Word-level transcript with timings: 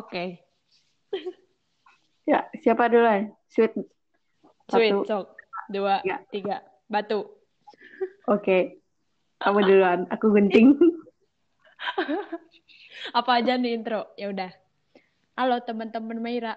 Oke. 0.00 0.40
Ya, 2.24 2.48
siapa 2.64 2.88
duluan? 2.88 3.36
Sweet. 3.52 3.76
Sweet, 4.72 4.96
Satu. 4.96 5.04
sok. 5.04 5.26
Dua, 5.68 6.00
Ya. 6.02 6.24
tiga. 6.32 6.64
Batu. 6.88 7.28
Oke. 8.24 8.80
Kamu 9.36 9.60
duluan. 9.60 10.08
Aku 10.08 10.32
gunting. 10.32 10.72
Apa 13.18 13.40
aja 13.40 13.60
nih 13.60 13.76
intro? 13.76 14.08
Ya 14.16 14.32
udah. 14.32 14.50
Halo 15.36 15.60
teman-teman 15.60 16.16
Meira. 16.16 16.56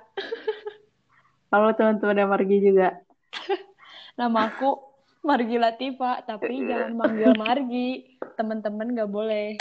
Halo 1.52 1.76
teman-teman 1.76 2.24
Margi 2.24 2.64
juga. 2.64 2.96
Nama 4.20 4.40
aku 4.48 4.80
Margi 5.24 5.56
Latifa, 5.56 6.20
tapi 6.24 6.64
jangan 6.64 6.96
manggil 6.96 7.36
Margi. 7.36 8.20
Teman-teman 8.40 8.96
gak 8.96 9.12
boleh. 9.12 9.60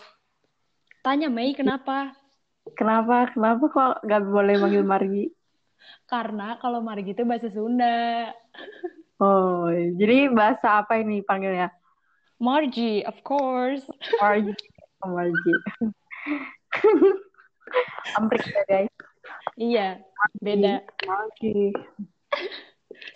Tanya 1.03 1.27
Mei 1.27 1.55
kenapa? 1.55 2.15
Kenapa? 2.79 3.27
Kenapa 3.35 3.65
kok 3.67 3.93
gak 4.07 4.23
boleh 4.23 4.55
manggil 4.63 4.87
Margi? 4.87 5.27
Karena 6.07 6.55
kalau 6.63 6.79
Margi 6.79 7.11
itu 7.11 7.27
bahasa 7.27 7.51
Sunda. 7.51 8.31
Oh, 9.23 9.71
jadi 9.71 10.31
bahasa 10.31 10.83
apa 10.83 10.99
ini 10.99 11.23
panggilnya? 11.23 11.71
Margie, 12.43 13.07
of 13.07 13.23
course. 13.23 13.87
Margi. 14.19 14.51
Oh, 15.03 15.15
Margi. 15.15 15.55
Amprik 18.19 18.43
ya 18.51 18.63
guys. 18.67 18.95
Iya, 19.55 19.89
beda. 20.43 20.83
Margi. 21.07 21.71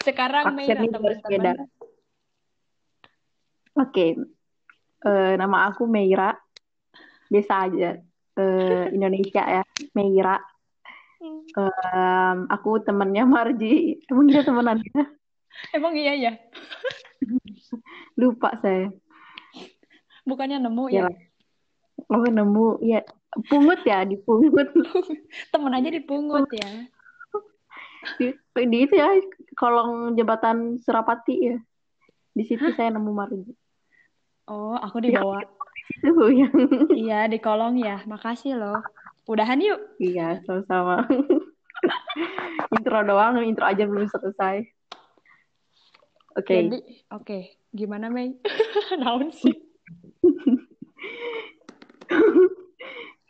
Sekarang 0.06 0.54
beda. 0.54 0.86
teman-teman. 0.94 1.66
Oke. 3.76 4.06
Eh, 5.02 5.32
nama 5.34 5.66
aku 5.70 5.90
Meira. 5.90 6.38
Biasa 7.26 7.66
aja. 7.66 7.98
Eh, 8.36 8.84
Indonesia 8.92 9.42
ya. 9.42 9.64
Meira. 9.96 10.36
Em, 11.56 12.38
aku 12.52 12.84
temennya 12.84 13.24
Marji. 13.24 14.04
Emang 14.12 14.28
dia 14.28 14.44
temenannya? 14.44 15.02
Emang 15.72 15.96
iya 15.96 16.12
ya? 16.14 16.32
Lupa 18.20 18.52
saya. 18.60 18.92
Bukannya 20.28 20.60
nemu 20.60 20.84
Ya 20.92 21.08
ya? 21.08 21.16
Oh, 22.12 22.20
nemu. 22.28 22.84
Ya, 22.84 23.00
pungut 23.48 23.80
ya, 23.88 24.04
dipungut. 24.04 24.68
Temen 25.52 25.72
aja 25.72 25.88
dipungut 25.88 26.44
ya. 26.52 26.68
Di, 28.20 28.36
di 28.68 28.78
itu 28.84 28.94
ya, 28.94 29.16
kolong 29.56 30.14
jembatan 30.14 30.76
Surapati 30.78 31.34
ya. 31.40 31.56
Di 32.36 32.44
situ 32.44 32.68
saya 32.76 32.92
nemu 32.92 33.10
Marji. 33.16 33.52
Oh, 34.46 34.76
aku 34.76 35.00
dibawa. 35.00 35.40
Itu 36.02 36.24
yang 36.32 36.54
Iya, 36.92 37.20
di 37.30 37.38
kolong 37.40 37.80
ya. 37.80 38.02
Makasih 38.04 38.56
loh. 38.58 38.80
Udahan 39.26 39.58
yuk. 39.58 39.80
Iya, 39.98 40.42
sama-sama. 40.46 41.06
Intro 42.74 42.98
doang, 43.04 43.42
intro 43.44 43.66
aja 43.66 43.84
belum 43.84 44.06
selesai. 44.08 44.64
Oke, 46.36 46.52
Jadi, 46.52 46.78
oke. 47.12 47.38
Gimana, 47.72 48.12
Mei? 48.12 48.36
Naon 49.00 49.32
sih? 49.32 49.52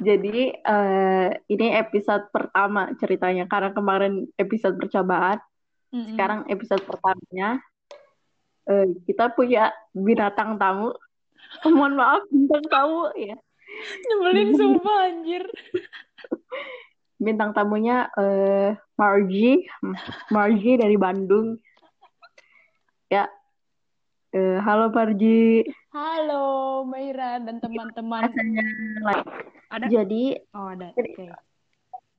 jadi 0.06 0.39
eh, 0.55 1.28
ini 1.51 1.67
episode 1.75 2.28
pertama 2.30 2.92
ceritanya 3.01 3.48
karena 3.48 3.73
kemarin 3.73 4.28
episode 4.36 4.77
percobaan, 4.78 5.41
Mm-mm. 5.91 6.14
sekarang 6.14 6.41
episode 6.53 6.83
pertamanya 6.84 7.58
eh, 8.69 8.86
kita 9.06 9.33
punya 9.33 9.73
binatang 9.95 10.58
tamu. 10.61 10.92
Oh, 11.64 11.70
mohon 11.77 11.94
maaf, 11.98 12.22
bintang 12.28 12.64
tamu 12.69 13.11
ya. 13.16 13.36
Nyebelin 14.11 14.50
sumpah, 14.58 14.98
anjir. 15.11 15.44
Bintang 17.16 17.56
tamunya 17.56 18.12
eh, 18.16 18.77
Margie, 18.97 19.64
Margie 20.34 20.77
dari 20.80 20.97
Bandung. 20.98 21.58
Ya, 23.06 23.30
Eh, 24.36 24.61
halo 24.61 24.92
Margie. 24.92 25.64
Halo, 25.96 26.85
Meira 26.85 27.40
dan 27.40 27.56
teman-teman. 27.56 28.29
Like. 29.01 29.24
Ada? 29.73 29.89
Jadi 29.89 30.36
Oh, 30.52 30.77
ada. 30.77 30.92
Oke. 30.92 31.24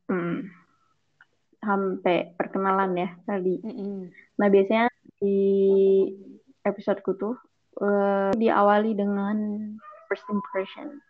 Hmm. 0.09 0.49
Sampai 1.61 2.33
perkenalan 2.33 2.97
ya 2.97 3.09
tadi. 3.21 3.61
Mm-mm. 3.61 4.09
Nah, 4.33 4.47
biasanya 4.49 4.89
di 5.21 5.37
episodeku 6.66 7.13
tuh 7.21 7.35
eh, 7.77 8.31
diawali 8.33 8.91
dengan 8.97 9.38
first 10.07 10.25
impression. 10.29 11.01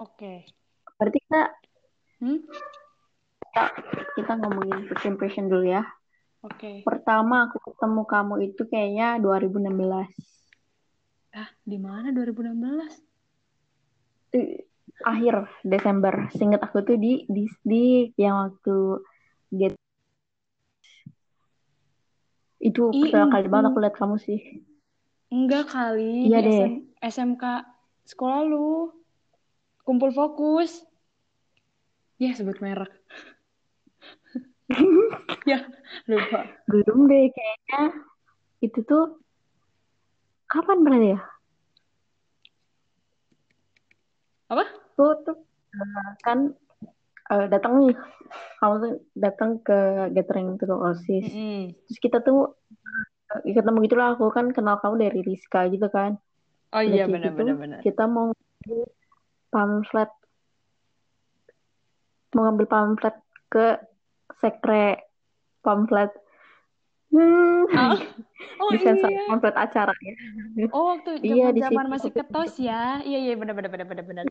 Oke. 0.00 0.48
Berarti 0.96 1.18
kita, 1.24 1.42
Hmm? 2.20 2.44
kita 3.40 3.62
kita 4.12 4.32
ngomongin 4.36 4.84
first 4.92 5.08
impression 5.08 5.48
dulu 5.48 5.64
ya. 5.72 5.84
Oke. 6.44 6.84
Pertama 6.84 7.48
aku 7.48 7.60
ketemu 7.72 8.02
kamu 8.04 8.34
itu 8.52 8.62
kayaknya 8.68 9.16
2016. 9.20 10.08
Ah, 11.32 11.48
di 11.64 11.78
mana 11.80 12.12
2016? 12.12 13.00
Eh, 14.36 14.64
Akhir 15.00 15.48
Desember. 15.64 16.28
Seinget 16.36 16.60
aku 16.60 16.84
tuh 16.84 17.00
di 17.00 17.24
di, 17.24 17.48
di 17.64 18.12
yang 18.20 18.52
waktu 18.52 19.00
get 19.48 19.72
itu 22.60 22.92
pertama 22.92 23.32
kali 23.32 23.48
banget 23.48 23.72
aku 23.72 23.80
lihat 23.80 23.96
kamu 23.96 24.16
sih. 24.20 24.40
Enggak 25.30 25.70
kali. 25.70 26.26
Iya 26.26 26.38
deh. 26.42 26.58
SM 26.58 26.74
SMK 27.00 27.44
sekolah 28.10 28.42
lu. 28.44 28.90
Kumpul 29.86 30.10
fokus. 30.10 30.82
Ya, 32.20 32.34
sebut 32.36 32.58
merek. 32.60 32.90
ya, 35.50 35.64
lupa. 36.04 36.46
Belum 36.68 37.08
deh 37.08 37.32
kayaknya 37.32 37.82
itu 38.60 38.78
tuh 38.84 39.18
kapan 40.46 40.84
berarti 40.84 41.08
ya? 41.16 41.20
Apa? 44.50 44.64
Tuh 44.98 45.14
tuh 45.24 45.36
kan 46.26 46.52
eh, 47.30 47.46
datang 47.48 47.72
nih 47.80 47.94
kamu 48.60 48.74
tuh 48.82 48.94
datang 49.16 49.50
ke 49.64 49.78
gathering 50.12 50.58
ketua 50.60 50.92
OSIS. 50.92 51.30
Mm-mm. 51.30 51.62
Terus 51.88 51.98
kita 51.98 52.18
tuh 52.20 52.54
ketemu 53.46 53.78
gitu 53.86 53.94
lah 53.94 54.18
aku 54.18 54.26
kan 54.34 54.50
kenal 54.50 54.82
kamu 54.82 55.06
dari 55.10 55.20
Rizka 55.22 55.70
gitu 55.70 55.86
kan. 55.86 56.18
Oh 56.74 56.82
iya, 56.82 57.06
kayak 57.06 57.14
benar 57.14 57.30
gitu, 57.30 57.38
benar 57.38 57.56
benar. 57.58 57.78
Kita 57.82 58.04
mau 58.10 58.30
pamflet 59.50 60.10
mau 62.30 62.46
ngambil 62.46 62.66
pamflet 62.70 63.16
ke 63.50 63.66
sekre 64.38 65.10
pamflet. 65.66 66.10
Hmm, 67.10 67.66
Ah, 67.74 67.98
Oh 68.62 68.70
disensor 68.70 69.10
iya. 69.10 69.26
pamflet 69.26 69.56
acara 69.58 69.92
ya. 69.98 70.14
Oh, 70.70 70.94
waktu 70.94 71.18
Iya, 71.26 71.50
di 71.50 71.62
situ. 71.66 71.74
masih 71.90 72.10
ketos 72.14 72.54
ya. 72.60 73.02
Iya, 73.02 73.18
iya, 73.30 73.34
benar 73.34 73.54
benar 73.56 73.70
benar 73.74 73.86
benar 73.88 74.04
benar. 74.06 74.24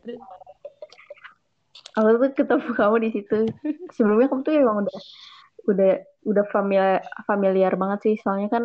Aku 1.98 2.06
tuh 2.22 2.32
ketemu 2.38 2.68
kamu 2.78 2.96
di 3.02 3.10
situ. 3.12 3.38
Sebelumnya 3.92 4.30
kamu 4.30 4.42
tuh 4.46 4.54
emang 4.54 4.76
udah 4.86 4.98
udah 5.68 5.92
udah 6.24 6.44
familiar 6.54 7.02
familiar 7.28 7.72
banget 7.76 7.98
sih. 8.06 8.14
Soalnya 8.22 8.48
kan 8.48 8.64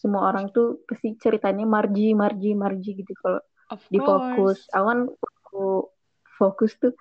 semua 0.00 0.32
orang 0.32 0.48
tuh 0.48 0.80
pasti 0.88 1.12
ceritanya 1.20 1.68
Marji, 1.68 2.16
Marji, 2.16 2.56
Marji 2.56 3.04
gitu 3.04 3.12
kalau 3.20 3.44
di 3.92 4.00
fokus. 4.00 4.64
course. 4.64 4.64
Aku 4.72 5.92
fokus 6.40 6.72
tuh. 6.80 6.96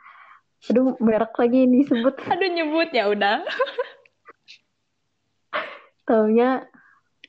Aduh, 0.68 1.00
merek 1.00 1.32
lagi 1.40 1.64
ini 1.64 1.88
disebut. 1.88 2.20
Aduh 2.36 2.50
nyebut 2.52 2.92
ya 2.92 3.08
udah. 3.08 3.48
Taunya 6.04 6.68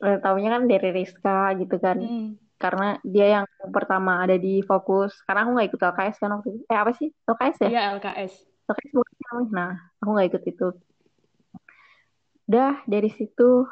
eh, 0.03 0.19
taunya 0.19 0.49
kan 0.59 0.63
dari 0.67 0.91
Rizka 0.91 1.55
gitu 1.55 1.79
kan. 1.79 2.03
Mm. 2.03 2.29
Karena 2.61 2.99
dia 3.07 3.41
yang 3.41 3.47
pertama 3.71 4.27
ada 4.27 4.35
di 4.35 4.67
fokus. 4.67 5.15
Karena 5.23 5.47
aku 5.47 5.51
nggak 5.55 5.69
ikut 5.71 5.81
LKS 5.95 6.17
kan 6.19 6.31
waktu 6.35 6.49
itu. 6.59 6.63
Eh 6.67 6.79
apa 6.79 6.93
sih? 6.99 7.09
LKS 7.31 7.57
ya? 7.63 7.69
Iya 7.71 7.83
LKS. 8.03 8.33
LKS 8.67 8.93
bukan. 8.99 9.47
Nah, 9.55 9.73
aku 10.03 10.11
nggak 10.11 10.29
ikut 10.35 10.43
itu. 10.51 10.69
Udah 12.51 12.83
dari 12.91 13.15
situ 13.15 13.71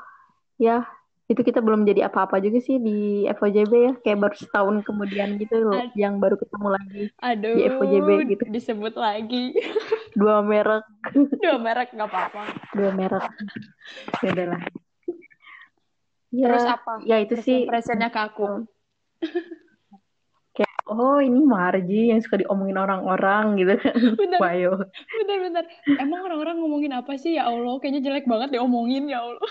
ya 0.63 0.87
itu 1.29 1.45
kita 1.45 1.61
belum 1.61 1.85
jadi 1.85 2.09
apa-apa 2.09 2.41
juga 2.41 2.57
sih 2.59 2.81
di 2.81 3.29
FOJB 3.29 3.73
ya 3.77 3.93
kayak 4.01 4.17
baru 4.19 4.33
setahun 4.33 4.77
kemudian 4.81 5.37
gitu 5.37 5.61
loh 5.61 5.77
Ad- 5.77 5.93
yang 5.93 6.17
baru 6.17 6.41
ketemu 6.41 6.69
lagi 6.73 7.03
Aduh, 7.21 7.53
Di 7.53 7.63
FOJB 7.69 8.09
gitu. 8.33 8.43
disebut 8.49 8.95
lagi. 8.97 9.53
dua 10.21 10.41
merek 10.41 10.89
Dua 11.45 11.57
merek 11.61 11.93
nggak 11.93 12.09
apa-apa. 12.09 12.43
dua 12.73 12.91
merek 12.97 13.29
ya 14.25 14.29
udahlah 14.33 14.61
ya 16.33 16.45
Terus 16.49 16.65
apa? 16.65 16.93
ya 17.05 17.17
itu 17.21 17.35
First 17.37 17.45
sih 17.45 17.57
impressionnya 17.61 18.09
ke 18.09 18.21
aku. 18.25 18.47
kayak 20.57 20.75
oh 20.89 21.21
ini 21.21 21.45
Marji 21.45 22.09
yang 22.09 22.25
suka 22.25 22.41
diomongin 22.41 22.81
orang-orang 22.81 23.45
gitu 23.61 23.77
kan 23.79 23.95
Wayo 24.41 24.81
bener, 25.21 25.39
bener. 25.45 25.65
Emang 26.01 26.25
orang-orang 26.25 26.57
ngomongin 26.57 26.97
apa 26.97 27.21
sih 27.21 27.37
ya 27.37 27.53
Allah? 27.53 27.77
Kayaknya 27.79 28.01
jelek 28.09 28.25
banget 28.25 28.57
diomongin 28.57 29.13
ya 29.13 29.23
Allah. 29.23 29.45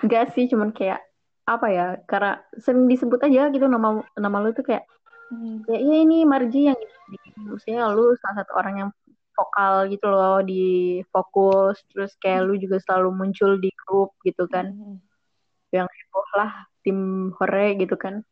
Enggak 0.00 0.32
sih 0.34 0.46
cuman 0.46 0.70
kayak 0.70 1.00
apa 1.44 1.66
ya 1.68 1.86
karena 2.06 2.38
sering 2.58 2.86
disebut 2.86 3.18
aja 3.22 3.50
gitu 3.50 3.66
nama 3.66 4.00
nama 4.14 4.36
lu 4.38 4.52
tuh 4.52 4.64
kayak 4.64 4.84
Hmm. 5.30 5.62
ya 5.70 5.78
iya 5.78 6.02
ini 6.02 6.26
Marji 6.26 6.66
yang 6.66 6.74
maksudnya 7.38 7.86
lu 7.94 8.18
salah 8.18 8.42
satu 8.42 8.50
orang 8.50 8.74
yang 8.82 8.90
vokal 9.30 9.86
gitu 9.86 10.10
loh 10.10 10.42
di 10.42 10.66
fokus 11.06 11.78
terus 11.86 12.18
kayak 12.18 12.50
lu 12.50 12.58
juga 12.58 12.82
selalu 12.82 13.14
muncul 13.14 13.54
di 13.62 13.70
grup 13.70 14.10
gitu 14.26 14.50
kan 14.50 14.74
Mm-mm. 14.74 14.98
yang 15.70 15.86
heboh 15.86 16.26
lah 16.34 16.66
tim 16.82 17.30
hore 17.38 17.78
gitu 17.78 17.94
kan 17.94 18.26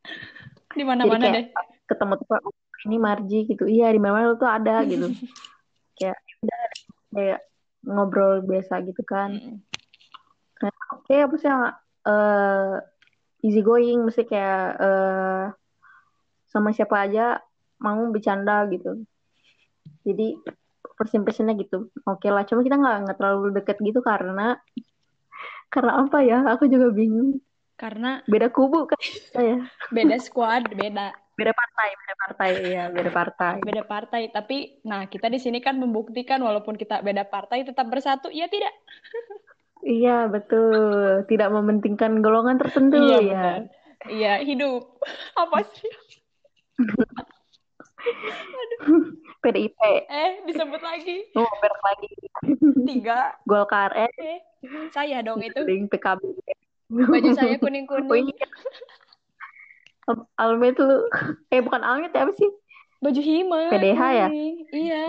Di 0.75 0.82
mana-mana 0.82 1.23
kayak 1.23 1.35
deh. 1.38 1.46
ketemu 1.87 2.12
tuh 2.19 2.35
oh, 2.43 2.55
ini 2.90 2.96
Marji 2.99 3.38
gitu 3.46 3.64
iya 3.70 3.94
di 3.94 4.02
mana 4.02 4.26
lu 4.26 4.35
tuh 4.35 4.50
ada 4.50 4.82
gitu 4.82 5.06
kayak 6.02 6.19
ya 6.19 6.35
udah 6.43 6.62
kayak 7.14 7.40
ngobrol 7.87 8.43
biasa 8.43 8.82
gitu 8.82 9.06
kan 9.06 9.38
Mm-mm. 9.38 9.68
Oke 10.96 11.14
apa 11.20 11.35
sih 11.37 11.49
yang 11.49 11.62
eh, 12.08 12.75
easy 13.44 13.61
going 13.61 14.05
mesti 14.05 14.25
kayak 14.25 14.64
eh, 14.81 15.44
sama 16.49 16.73
siapa 16.73 17.05
aja 17.05 17.38
mau 17.79 18.08
bercanda 18.11 18.64
gitu. 18.73 19.05
Jadi 20.02 20.38
first 20.96 21.14
impressionnya 21.14 21.55
gitu. 21.61 21.93
Oke 22.08 22.32
lah 22.32 22.43
cuma 22.49 22.64
kita 22.64 22.81
nggak 22.81 22.96
nggak 23.06 23.17
terlalu 23.20 23.55
deket 23.55 23.76
gitu 23.85 24.00
karena 24.00 24.56
karena 25.69 25.93
apa 26.00 26.19
ya? 26.25 26.38
Aku 26.56 26.64
juga 26.67 26.88
bingung. 26.90 27.38
Karena 27.79 28.19
beda 28.26 28.50
kubu 28.50 28.90
kan 28.90 28.99
saya. 29.31 29.62
beda 29.94 30.19
squad, 30.19 30.67
beda. 30.75 31.14
Beda 31.38 31.52
partai 31.55 31.88
beda 31.94 32.14
partai. 32.19 32.50
Ya 32.67 32.85
beda 32.90 33.11
partai. 33.14 33.55
Beda 33.62 33.82
partai. 33.87 34.23
Tapi, 34.35 34.82
nah 34.82 35.06
kita 35.06 35.31
di 35.31 35.38
sini 35.38 35.62
kan 35.62 35.79
membuktikan 35.79 36.43
walaupun 36.43 36.75
kita 36.75 36.99
beda 37.06 37.23
partai 37.31 37.62
tetap 37.62 37.87
bersatu. 37.87 38.35
Ya 38.35 38.50
tidak? 38.50 38.75
iya 39.82 40.26
betul 40.26 40.75
tidak 41.26 41.48
mementingkan 41.50 42.19
golongan 42.20 42.58
tertentu 42.58 42.98
Iya 42.98 43.19
ya 43.19 43.22
benar. 43.22 43.60
Iya 44.06 44.32
hidup. 44.42 44.82
Apa 45.42 45.58
sih? 45.66 45.92
PDIP 49.42 49.75
Eh 50.06 50.42
disebut 50.46 50.78
lagi 50.78 51.26
oh 51.34 51.50
berak 51.58 51.82
lagi 51.82 52.08
tiga. 52.86 53.34
Golkar 53.42 53.90
eh 53.94 54.10
Eh 54.19 54.38
saya 54.90 55.22
dong 55.22 55.42
itu. 55.42 55.62
PKB 55.90 56.22
Baju 56.88 57.30
saya 57.36 57.54
Oh 57.54 57.60
kuning-kuning. 57.60 58.32
iya 58.32 58.48
Almet 60.40 60.78
lu 60.80 61.04
eh 61.50 61.60
bukan 61.60 61.82
Almet 61.84 62.14
ya 62.14 62.25
apa 62.25 62.32
sih 62.32 62.48
Baju 62.98 63.20
hima 63.20 63.69
PDH 63.69 64.00
ya? 64.10 64.26
kuning. 64.30 64.54
Iya. 64.72 65.06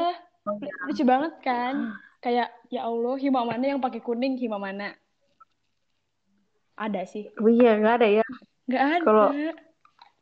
Lucu 0.86 1.04
banget 1.06 1.34
kan? 1.42 1.74
Kayak 2.20 2.52
ya 2.68 2.84
Allah 2.84 3.16
hima 3.16 3.48
mana 3.48 3.64
yang 3.64 3.80
pakai 3.80 4.04
kuning 4.04 4.36
hima 4.36 4.60
mana? 4.60 4.92
Ada 6.76 7.04
sih. 7.04 7.28
oh 7.36 7.52
iya 7.52 7.76
nggak 7.76 7.96
ada 8.00 8.08
ya 8.08 8.26
Nggak 8.68 8.84
ada. 8.84 9.04
Kalau- 9.04 9.34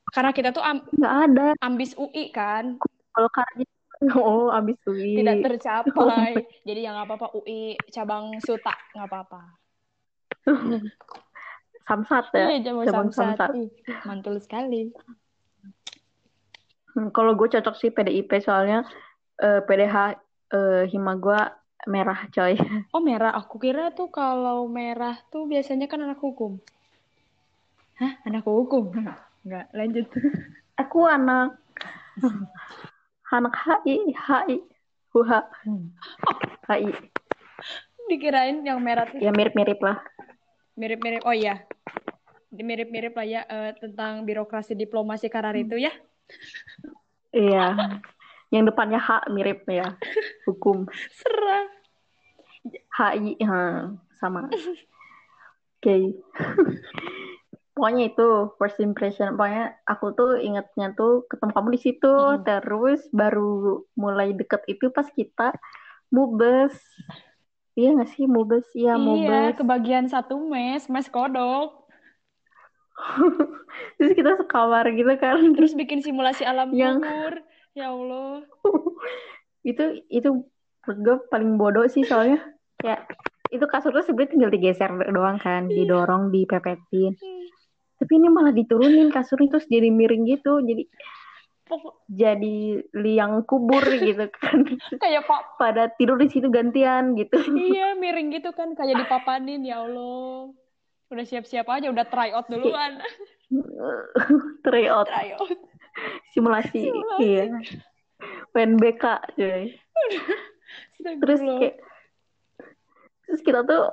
Karena 0.07 0.31
kita 0.31 0.49
tuh 0.49 0.63
am- 0.63 0.87
nggak 0.89 1.15
ada 1.27 1.45
ambis 1.59 1.91
UI 1.93 2.31
kan, 2.31 2.79
Golkar 3.11 3.43
gitu 3.59 3.73
oh 4.23 4.47
abis 4.49 4.77
UI 4.87 5.19
tidak 5.19 5.51
tercapai. 5.51 6.31
Jadi 6.67 6.79
ya 6.81 6.95
nggak 6.95 7.07
apa-apa 7.11 7.27
UI 7.35 7.75
cabang 7.91 8.39
Suta 8.39 8.73
nggak 8.95 9.03
apa-apa. 9.05 9.41
Samsat 11.87 12.25
ya 12.31 12.45
Iya, 12.51 12.57
cabang 12.71 12.85
cabang 12.85 13.09
Samsat. 13.11 13.47
Samsat. 13.47 13.49
Ih, 13.57 13.69
mantul 14.03 14.35
sekali. 14.39 14.91
Hmm, 16.91 17.11
kalau 17.11 17.35
gue 17.35 17.47
cocok 17.47 17.75
sih 17.75 17.91
PDIP 17.91 18.31
soalnya 18.39 18.87
eh, 19.37 19.59
PDH 19.61 19.95
eh, 20.51 20.83
hima 20.89 21.13
gue 21.15 21.39
merah 21.85 22.25
coy. 22.33 22.57
Oh 22.95 23.03
merah, 23.03 23.35
aku 23.37 23.61
kira 23.61 23.93
tuh 23.93 24.09
kalau 24.09 24.65
merah 24.65 25.19
tuh 25.29 25.45
biasanya 25.45 25.85
kan 25.85 26.01
anak 26.01 26.17
hukum. 26.17 26.57
Hah, 28.01 28.17
anak 28.25 28.45
hukum? 28.45 28.89
Nggak, 29.45 29.65
lanjut. 29.77 30.05
aku 30.81 31.05
anak. 31.05 31.57
Anak 33.27 33.53
HI 33.53 34.15
HI 34.15 34.57
Huha 35.13 35.39
HI 36.71 36.89
Dikirain 38.07 38.63
yang 38.63 38.79
merah 38.79 39.05
tuh. 39.05 39.19
Ya 39.19 39.35
mirip-mirip 39.35 39.77
lah. 39.83 39.99
Mirip-mirip. 40.79 41.21
Oh 41.27 41.35
iya, 41.35 41.67
mirip-mirip 42.51 43.13
lah 43.13 43.27
ya 43.27 43.41
eh, 43.43 43.71
tentang 43.75 44.23
birokrasi 44.23 44.73
diplomasi 44.73 45.27
karar 45.27 45.55
itu 45.59 45.75
ya. 45.75 45.91
iya 47.35 47.91
yang 48.49 48.63
depannya 48.63 48.97
H 48.97 49.27
mirip 49.27 49.67
ya. 49.67 49.95
Hukum. 50.45 50.87
Serah. 51.11 51.65
HI 52.93 53.39
ha, 53.43 53.91
sama. 54.17 54.47
Oke. 55.77 56.17
Pokoknya 57.71 58.09
itu 58.09 58.27
first 58.57 58.81
impression. 58.81 59.37
Pokoknya 59.37 59.77
aku 59.83 60.11
tuh 60.11 60.31
ingetnya 60.37 60.91
tuh 60.91 61.29
ketemu 61.29 61.51
kamu 61.53 61.69
di 61.71 61.79
situ 61.79 62.09
Mm. 62.09 62.41
terus 62.41 63.05
baru 63.11 63.83
mulai 63.93 64.33
deket 64.33 64.65
itu 64.65 64.89
pas 64.89 65.05
kita 65.07 65.53
mubes. 66.09 66.73
Iya 67.77 67.93
nggak 67.93 68.09
sih? 68.09 68.25
Mubes. 68.25 68.65
Iya 68.73 68.97
Iya, 68.97 68.99
mubes. 68.99 69.53
kebagian 69.61 70.09
satu 70.09 70.41
mes, 70.41 70.89
mes 70.89 71.05
kodok. 71.07 71.85
terus 74.01 74.11
kita 74.17 74.41
sekamar 74.41 74.89
gitu 74.89 75.13
kan. 75.15 75.37
Terus 75.53 75.77
bikin 75.77 76.01
simulasi 76.01 76.41
alam 76.41 76.73
Yang- 76.73 77.05
kubur. 77.05 77.33
Ya 77.77 77.93
Allah. 77.93 78.41
itu 79.69 80.01
itu 80.09 80.29
gue 80.81 81.15
paling 81.29 81.61
bodoh 81.61 81.85
sih 81.85 82.01
soalnya. 82.01 82.41
Kayak 82.81 83.05
itu 83.53 83.65
kasur 83.69 83.93
tuh 83.93 84.01
sebenarnya 84.01 84.31
tinggal 84.33 84.51
digeser 84.51 84.89
doang 85.13 85.37
kan 85.37 85.69
didorong 85.69 86.33
dipepetin. 86.33 87.13
Tapi 87.97 88.11
ini 88.17 88.33
malah 88.33 88.53
diturunin 88.53 89.13
kasurnya 89.13 89.57
terus 89.57 89.69
jadi 89.69 89.93
miring 89.93 90.25
gitu. 90.25 90.57
Jadi 90.65 90.89
jadi 92.09 92.81
liang 92.97 93.45
kubur 93.45 93.85
gitu 93.85 94.25
kan. 94.41 94.65
Kayak 94.97 95.29
pak 95.29 95.61
pada 95.61 95.93
tidur 95.93 96.17
di 96.17 96.33
situ 96.33 96.49
gantian 96.49 97.13
gitu. 97.13 97.37
Iya 97.37 97.93
miring 97.93 98.33
gitu 98.33 98.57
kan 98.57 98.73
kayak 98.73 99.05
dipapanin 99.05 99.61
ya 99.61 99.85
Allah. 99.85 100.49
Udah 101.13 101.25
siap-siap 101.29 101.69
aja 101.69 101.93
udah 101.93 102.05
try 102.09 102.33
out 102.33 102.49
duluan. 102.49 102.99
Tryout 104.65 105.07
try 105.07 105.37
out 105.37 105.45
simulasi, 106.37 106.93
Simulasi. 106.93 107.25
iya. 107.25 107.43
UNBK 108.53 109.03
cuy. 109.33 109.73
Terus 111.01 111.39
kayak 111.41 111.75
terus 113.27 113.41
kita 113.41 113.59
tuh 113.65 113.91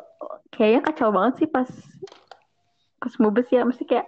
kayaknya 0.53 0.81
kacau 0.85 1.09
banget 1.11 1.45
sih 1.45 1.49
pas 1.49 1.69
pas 3.01 3.15
mubes 3.17 3.49
ya. 3.49 3.65
Mesti 3.65 3.89
kayak 3.89 4.05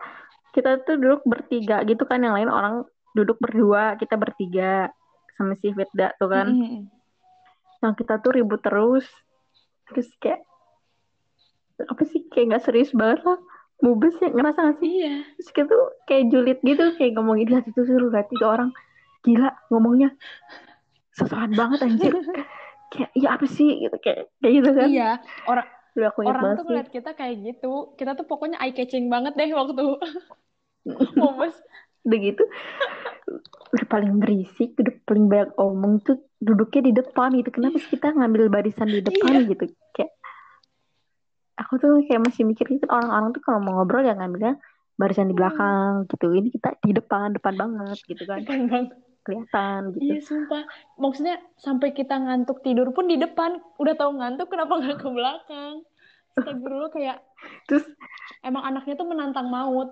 kita 0.53 0.85
tuh 0.85 1.00
duduk 1.00 1.25
bertiga 1.25 1.81
gitu 1.88 2.05
kan. 2.05 2.21
Yang 2.21 2.44
lain 2.44 2.50
orang 2.53 2.75
duduk 3.17 3.41
berdua 3.41 3.97
kita 3.97 4.21
bertiga 4.21 4.93
sama 5.41 5.56
si 5.56 5.73
Firda 5.73 6.12
tuh 6.21 6.29
kan. 6.29 6.53
Mm-mm. 6.53 6.85
yang 7.85 7.93
kita 7.93 8.21
tuh 8.21 8.37
ribut 8.37 8.61
terus. 8.65 9.05
Terus 9.93 10.08
kayak 10.20 10.44
apa 11.77 12.03
sih 12.08 12.25
kayak 12.32 12.56
nggak 12.56 12.65
serius 12.65 12.93
banget 12.96 13.20
lah 13.25 13.37
mubes 13.85 14.17
ya 14.21 14.29
ngerasa 14.33 14.59
gak 14.73 14.79
sih? 14.81 14.91
Iya. 15.05 15.15
Terus 15.37 15.51
kita 15.53 15.67
tuh 15.69 15.85
kayak 16.09 16.25
julid 16.33 16.59
gitu 16.65 16.85
kayak 16.97 17.13
ngomongin 17.17 17.47
lihat 17.53 17.65
itu 17.69 17.81
suruh 17.85 18.09
lihat 18.09 18.29
itu 18.33 18.45
orang 18.45 18.71
gila 19.25 19.53
ngomongnya 19.69 20.15
sesuatu 21.17 21.53
banget 21.56 21.79
anjir. 21.85 22.13
Kayak 22.87 23.11
ya 23.19 23.35
apa 23.35 23.47
sih? 23.51 23.83
Gitu 23.83 23.97
kayak 23.99 24.31
kayak 24.39 24.53
gitu 24.63 24.71
kan. 24.71 24.89
Iya 24.89 25.11
orang 25.51 25.67
Udah 25.97 26.09
aku 26.13 26.21
orang 26.29 26.45
tuh 26.61 26.65
ngeliat 26.69 26.89
kita 26.93 27.11
kayak 27.17 27.37
gitu 27.41 27.97
kita 27.97 28.13
tuh 28.15 28.29
pokoknya 28.29 28.61
eye 28.61 28.77
catching 28.77 29.09
banget 29.09 29.33
deh 29.33 29.49
waktu 29.49 29.97
mubes 31.17 31.56
udah 32.06 32.19
gitu 32.21 32.45
udah 33.75 33.87
paling 33.91 34.23
berisik 34.23 34.79
udah 34.79 34.95
paling 35.03 35.27
banyak 35.27 35.51
omong 35.59 35.99
tuh 36.06 36.23
duduknya 36.39 36.81
di 36.89 36.93
depan 37.01 37.35
gitu. 37.35 37.51
Kenapa 37.51 37.77
sih 37.83 37.91
kita 37.97 38.15
ngambil 38.15 38.53
barisan 38.53 38.87
di 38.93 39.01
depan 39.03 39.43
Iya. 39.43 39.51
gitu? 39.51 39.65
Kayak 39.97 40.11
aku 41.56 41.72
tuh 41.81 41.93
kayak 42.05 42.22
masih 42.25 42.44
mikir 42.44 42.69
gitu 42.69 42.86
orang-orang 42.89 43.32
tuh 43.32 43.43
kalau 43.44 43.58
mau 43.65 43.81
ngobrol 43.81 44.05
ya 44.05 44.13
ngambilnya 44.17 44.60
barisan 44.96 45.29
di 45.29 45.36
Hmm. 45.36 45.41
belakang 45.41 45.93
gitu. 46.08 46.27
Ini 46.32 46.48
kita 46.53 46.69
di 46.81 46.93
depan 46.96 47.36
depan 47.36 47.55
banget 47.56 47.98
gitu 48.08 48.22
kan. 48.25 48.41
Depan 48.44 48.60
banget. 48.69 48.89
Kelihatan 49.27 49.81
gitu. 49.96 50.03
Iya 50.06 50.19
sumpah. 50.22 50.63
Maksudnya 51.03 51.36
sampai 51.58 51.91
kita 51.93 52.15
ngantuk 52.17 52.63
tidur 52.63 52.89
pun 52.94 53.10
di 53.10 53.19
depan. 53.19 53.58
Udah 53.77 53.94
tahu 53.98 54.17
ngantuk 54.22 54.48
kenapa 54.48 54.79
nggak 54.79 54.98
ke 55.03 55.08
belakang? 55.10 55.75
Astagfirullah 56.36 56.93
kayak 56.93 57.17
terus 57.65 57.84
emang 58.44 58.63
anaknya 58.63 58.94
tuh 59.01 59.08
menantang 59.08 59.48
maut. 59.48 59.89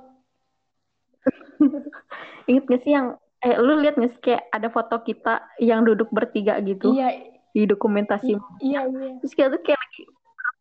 Inget 2.49 2.65
gak 2.69 2.83
sih 2.85 2.93
yang 2.93 3.17
eh 3.41 3.57
lu 3.57 3.81
lihat 3.81 3.97
gak 3.97 4.13
sih 4.13 4.21
kayak 4.21 4.45
ada 4.53 4.69
foto 4.69 5.01
kita 5.01 5.41
yang 5.61 5.85
duduk 5.89 6.13
bertiga 6.13 6.61
gitu? 6.61 6.93
Iya. 6.93 7.33
Di 7.57 7.65
dokumentasi. 7.65 8.37
Iya 8.61 8.81
iya. 8.89 9.11
Terus 9.25 9.33
kita 9.33 9.49
tuh 9.57 9.63
kayak 9.65 9.81
lagi 9.81 10.05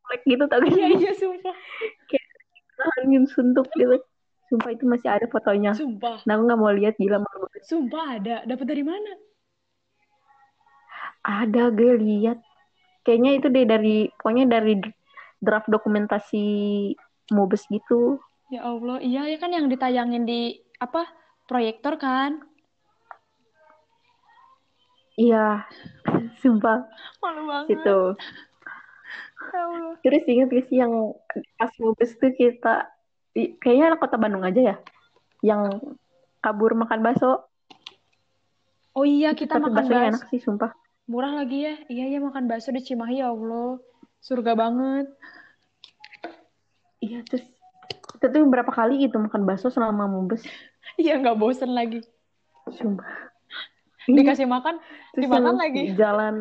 reflek 0.04 0.22
gitu 0.28 0.44
gak 0.52 0.60
iya 0.68 0.88
iya 1.00 1.12
sumpah. 1.22 1.56
Angin 3.00 3.24
suntuk 3.24 3.72
gitu. 3.80 3.96
Sumpah 4.52 4.76
itu 4.76 4.84
masih 4.84 5.08
ada 5.08 5.26
fotonya. 5.32 5.72
Sumpah. 5.72 6.20
Nah 6.28 6.36
aku 6.36 6.44
nggak 6.44 6.60
mau 6.60 6.74
lihat 6.76 7.00
gila 7.00 7.24
malu 7.24 7.48
sumpah 7.64 8.20
ada. 8.20 8.36
Dapat 8.44 8.66
dari 8.68 8.84
mana? 8.84 9.12
Ada 11.24 11.72
gue 11.72 11.96
lihat. 11.96 12.44
Kayaknya 13.08 13.32
itu 13.40 13.48
deh 13.48 13.66
dari 13.68 13.98
pokoknya 14.20 14.46
dari 14.52 14.84
draft 15.40 15.72
dokumentasi 15.72 16.46
mubes 17.32 17.64
gitu. 17.72 18.20
Ya 18.52 18.68
Allah 18.68 19.00
iya 19.00 19.32
ya 19.32 19.40
kan 19.40 19.56
yang 19.56 19.72
ditayangin 19.72 20.28
di 20.28 20.60
apa 20.84 21.08
proyektor 21.48 21.96
kan? 21.96 22.44
Iya, 25.14 25.64
sumpah. 26.42 26.84
Malu 27.22 27.42
banget. 27.48 27.80
itu. 27.80 28.00
Ya. 29.52 29.66
Terus 30.06 30.24
ingat 30.30 30.50
gak 30.54 30.66
sih 30.72 30.78
yang 30.80 30.94
pas 31.60 31.74
mubes 31.82 32.12
tuh 32.16 32.32
kita 32.32 32.88
kayaknya 33.34 33.94
anak 33.94 34.00
kota 34.00 34.16
Bandung 34.22 34.46
aja 34.46 34.62
ya 34.62 34.76
yang 35.44 35.68
kabur 36.40 36.72
makan 36.76 37.04
bakso. 37.04 37.44
Oh 38.94 39.04
iya, 39.04 39.34
kita 39.34 39.58
Tapi 39.58 39.68
makan 39.68 39.84
bakso. 39.84 39.94
enak 39.96 40.24
sih 40.32 40.40
sumpah. 40.40 40.72
Murah 41.10 41.36
lagi 41.36 41.68
ya. 41.68 41.76
Iya, 41.92 42.06
iya 42.16 42.20
makan 42.24 42.48
bakso 42.48 42.72
di 42.72 42.80
Cimahi 42.80 43.20
ya 43.20 43.36
Allah. 43.36 43.82
Surga 44.24 44.56
banget. 44.56 45.12
Iya 47.04 47.20
terus 47.28 47.44
kita 48.16 48.32
tuh 48.32 48.48
berapa 48.48 48.72
kali 48.72 49.04
gitu 49.04 49.20
makan 49.20 49.44
bakso 49.44 49.68
selama 49.68 50.08
mubes. 50.08 50.44
Iya, 50.94 51.18
nggak 51.20 51.42
bosen 51.42 51.74
lagi. 51.74 52.06
Sumpah. 52.70 53.34
Iya, 54.06 54.14
Dikasih 54.20 54.46
makan, 54.46 54.78
terus 55.16 55.26
dimakan 55.26 55.56
lagi. 55.58 55.96
Jalan 55.96 56.36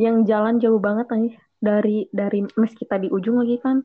yang 0.00 0.24
jalan 0.24 0.56
jauh 0.56 0.80
banget 0.80 1.12
nih 1.12 1.36
dari 1.60 2.08
dari 2.08 2.40
mes 2.56 2.72
kita 2.72 2.96
di 2.96 3.12
ujung 3.12 3.36
lagi 3.44 3.60
kan 3.60 3.84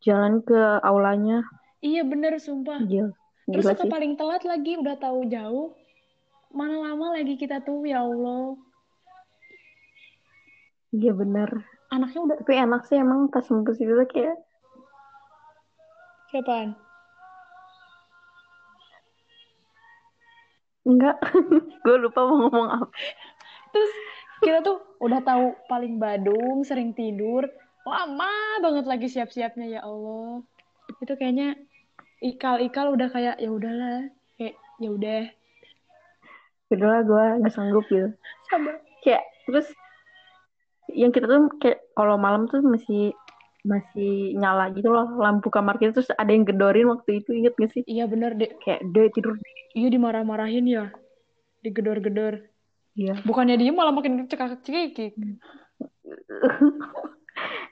jalan 0.00 0.40
ke 0.40 0.56
aulanya 0.80 1.44
Iya 1.84 2.00
bener, 2.00 2.40
sumpah. 2.40 2.80
gila 2.80 3.12
Terus 3.44 3.60
gila 3.68 3.76
sih 3.76 3.92
paling 3.92 4.16
telat 4.16 4.40
lagi, 4.48 4.80
udah 4.80 4.96
tahu 4.96 5.28
jauh. 5.28 5.76
Mana 6.48 6.80
lama 6.80 7.12
lagi 7.12 7.36
kita 7.36 7.60
tuh, 7.60 7.84
ya 7.84 8.00
Allah. 8.00 8.56
iya 10.96 11.12
bener 11.12 11.50
Anaknya 11.92 12.20
udah 12.24 12.36
tapi 12.40 12.54
enak 12.56 12.88
sih 12.88 12.96
emang 12.96 13.28
pas 13.28 13.44
mubes 13.52 13.76
itu 13.76 13.92
tuh 13.92 14.08
kayak 14.08 14.40
siapaan? 16.32 16.72
enggak 20.84 21.16
gue 21.84 21.96
lupa 22.00 22.20
mau 22.24 22.48
ngomong 22.48 22.68
apa 22.80 22.86
Terus 23.72 23.92
kita 24.42 24.58
tuh 24.64 24.82
udah 24.98 25.20
tahu 25.22 25.54
paling 25.68 26.00
Badung, 26.00 26.64
sering 26.64 26.90
tidur. 26.92 27.46
Lama 27.84 28.32
banget 28.64 28.88
lagi 28.88 29.06
siap-siapnya 29.06 29.78
ya 29.78 29.80
Allah. 29.84 30.40
Itu 30.98 31.14
kayaknya 31.14 31.54
ikal-ikal 32.18 32.96
udah 32.96 33.08
kayak 33.12 33.36
ya 33.38 33.50
udahlah. 33.52 34.08
Kayak 34.40 34.56
ya 34.80 34.88
udah. 34.90 35.22
Udah 36.72 36.88
lah 36.88 37.00
gue 37.04 37.24
nggak 37.44 37.54
sanggup 37.54 37.84
gitu 37.86 38.10
Sabar. 38.50 38.80
kayak 39.04 39.22
terus 39.46 39.68
yang 40.90 41.12
kita 41.12 41.28
tuh 41.28 41.52
kayak 41.60 41.78
kalau 41.92 42.16
malam 42.16 42.48
tuh 42.48 42.64
masih 42.64 43.12
masih 43.62 44.34
nyala 44.36 44.72
gitu 44.72 44.88
loh 44.90 45.06
lampu 45.20 45.52
kamar 45.52 45.76
kita 45.76 45.96
terus 45.96 46.10
ada 46.16 46.28
yang 46.32 46.42
gedorin 46.44 46.88
waktu 46.88 47.20
itu 47.22 47.32
inget 47.36 47.54
gak 47.56 47.72
sih 47.72 47.84
Iya 47.84 48.08
bener 48.08 48.34
deh. 48.34 48.50
kayak 48.64 48.80
deh 48.90 49.08
tidur 49.12 49.38
Iya 49.76 49.88
dimarah-marahin 49.92 50.66
ya. 50.66 50.84
Digedor-gedor. 51.62 52.42
Iya. 52.94 53.14
Bukannya 53.22 53.58
dia 53.58 53.74
malah 53.74 53.94
makin 53.94 54.26
cekak-cekik. 54.26 55.14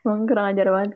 emang 0.02 0.26
kurang 0.26 0.46
ajar 0.50 0.66
banget. 0.70 0.92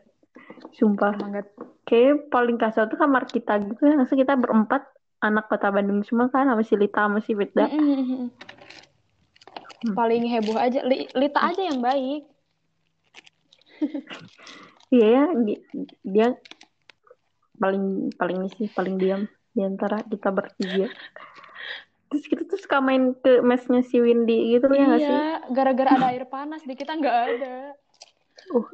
Sumpah. 0.76 1.14
Nggak 1.14 1.47
kayak 1.87 2.30
paling 2.30 2.59
kasar 2.59 2.90
tuh 2.90 2.99
kamar 2.99 3.30
kita 3.30 3.59
gitu 3.62 3.83
ya. 3.87 3.95
Masa 3.99 4.14
kita 4.18 4.35
berempat 4.35 4.83
anak 5.23 5.49
kota 5.49 5.73
Bandung 5.73 6.04
semua 6.04 6.28
kan 6.28 6.47
sama 6.47 6.62
si 6.62 6.76
Lita 6.76 7.09
sama 7.09 7.18
si 7.25 7.33
Firda 7.33 7.73
Mm-mm. 7.73 8.28
Paling 9.97 10.28
heboh 10.28 10.59
aja, 10.59 10.83
Li- 10.83 11.09
Lita 11.14 11.40
aja 11.40 11.62
yang 11.62 11.78
baik. 11.78 12.26
iya 14.95 15.06
ya 15.06 15.25
di- 15.37 15.62
dia 16.02 16.28
paling 17.61 18.11
paling 18.16 18.49
sih 18.56 18.66
paling 18.73 18.97
diam. 18.99 19.23
Di 19.56 19.64
antara 19.64 20.04
kita 20.04 20.28
bertiga 20.35 20.90
terus 22.07 22.25
kita 22.25 22.43
tuh 22.43 22.57
suka 22.57 22.79
main 22.79 23.13
ke 23.15 23.41
mesnya 23.41 23.83
si 23.83 23.99
Windy 23.99 24.55
gitu 24.55 24.67
ya 24.69 24.85
nggak 24.87 25.01
sih 25.01 25.11
Iya, 25.11 25.29
gara-gara 25.51 25.91
ada 25.93 26.07
air 26.09 26.25
panas 26.25 26.63
di 26.63 26.73
kita 26.73 26.95
nggak 26.95 27.17
ada. 27.29 27.55
uh 28.53 28.69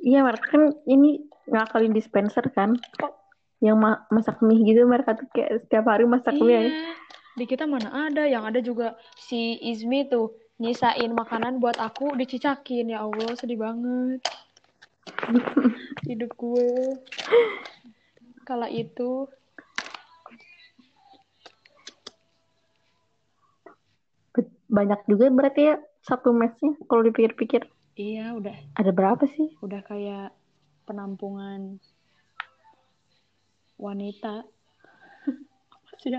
iya 0.00 0.24
mereka 0.24 0.46
kan 0.48 0.62
ini 0.84 1.20
ngakalin 1.46 1.92
dispenser 1.92 2.48
kan 2.48 2.72
Oh. 2.98 3.12
yang 3.60 3.76
ma- 3.76 4.08
masak 4.08 4.40
mie 4.40 4.64
gitu 4.64 4.84
mereka 4.84 5.12
tuh 5.12 5.28
kayak 5.30 5.60
setiap 5.62 5.84
hari 5.84 6.08
masak 6.08 6.32
mie 6.32 6.56
aja. 6.56 6.64
Iya, 6.64 6.92
di 7.36 7.44
kita 7.44 7.68
mana 7.68 8.08
ada. 8.08 8.24
Yang 8.24 8.44
ada 8.48 8.60
juga 8.64 8.88
si 9.20 9.60
Izmi 9.60 10.08
tuh 10.08 10.32
nyisain 10.56 11.12
makanan 11.12 11.60
buat 11.60 11.76
aku 11.76 12.16
dicicakin. 12.16 12.88
Ya 12.88 13.04
Allah, 13.04 13.36
sedih 13.36 13.60
banget. 13.60 14.24
Hidup 16.08 16.32
gue. 16.34 16.96
Kala 18.42 18.72
itu. 18.72 19.28
Banyak 24.70 25.02
juga 25.10 25.26
berarti 25.34 25.74
ya 25.74 25.76
satu 26.06 26.30
mesnya 26.30 26.78
kalau 26.86 27.02
dipikir-pikir 27.04 27.66
Iya, 27.98 28.38
udah 28.38 28.54
ada 28.78 28.90
berapa 28.94 29.26
sih 29.28 29.50
udah 29.60 29.82
kayak 29.84 30.32
penampungan 30.88 31.76
wanita. 33.76 34.46
Apa 35.74 35.92
sih 36.00 36.10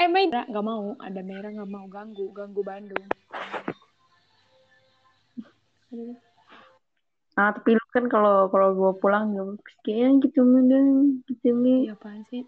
eh, 0.00 0.08
Merah 0.08 0.48
nggak 0.48 0.64
mau. 0.64 0.96
Ada 1.02 1.20
merah 1.20 1.50
nggak 1.52 1.68
mau 1.68 1.84
ganggu, 1.90 2.32
ganggu 2.32 2.62
Bandung. 2.64 3.04
Nah 7.38 7.54
tapi 7.54 7.78
lu 7.78 7.84
kan 7.94 8.10
kalau 8.10 8.50
kalau 8.50 8.74
gue 8.74 8.92
pulang 8.98 9.30
ya 9.30 9.46
kayak 9.86 10.26
gitu 10.26 10.42
mending 10.42 11.22
gitu 11.30 11.54
nih 11.54 11.86
Iya 11.86 11.94
apaan 11.94 12.26
sih? 12.34 12.42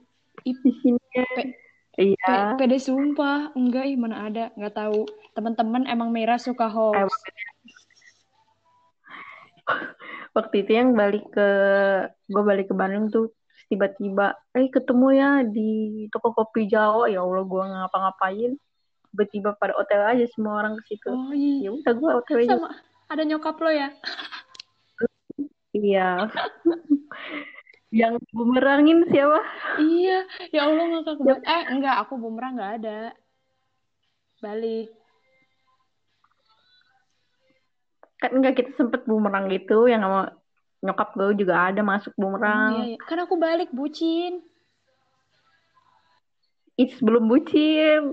Ih, 0.49 0.57
di 0.67 0.73
sini 0.83 0.99
ya. 1.15 1.23
Pe- 1.39 1.55
iya 1.99 2.55
pe- 2.55 2.67
pede 2.67 2.79
sumpah. 2.79 3.51
Enggak, 3.57 3.85
ih 3.91 3.97
mana 3.99 4.29
ada. 4.29 4.45
Nggak 4.55 4.75
tahu. 4.77 5.09
Teman-teman 5.35 5.87
emang 5.89 6.11
merah 6.13 6.39
suka 6.39 6.71
hoax. 6.71 7.11
Waktu 10.31 10.63
itu 10.67 10.73
yang 10.75 10.95
balik 10.95 11.27
ke 11.31 11.49
gue 12.27 12.43
balik 12.43 12.71
ke 12.71 12.75
Bandung 12.75 13.11
tuh 13.11 13.35
tiba-tiba 13.71 14.35
eh 14.51 14.67
ketemu 14.67 15.07
ya 15.15 15.31
di 15.47 15.71
toko 16.11 16.35
kopi 16.35 16.67
Jawa 16.67 17.07
ya 17.07 17.23
Allah 17.23 17.47
gue 17.47 17.63
ngapa-ngapain 17.71 18.53
tiba-tiba 19.15 19.55
pada 19.55 19.79
hotel 19.79 20.03
aja 20.07 20.27
semua 20.35 20.59
orang 20.59 20.75
ke 20.83 20.95
situ 20.95 21.11
Oh 21.11 21.31
iya. 21.31 21.67
ya 21.67 21.71
udah 21.79 21.93
gue 21.95 22.11
hotel 22.11 22.37
aja 22.43 22.51
Sama 22.59 22.71
ada 23.11 23.23
nyokap 23.23 23.59
lo 23.63 23.71
ya? 23.71 23.95
iya 25.71 26.27
yang 27.91 28.15
bumerangin 28.31 29.03
siapa 29.11 29.43
Iya. 29.83 30.23
Ya 30.55 30.61
Allah 30.67 30.85
ngakak 30.95 31.19
banget. 31.19 31.43
Eh 31.43 31.65
enggak, 31.75 31.97
aku 32.07 32.15
bumerang 32.19 32.55
nggak 32.55 32.73
ada. 32.83 33.01
Balik. 34.41 34.89
kan 38.21 38.37
enggak 38.37 38.61
kita 38.61 38.77
sempet 38.77 39.09
bumerang 39.09 39.49
gitu 39.49 39.89
yang 39.89 40.05
sama 40.05 40.37
nyokap 40.85 41.09
gue 41.17 41.41
juga 41.41 41.73
ada 41.73 41.81
masuk 41.81 42.13
bumerang 42.21 42.73
iya, 42.77 42.97
iya. 42.97 42.97
Kan 43.09 43.19
aku 43.25 43.41
balik 43.41 43.73
bucin. 43.73 44.45
It's 46.77 46.97
belum 47.01 47.29
bucin 47.29 48.13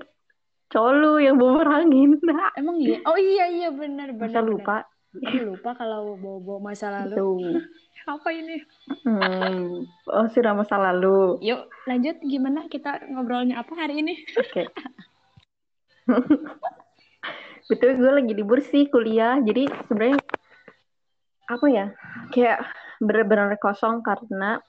cowok 0.67 0.91
lu 0.96 1.13
yang 1.24 1.36
bumerangin 1.39 2.19
Emang 2.60 2.79
iya? 2.79 3.00
Oh 3.07 3.15
iya 3.19 3.46
iya 3.51 3.69
benar 3.72 4.12
masa 4.15 4.39
benar. 4.39 4.43
lupa. 4.43 4.77
Aku 5.15 5.55
lupa 5.55 5.72
kalau 5.75 6.15
bawa-bawa 6.19 6.72
masa 6.72 6.91
lalu. 6.91 7.15
itu 7.15 7.27
Apa 8.07 8.31
ini? 8.31 8.63
hmm. 9.03 9.83
oh 10.07 10.27
sudah 10.31 10.55
masa 10.55 10.79
lalu 10.79 11.35
Yuk, 11.43 11.67
lanjut 11.83 12.15
gimana 12.23 12.71
kita 12.71 13.03
ngobrolnya 13.11 13.59
apa 13.59 13.75
hari 13.75 13.99
ini? 13.99 14.15
oke 14.39 14.63
betul 17.69 17.99
gue 17.99 18.11
lagi 18.23 18.31
libur 18.31 18.63
sih 18.63 18.87
kuliah 18.87 19.43
jadi 19.43 19.67
sebenarnya 19.91 20.23
apa 21.51 21.65
ya 21.67 21.85
kayak 22.31 22.63
bener-bener 23.03 23.59
kosong 23.59 23.99
karena 23.99 24.63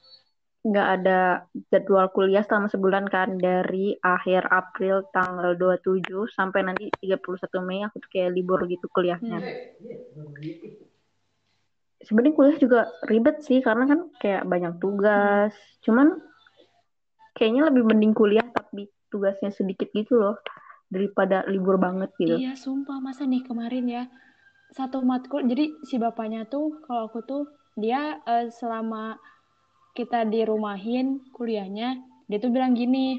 nggak 0.66 0.88
ada 1.00 1.46
jadwal 1.70 2.10
kuliah 2.10 2.42
selama 2.42 2.66
sebulan 2.66 3.06
kan 3.06 3.38
dari 3.38 3.94
akhir 4.02 4.50
April 4.50 5.06
tanggal 5.14 5.54
27 5.54 6.02
sampai 6.34 6.66
nanti 6.66 6.90
31 6.98 7.62
Mei 7.62 7.86
aku 7.86 8.02
tuh 8.02 8.10
kayak 8.10 8.34
libur 8.34 8.66
gitu 8.66 8.90
kuliahnya. 8.90 9.38
Sebenarnya 11.98 12.34
kuliah 12.34 12.58
juga 12.58 12.80
ribet 13.06 13.42
sih 13.42 13.58
karena 13.58 13.84
kan 13.90 14.00
kayak 14.22 14.46
banyak 14.46 14.74
tugas. 14.78 15.52
Cuman 15.82 16.14
kayaknya 17.34 17.70
lebih 17.70 17.86
mending 17.86 18.14
kuliah 18.14 18.46
tapi 18.46 18.90
tugasnya 19.10 19.50
sedikit 19.50 19.90
gitu 19.94 20.18
loh 20.18 20.36
daripada 20.88 21.44
libur 21.46 21.76
banget 21.76 22.10
gitu. 22.18 22.38
Iya, 22.38 22.56
sumpah 22.56 22.98
masa 23.02 23.28
nih 23.28 23.44
kemarin 23.44 23.86
ya 23.86 24.04
satu 24.72 25.00
matkul. 25.00 25.44
Jadi 25.44 25.80
si 25.84 25.96
bapaknya 25.96 26.44
tuh 26.48 26.80
kalau 26.84 27.08
aku 27.08 27.24
tuh 27.24 27.42
dia 27.78 28.20
eh, 28.24 28.52
selama 28.52 29.16
kita 29.96 30.28
dirumahin 30.28 31.24
kuliahnya, 31.34 31.98
dia 32.30 32.38
tuh 32.38 32.54
bilang 32.54 32.76
gini, 32.76 33.18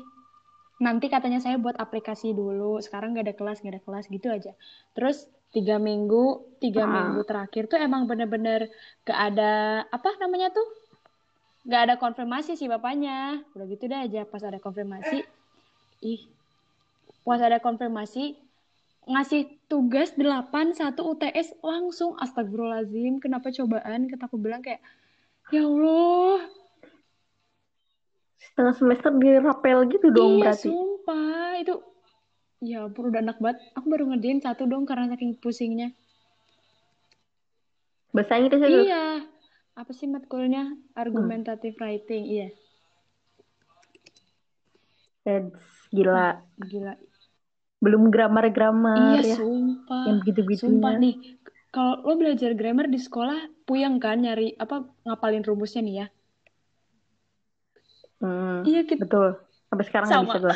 nanti 0.80 1.12
katanya 1.12 1.44
saya 1.44 1.60
buat 1.60 1.76
aplikasi 1.76 2.32
dulu. 2.32 2.80
Sekarang 2.80 3.18
gak 3.18 3.28
ada 3.28 3.36
kelas, 3.36 3.60
gak 3.60 3.74
ada 3.76 3.82
kelas 3.84 4.06
gitu 4.08 4.28
aja. 4.32 4.54
Terus 4.96 5.28
tiga 5.50 5.82
minggu, 5.82 6.58
tiga 6.62 6.86
Ah. 6.86 6.90
minggu 6.90 7.26
terakhir 7.26 7.66
tuh 7.66 7.82
emang 7.82 8.06
bener-bener 8.06 8.70
gak 9.02 9.20
ada 9.34 9.84
apa 9.90 10.10
namanya 10.22 10.54
tuh? 10.54 10.68
Nggak 11.66 11.82
ada 11.86 11.96
konfirmasi 12.00 12.56
sih 12.56 12.70
bapaknya. 12.70 13.42
Udah 13.54 13.66
gitu 13.68 13.86
deh 13.86 14.00
aja 14.00 14.24
pas 14.24 14.42
ada 14.42 14.58
konfirmasi 14.58 15.22
ih 16.00 16.22
pas 17.28 17.38
ada 17.44 17.60
konfirmasi 17.60 18.40
ngasih 19.06 19.50
tugas 19.68 20.14
8 20.16 20.72
satu 20.74 21.14
UTS 21.14 21.58
langsung. 21.62 22.16
Astagfirullahaladzim 22.16 23.20
kenapa 23.20 23.50
cobaan? 23.50 24.08
Kata 24.08 24.30
aku 24.30 24.38
bilang 24.38 24.62
kayak 24.62 24.80
ya 25.50 25.66
Allah. 25.66 26.46
Setengah 28.40 28.76
semester 28.78 29.12
dirapel 29.18 29.84
gitu 29.92 30.08
dong 30.10 30.40
iya 30.40 30.56
berarti. 30.56 30.68
sumpah. 30.72 31.60
Itu 31.60 31.76
ya 32.60 32.84
ampun 32.84 33.12
udah 33.12 33.24
enak 33.24 33.38
banget. 33.40 33.58
Aku 33.76 33.88
baru 33.88 34.12
ngerjain 34.12 34.44
satu 34.44 34.68
dong 34.68 34.84
karena 34.84 35.12
saking 35.12 35.36
pusingnya. 35.40 35.96
Bahasa 38.12 38.40
Inggris 38.40 38.60
itu 38.60 38.90
iya. 38.90 39.24
Apa 39.80 39.92
sih 39.96 40.12
matkulnya 40.12 40.76
argumentative 40.96 41.80
writing 41.80 42.24
iya. 42.28 42.50
Heads, 45.24 45.62
gila. 45.92 46.44
Gila. 46.60 46.94
Belum 47.80 48.12
grammar-grammar 48.12 49.24
iya 49.24 49.36
ya. 49.36 49.36
sumpah. 49.40 50.04
Yang 50.12 50.18
begitu-begitunya 50.26 50.72
sumpah 50.76 50.94
nih. 51.00 51.16
Kalau 51.70 52.02
lo 52.02 52.18
belajar 52.18 52.58
grammar 52.58 52.90
di 52.90 52.98
sekolah 52.98 53.46
puyeng 53.64 54.02
kan 54.02 54.26
nyari 54.26 54.58
apa 54.58 54.84
ngapalin 55.06 55.46
rumusnya 55.46 55.86
nih 55.86 55.96
ya? 56.02 56.08
Hmm, 58.20 58.68
iya 58.68 58.84
kita 58.84 59.06
betul. 59.06 59.38
Sampai 59.70 59.86
sekarang 59.86 60.10
Sama. 60.10 60.34
bisa 60.34 60.40
gue 60.44 60.56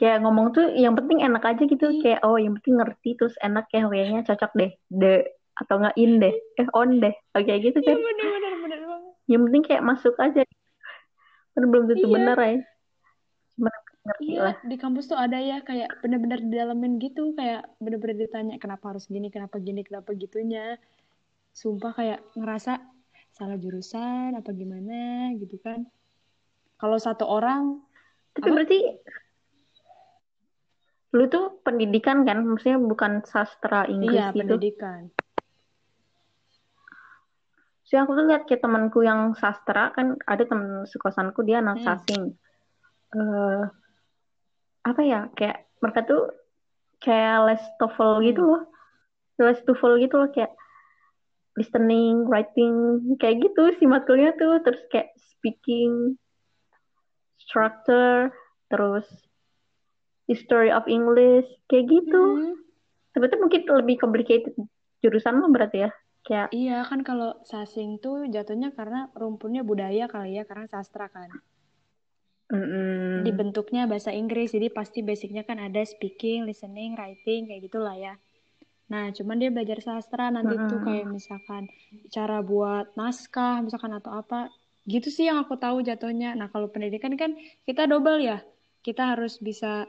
kayak 0.00 0.24
ngomong 0.24 0.56
tuh 0.56 0.72
yang 0.72 0.96
penting 0.96 1.20
enak 1.20 1.44
aja 1.44 1.62
gitu 1.62 1.86
Iya. 1.92 2.00
kayak 2.00 2.20
oh 2.24 2.40
yang 2.40 2.56
penting 2.56 2.80
ngerti 2.80 3.10
terus 3.20 3.36
enak 3.38 3.68
ya 3.68 3.84
kayaknya 3.84 4.20
cocok 4.24 4.52
deh 4.56 4.72
de 4.88 5.12
atau 5.60 5.76
nggak 5.76 5.96
in 6.00 6.12
deh 6.16 6.34
eh 6.56 6.68
on 6.72 6.90
deh 6.98 7.12
oke 7.36 7.44
kayak 7.44 7.60
gitu 7.68 7.78
iya 7.84 7.92
kan 7.92 7.98
bener 8.00 8.26
bener 8.32 8.52
bener 8.64 8.78
banget 8.88 9.12
yang 9.28 9.40
penting 9.44 9.62
kayak 9.68 9.82
masuk 9.84 10.14
aja 10.16 10.42
kan 11.52 11.62
belum 11.68 11.84
tentu 11.92 12.06
Iya. 12.08 12.14
bener 12.16 12.38
ya 12.40 12.52
cuma 13.54 13.70
ngerti 14.00 14.24
Iya, 14.24 14.40
lah 14.40 14.54
di 14.64 14.76
kampus 14.80 15.04
tuh 15.12 15.18
ada 15.20 15.36
ya 15.36 15.60
kayak 15.60 16.00
bener-bener 16.00 16.40
didalemin 16.40 16.96
gitu, 16.96 17.36
kayak 17.36 17.68
bener-bener 17.76 18.16
ditanya 18.24 18.56
kenapa 18.56 18.96
harus 18.96 19.04
gini, 19.04 19.28
kenapa 19.28 19.60
gini, 19.60 19.84
kenapa 19.84 20.16
gitunya. 20.16 20.80
Sumpah 21.52 21.92
kayak 21.92 22.24
ngerasa 22.32 22.80
salah 23.36 23.60
jurusan 23.60 24.32
apa 24.32 24.56
gimana 24.56 25.28
gitu 25.36 25.60
kan. 25.60 25.84
Kalau 26.80 26.96
satu 26.96 27.28
orang, 27.28 27.84
tapi 28.32 28.48
Apa? 28.48 28.56
berarti 28.56 28.78
lu 31.10 31.26
tuh 31.26 31.58
pendidikan 31.66 32.22
kan 32.22 32.46
maksudnya 32.46 32.78
bukan 32.78 33.26
sastra 33.26 33.82
Inggris 33.90 34.14
iya 34.14 34.30
gitu 34.30 34.54
pendidikan. 34.54 35.10
So 37.82 37.98
aku 37.98 38.14
tuh 38.14 38.30
lihat 38.30 38.46
kayak 38.46 38.62
temanku 38.62 39.02
yang 39.02 39.34
sastra 39.34 39.90
kan 39.90 40.14
ada 40.22 40.46
temen 40.46 40.86
sekosanku 40.86 41.42
dia 41.42 41.58
anak 41.58 41.82
Hmm. 41.82 41.86
sasing. 41.90 42.24
Eh 43.18 43.62
apa 44.86 45.00
ya 45.02 45.26
kayak 45.34 45.66
mereka 45.82 46.06
tuh 46.06 46.30
kayak 47.02 47.50
les 47.50 47.62
TOEFL 47.82 48.12
gitu 48.30 48.42
Hmm. 48.46 48.50
loh. 48.54 48.62
Les 49.42 49.58
TOEFL 49.66 49.94
gitu 50.06 50.14
loh 50.22 50.30
kayak 50.30 50.54
listening, 51.58 52.30
writing 52.30 53.02
kayak 53.18 53.42
gitu 53.42 53.74
sih 53.82 53.90
matkulnya 53.90 54.38
tuh 54.38 54.62
terus 54.62 54.86
kayak 54.86 55.10
speaking, 55.18 56.14
structure, 57.42 58.30
terus 58.70 59.10
history 60.30 60.70
of 60.70 60.86
English 60.86 61.50
kayak 61.66 61.90
gitu. 61.90 62.22
Hmm. 62.22 62.54
Sebetulnya 63.10 63.42
mungkin 63.42 63.60
lebih 63.66 63.96
complicated 63.98 64.54
jurusan 65.02 65.42
lo 65.42 65.50
berarti 65.50 65.82
ya. 65.82 65.90
Kayak 66.22 66.54
Iya 66.54 66.78
kan 66.86 67.00
kalau 67.02 67.42
sasing 67.42 67.98
tuh 67.98 68.28
jatuhnya 68.30 68.70
karena 68.76 69.10
rumpunnya 69.18 69.66
budaya 69.66 70.06
kali 70.06 70.38
ya, 70.38 70.46
karena 70.46 70.70
sastra 70.70 71.10
kan. 71.10 71.26
mm-mm. 72.52 73.24
Dibentuknya 73.26 73.88
bahasa 73.90 74.14
Inggris, 74.14 74.52
jadi 74.54 74.68
pasti 74.70 75.00
basicnya 75.02 75.42
kan 75.42 75.58
ada 75.58 75.82
speaking, 75.82 76.46
listening, 76.46 76.94
writing 76.94 77.48
kayak 77.50 77.62
gitulah 77.66 77.96
ya. 77.96 78.14
Nah, 78.90 79.14
cuman 79.14 79.38
dia 79.38 79.50
belajar 79.54 79.78
sastra 79.80 80.28
nanti 80.34 80.58
tuh 80.66 80.82
Mm-mm. 80.82 80.86
kayak 80.86 81.06
misalkan 81.08 81.70
cara 82.10 82.42
buat 82.42 82.90
naskah, 82.98 83.62
misalkan 83.64 83.94
atau 83.96 84.12
apa. 84.12 84.50
Gitu 84.84 85.08
sih 85.08 85.30
yang 85.30 85.38
aku 85.40 85.56
tahu 85.56 85.80
jatuhnya. 85.86 86.34
Nah, 86.34 86.50
kalau 86.50 86.68
pendidikan 86.68 87.14
kan 87.14 87.38
kita 87.64 87.86
double 87.86 88.18
ya. 88.20 88.42
Kita 88.82 89.14
harus 89.14 89.38
bisa 89.38 89.86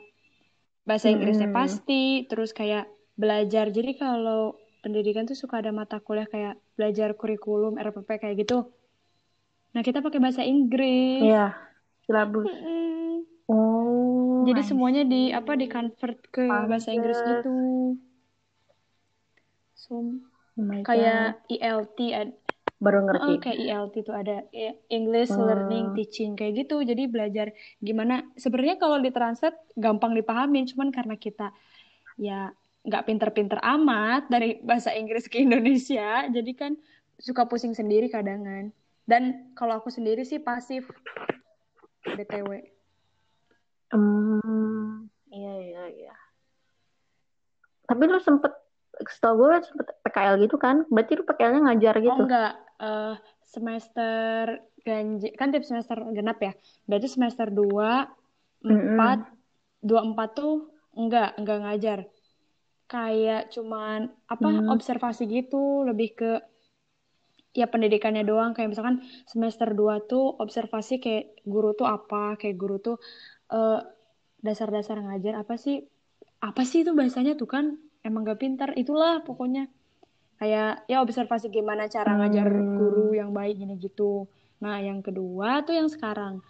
bahasa 0.87 1.07
Inggrisnya 1.13 1.47
Mm-mm. 1.47 1.55
pasti, 1.59 2.03
terus 2.29 2.51
kayak 2.59 2.85
belajar. 3.21 3.65
Jadi 3.77 3.91
kalau 4.01 4.41
pendidikan 4.83 5.23
tuh 5.29 5.37
suka 5.41 5.55
ada 5.61 5.71
mata 5.79 5.97
kuliah 6.05 6.27
kayak 6.33 6.53
belajar 6.77 7.09
kurikulum, 7.19 7.73
RPP 7.85 8.09
kayak 8.21 8.35
gitu. 8.41 8.57
Nah, 9.73 9.81
kita 9.87 9.99
pakai 10.05 10.19
bahasa 10.23 10.43
Inggris. 10.43 11.21
Iya, 11.23 11.43
silabus. 12.05 12.47
Mm-mm. 12.47 13.25
Oh, 13.47 14.47
Jadi 14.47 14.61
semuanya 14.69 15.03
di 15.13 15.21
apa 15.39 15.51
di 15.61 15.65
convert 15.73 16.17
ke 16.35 16.41
bahasa 16.69 16.89
Inggris 16.97 17.19
Pantes. 17.21 17.29
gitu. 17.29 17.49
So, 19.75 19.93
Oh 20.57 20.83
kayak 20.85 21.35
God. 21.35 21.35
Baru 22.81 23.05
ngerti. 23.05 23.37
kayak 23.45 23.57
ELT 23.61 23.95
tuh 24.01 24.15
ada 24.17 24.41
E- 24.49 24.81
English 24.89 25.29
Learning 25.29 25.93
Hmm. 25.93 25.95
Teaching 25.95 26.31
kayak 26.33 26.65
gitu. 26.65 26.81
Jadi 26.81 27.05
belajar 27.05 27.53
gimana. 27.77 28.25
Sebenarnya 28.33 28.81
kalau 28.81 28.97
ditranslate 28.97 29.53
gampang 29.77 30.17
dipahamin, 30.17 30.65
cuman 30.65 30.89
karena 30.89 31.13
kita 31.13 31.53
ya 32.17 32.49
nggak 32.81 33.05
pinter-pinter 33.05 33.61
amat 33.61 34.25
dari 34.33 34.57
bahasa 34.65 34.89
Inggris 34.97 35.29
ke 35.29 35.45
Indonesia, 35.45 36.25
jadi 36.25 36.51
kan 36.57 36.73
suka 37.21 37.45
pusing 37.45 37.77
sendiri 37.77 38.09
kadangan. 38.09 38.73
Dan 39.05 39.53
kalau 39.53 39.77
aku 39.77 39.93
sendiri 39.93 40.25
sih 40.25 40.41
pasif 40.41 40.89
BTW. 42.01 42.65
Hmm, 43.93 45.05
iya 45.29 45.53
iya 45.61 45.83
iya. 45.93 46.15
Tapi 47.85 48.03
lu 48.07 48.17
sempet, 48.17 48.55
setahu 49.15 49.35
gue 49.41 49.53
sempet 49.67 49.87
PKL 50.03 50.35
gitu 50.43 50.55
kan? 50.65 50.75
Berarti 50.93 51.11
lu 51.17 51.23
PKL-nya 51.27 51.61
ngajar 51.65 51.95
Oh 52.09 52.15
gitu? 52.15 52.21
enggak, 52.21 52.49
eh, 52.81 53.13
semester 53.53 54.45
ganjil 54.87 55.31
kan 55.39 55.47
tiap 55.53 55.65
semester 55.69 55.97
genap 56.17 56.37
ya. 56.47 56.51
Berarti 56.89 57.07
semester 57.15 57.47
2 57.59 57.89
Mm-mm. 58.69 59.05
4 59.05 59.19
2 59.87 60.01
4 60.09 60.29
tuh 60.39 60.53
enggak, 60.99 61.27
enggak 61.39 61.57
ngajar. 61.63 61.99
Kayak 62.93 63.41
cuman 63.55 63.99
apa 64.33 64.49
Hmm. 64.49 64.75
observasi 64.75 65.23
gitu, 65.35 65.85
lebih 65.89 66.09
ke 66.19 66.31
ya 67.51 67.65
pendidikannya 67.67 68.23
doang 68.23 68.51
kayak 68.55 68.69
misalkan 68.71 69.03
semester 69.27 69.69
2 69.75 69.95
tuh 70.07 70.23
observasi 70.43 70.93
kayak 71.03 71.23
guru 71.43 71.75
tuh 71.79 71.87
apa, 71.97 72.39
kayak 72.39 72.55
guru 72.61 72.75
tuh 72.79 72.95
eh, 73.55 73.79
dasar-dasar 74.45 74.97
ngajar 75.05 75.33
apa 75.43 75.55
sih? 75.65 75.77
Apa 76.49 76.63
sih 76.69 76.79
itu 76.83 76.91
bahasanya 76.99 77.33
tuh 77.41 77.49
kan 77.55 77.65
emang 78.01 78.25
gak 78.27 78.41
pintar, 78.41 78.69
itulah 78.77 79.21
pokoknya 79.21 79.69
kayak 80.41 80.89
ya 80.89 80.97
observasi 81.05 81.53
gimana 81.53 81.85
cara 81.85 82.17
ngajar 82.17 82.49
Hmm. 82.49 82.73
guru 82.81 83.13
yang 83.13 83.29
baik 83.29 83.61
gini 83.61 83.77
gitu. 83.77 84.25
Nah, 84.61 84.81
yang 84.81 85.05
kedua 85.05 85.61
tuh 85.61 85.77
yang 85.77 85.89
sekarang 85.89 86.41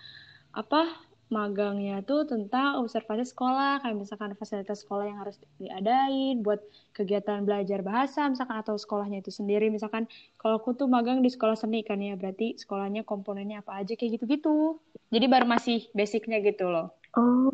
apa 0.56 0.88
magangnya 1.32 2.04
tuh 2.04 2.28
tentang 2.28 2.84
observasi 2.84 3.24
sekolah 3.32 3.80
kayak 3.80 3.96
misalkan 3.96 4.36
fasilitas 4.36 4.84
sekolah 4.84 5.08
yang 5.08 5.20
harus 5.24 5.40
diadain 5.56 6.44
buat 6.44 6.60
kegiatan 6.92 7.48
belajar 7.48 7.80
bahasa 7.80 8.28
misalkan 8.28 8.60
atau 8.60 8.76
sekolahnya 8.76 9.24
itu 9.24 9.32
sendiri 9.32 9.72
misalkan 9.72 10.12
kalau 10.36 10.60
aku 10.60 10.76
tuh 10.76 10.92
magang 10.92 11.24
di 11.24 11.32
sekolah 11.32 11.56
seni 11.56 11.88
kan 11.88 12.04
ya 12.04 12.20
berarti 12.20 12.60
sekolahnya 12.60 13.08
komponennya 13.08 13.64
apa 13.64 13.80
aja 13.80 13.96
kayak 13.96 14.20
gitu-gitu. 14.20 14.84
Jadi 15.08 15.26
baru 15.32 15.48
masih 15.48 15.88
basicnya 15.96 16.44
gitu 16.44 16.68
loh. 16.68 16.92
Oh, 17.16 17.48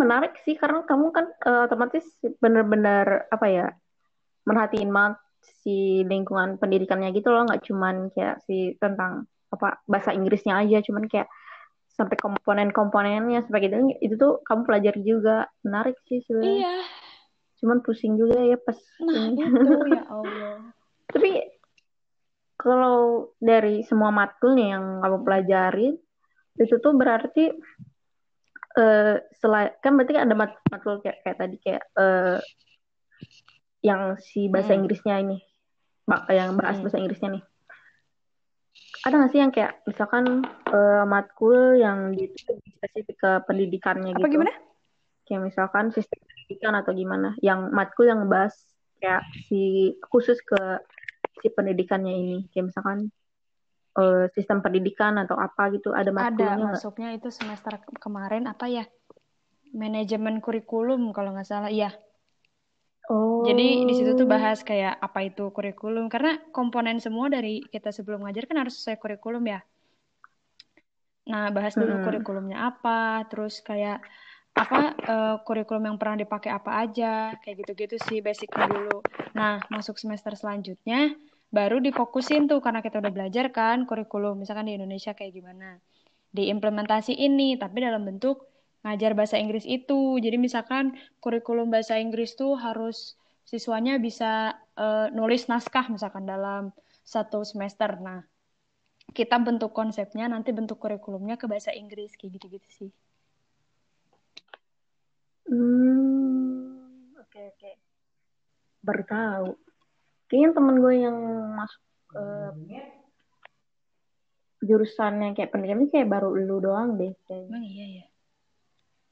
menarik 0.00 0.32
sih 0.42 0.56
karena 0.56 0.80
kamu 0.88 1.12
kan 1.12 1.26
eh, 1.44 1.62
otomatis 1.68 2.04
bener-bener 2.40 3.28
apa 3.28 3.46
ya 3.46 3.66
merhatiin 4.48 4.88
banget 4.88 5.20
si 5.60 6.04
lingkungan 6.08 6.56
pendidikannya 6.56 7.12
gitu 7.12 7.32
loh, 7.32 7.44
nggak 7.48 7.64
cuman 7.68 8.08
kayak 8.12 8.40
si 8.48 8.76
tentang 8.80 9.28
apa 9.52 9.82
bahasa 9.84 10.16
Inggrisnya 10.16 10.60
aja, 10.60 10.80
cuman 10.80 11.04
kayak 11.10 11.28
sampai 11.90 12.16
komponen-komponennya 12.16 13.44
sebagai 13.44 13.68
itu, 13.68 13.78
itu 14.00 14.14
tuh 14.16 14.40
kamu 14.46 14.64
pelajari 14.64 15.00
juga. 15.04 15.48
Menarik 15.66 16.00
sih 16.08 16.24
sebenarnya. 16.24 16.56
Iya. 16.64 16.74
Cuman 17.60 17.78
pusing 17.84 18.16
juga 18.16 18.40
ya 18.40 18.56
pas 18.56 18.78
Nah, 19.04 19.36
itu 19.36 19.44
ya 19.96 20.02
Allah. 20.08 20.56
Tapi 21.10 21.30
kalau 22.56 23.28
dari 23.36 23.84
semua 23.84 24.12
matkul 24.12 24.56
nih 24.56 24.76
yang 24.76 25.04
kamu 25.04 25.18
pelajari, 25.24 25.88
itu 26.60 26.74
tuh 26.80 26.92
berarti 26.92 27.52
eh 28.78 29.18
selain 29.42 29.74
kan 29.82 29.98
berarti 29.98 30.14
ada 30.14 30.34
mat 30.38 30.54
matkul 30.70 31.02
kayak, 31.02 31.26
kayak 31.26 31.36
tadi 31.38 31.56
kayak 31.58 31.82
eh 31.98 32.38
yang 33.80 34.14
si 34.20 34.46
bahasa 34.46 34.76
Hmm. 34.76 34.84
Inggrisnya 34.84 35.16
ini, 35.18 35.38
yang 36.30 36.54
bahas 36.54 36.78
Hmm. 36.78 36.84
bahasa 36.86 37.00
Inggrisnya 37.00 37.30
nih. 37.40 37.44
Ada 39.00 39.14
nggak 39.16 39.30
sih 39.32 39.40
yang 39.40 39.52
kayak 39.52 39.72
misalkan 39.88 40.44
eh, 40.70 41.04
matkul 41.08 41.80
yang 41.80 42.12
gitu 42.14 42.60
spesifik 42.76 43.16
ke 43.16 43.30
pendidikannya 43.48 44.12
Apa 44.14 44.28
gitu? 44.28 44.36
gimana? 44.38 44.52
Kayak 45.24 45.42
misalkan 45.50 45.84
sistem 45.90 46.20
pendidikan 46.20 46.74
atau 46.76 46.92
gimana? 46.92 47.28
Yang 47.40 47.60
matkul 47.72 48.06
yang 48.06 48.28
bahas 48.28 48.54
kayak 49.00 49.24
si 49.48 49.94
khusus 50.12 50.38
ke 50.44 50.60
si 51.40 51.48
pendidikannya 51.48 52.12
ini 52.12 52.38
kayak 52.52 52.68
misalkan 52.70 53.08
uh, 53.98 54.26
sistem 54.36 54.62
pendidikan 54.62 55.18
atau 55.18 55.34
apa 55.38 55.72
gitu 55.74 55.90
ada 55.90 56.12
matkulnya 56.14 56.58
ada 56.58 56.76
masuknya 56.76 57.08
itu 57.16 57.32
semester 57.32 57.80
kemarin 57.98 58.46
apa 58.46 58.66
ya 58.70 58.84
manajemen 59.74 60.38
kurikulum 60.42 61.10
kalau 61.14 61.34
nggak 61.34 61.48
salah 61.48 61.70
iya 61.70 61.90
Oh. 63.10 63.42
Jadi 63.42 63.90
di 63.90 63.94
situ 63.98 64.14
tuh 64.14 64.22
bahas 64.22 64.62
kayak 64.62 64.94
apa 65.02 65.26
itu 65.26 65.50
kurikulum 65.50 66.06
karena 66.06 66.38
komponen 66.54 67.02
semua 67.02 67.26
dari 67.26 67.58
kita 67.66 67.90
sebelum 67.90 68.22
ngajar 68.22 68.46
kan 68.46 68.62
harus 68.62 68.78
sesuai 68.78 69.02
kurikulum 69.02 69.42
ya. 69.50 69.66
Nah, 71.26 71.50
bahas 71.50 71.74
dulu 71.74 71.98
hmm. 71.98 72.06
kurikulumnya 72.06 72.70
apa, 72.70 73.26
terus 73.26 73.58
kayak 73.66 73.98
apa 74.54 74.80
uh, 75.10 75.36
kurikulum 75.42 75.90
yang 75.90 75.98
pernah 75.98 76.22
dipakai 76.22 76.54
apa 76.54 76.86
aja, 76.86 77.34
kayak 77.42 77.66
gitu-gitu 77.66 77.98
sih 77.98 78.22
basicnya 78.22 78.70
dulu. 78.70 79.02
Nah, 79.34 79.58
masuk 79.74 79.98
semester 79.98 80.38
selanjutnya 80.38 81.10
baru 81.50 81.82
difokusin 81.82 82.46
tuh 82.46 82.62
karena 82.62 82.78
kita 82.78 83.02
udah 83.02 83.10
belajar 83.10 83.50
kan 83.50 83.82
kurikulum 83.84 84.38
misalkan 84.38 84.70
di 84.70 84.78
Indonesia 84.78 85.12
kayak 85.12 85.34
gimana. 85.34 85.82
Diimplementasi 86.30 87.18
ini 87.18 87.58
tapi 87.58 87.82
dalam 87.82 88.06
bentuk 88.06 88.46
ngajar 88.86 89.18
bahasa 89.18 89.36
Inggris 89.36 89.66
itu. 89.66 90.16
Jadi 90.22 90.38
misalkan 90.38 90.94
kurikulum 91.18 91.68
bahasa 91.68 91.98
Inggris 91.98 92.38
tuh 92.38 92.54
harus 92.54 93.18
siswanya 93.42 93.98
bisa 93.98 94.54
uh, 94.78 95.10
nulis 95.10 95.50
naskah 95.50 95.90
misalkan 95.90 96.22
dalam 96.22 96.70
satu 97.02 97.42
semester. 97.42 97.98
Nah 97.98 98.22
kita 99.10 99.42
bentuk 99.42 99.74
konsepnya 99.74 100.30
nanti 100.30 100.54
bentuk 100.54 100.78
kurikulumnya 100.78 101.34
ke 101.34 101.50
bahasa 101.50 101.74
Inggris 101.74 102.14
kayak 102.14 102.38
gitu-gitu 102.38 102.68
sih. 102.70 102.90
Hmm 105.50 107.18
oke 107.18 107.26
okay, 107.26 107.44
oke. 107.50 107.58
Okay. 107.58 107.74
baru 108.86 109.02
tahu 109.02 109.48
kayaknya 110.30 110.54
temen 110.54 110.78
gue 110.78 110.94
yang 110.94 111.16
masuk 111.58 111.82
ke 112.06 112.22
jurusannya 114.62 115.34
kayak 115.34 115.50
pendidikan 115.50 115.82
ini 115.82 115.90
kayak 115.90 116.06
baru 116.06 116.30
lu 116.38 116.62
doang 116.62 116.94
deh 116.94 117.10
kayaknya. 117.26 117.50
Emang 117.50 117.66
iya 117.66 117.86
ya. 117.98 118.04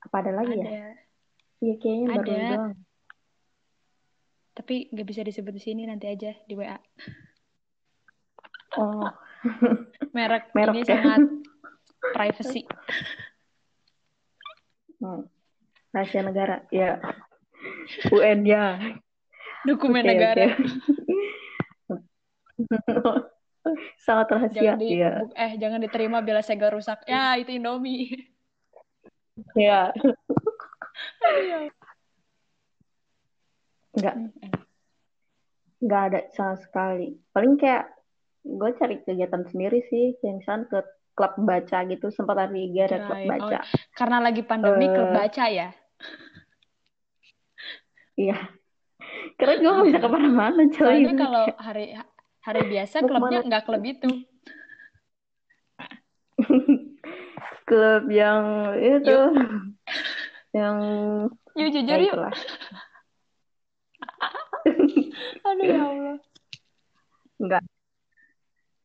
Apa 0.06 0.16
ada 0.22 0.32
lagi 0.38 0.54
ya? 0.54 0.62
ada. 0.62 0.70
ya? 0.70 0.88
Iya 1.58 1.74
kayaknya 1.82 2.06
ada. 2.06 2.14
baru 2.14 2.30
lu 2.30 2.44
doang. 2.46 2.74
Tapi 4.54 4.74
nggak 4.94 5.08
bisa 5.10 5.20
disebut 5.26 5.52
di 5.58 5.62
sini 5.62 5.82
nanti 5.90 6.06
aja 6.06 6.30
di 6.46 6.54
WA. 6.54 6.78
Oh. 8.78 9.10
Merek, 10.14 10.54
Merek 10.54 10.74
ini 10.78 10.80
ya? 10.86 10.88
sangat 10.94 11.20
privacy. 12.14 12.62
Hmm. 15.02 15.26
Rahasia 15.90 16.22
negara, 16.22 16.62
ya. 16.70 17.00
UN 18.12 18.44
ya 18.44 18.78
dokumen 19.66 20.04
okay, 20.04 20.10
negara. 20.14 20.46
Okay. 20.46 20.56
Sangat 24.00 24.26
rahasia. 24.32 24.62
Jangan 24.74 24.80
di, 24.80 24.96
ya. 24.96 25.12
Eh, 25.36 25.52
jangan 25.60 25.80
diterima 25.82 26.18
bila 26.24 26.40
segel 26.40 26.72
rusak. 26.72 27.04
Ya, 27.04 27.36
itu 27.36 27.52
Indomie. 27.52 28.32
Ya. 29.54 29.92
Enggak. 33.94 34.14
Enggak 35.78 36.02
ada 36.10 36.20
sama 36.34 36.56
sekali. 36.58 37.20
Paling 37.30 37.54
kayak 37.60 37.92
gue 38.42 38.70
cari 38.80 38.96
kegiatan 39.04 39.44
sendiri 39.46 39.84
sih. 39.92 40.16
Kayak 40.18 40.34
misalnya 40.42 40.64
ke 40.72 40.80
klub 41.14 41.34
baca 41.44 41.78
gitu. 41.86 42.06
Sempat 42.10 42.36
hari 42.48 42.72
ada 42.78 43.04
klub 43.06 43.22
baca. 43.28 43.58
Oh, 43.62 43.62
karena 43.94 44.16
lagi 44.22 44.42
pandemi 44.42 44.86
uh, 44.88 44.92
klub 44.96 45.12
baca 45.12 45.44
ya? 45.46 45.68
Iya. 48.18 48.57
Karena 49.38 49.54
gue 49.58 49.70
gak 49.70 49.86
bisa 49.86 50.00
ke 50.02 50.08
mana-mana 50.10 50.62
coy. 50.68 50.78
Soalnya 50.78 51.14
kalau 51.14 51.44
hari 51.58 51.84
hari 52.42 52.60
biasa 52.70 52.96
klubnya 53.04 53.40
nggak 53.44 53.62
klub 53.66 53.82
itu. 53.84 54.10
klub 57.68 58.04
yang 58.10 58.44
itu. 58.78 59.08
Yuk. 59.10 59.30
yang 60.58 60.76
yuk 61.54 61.68
jujur 61.74 61.98
yuk. 62.02 62.16
aduh 65.48 65.64
ya 65.64 65.80
Allah. 65.82 66.16
Enggak 67.38 67.62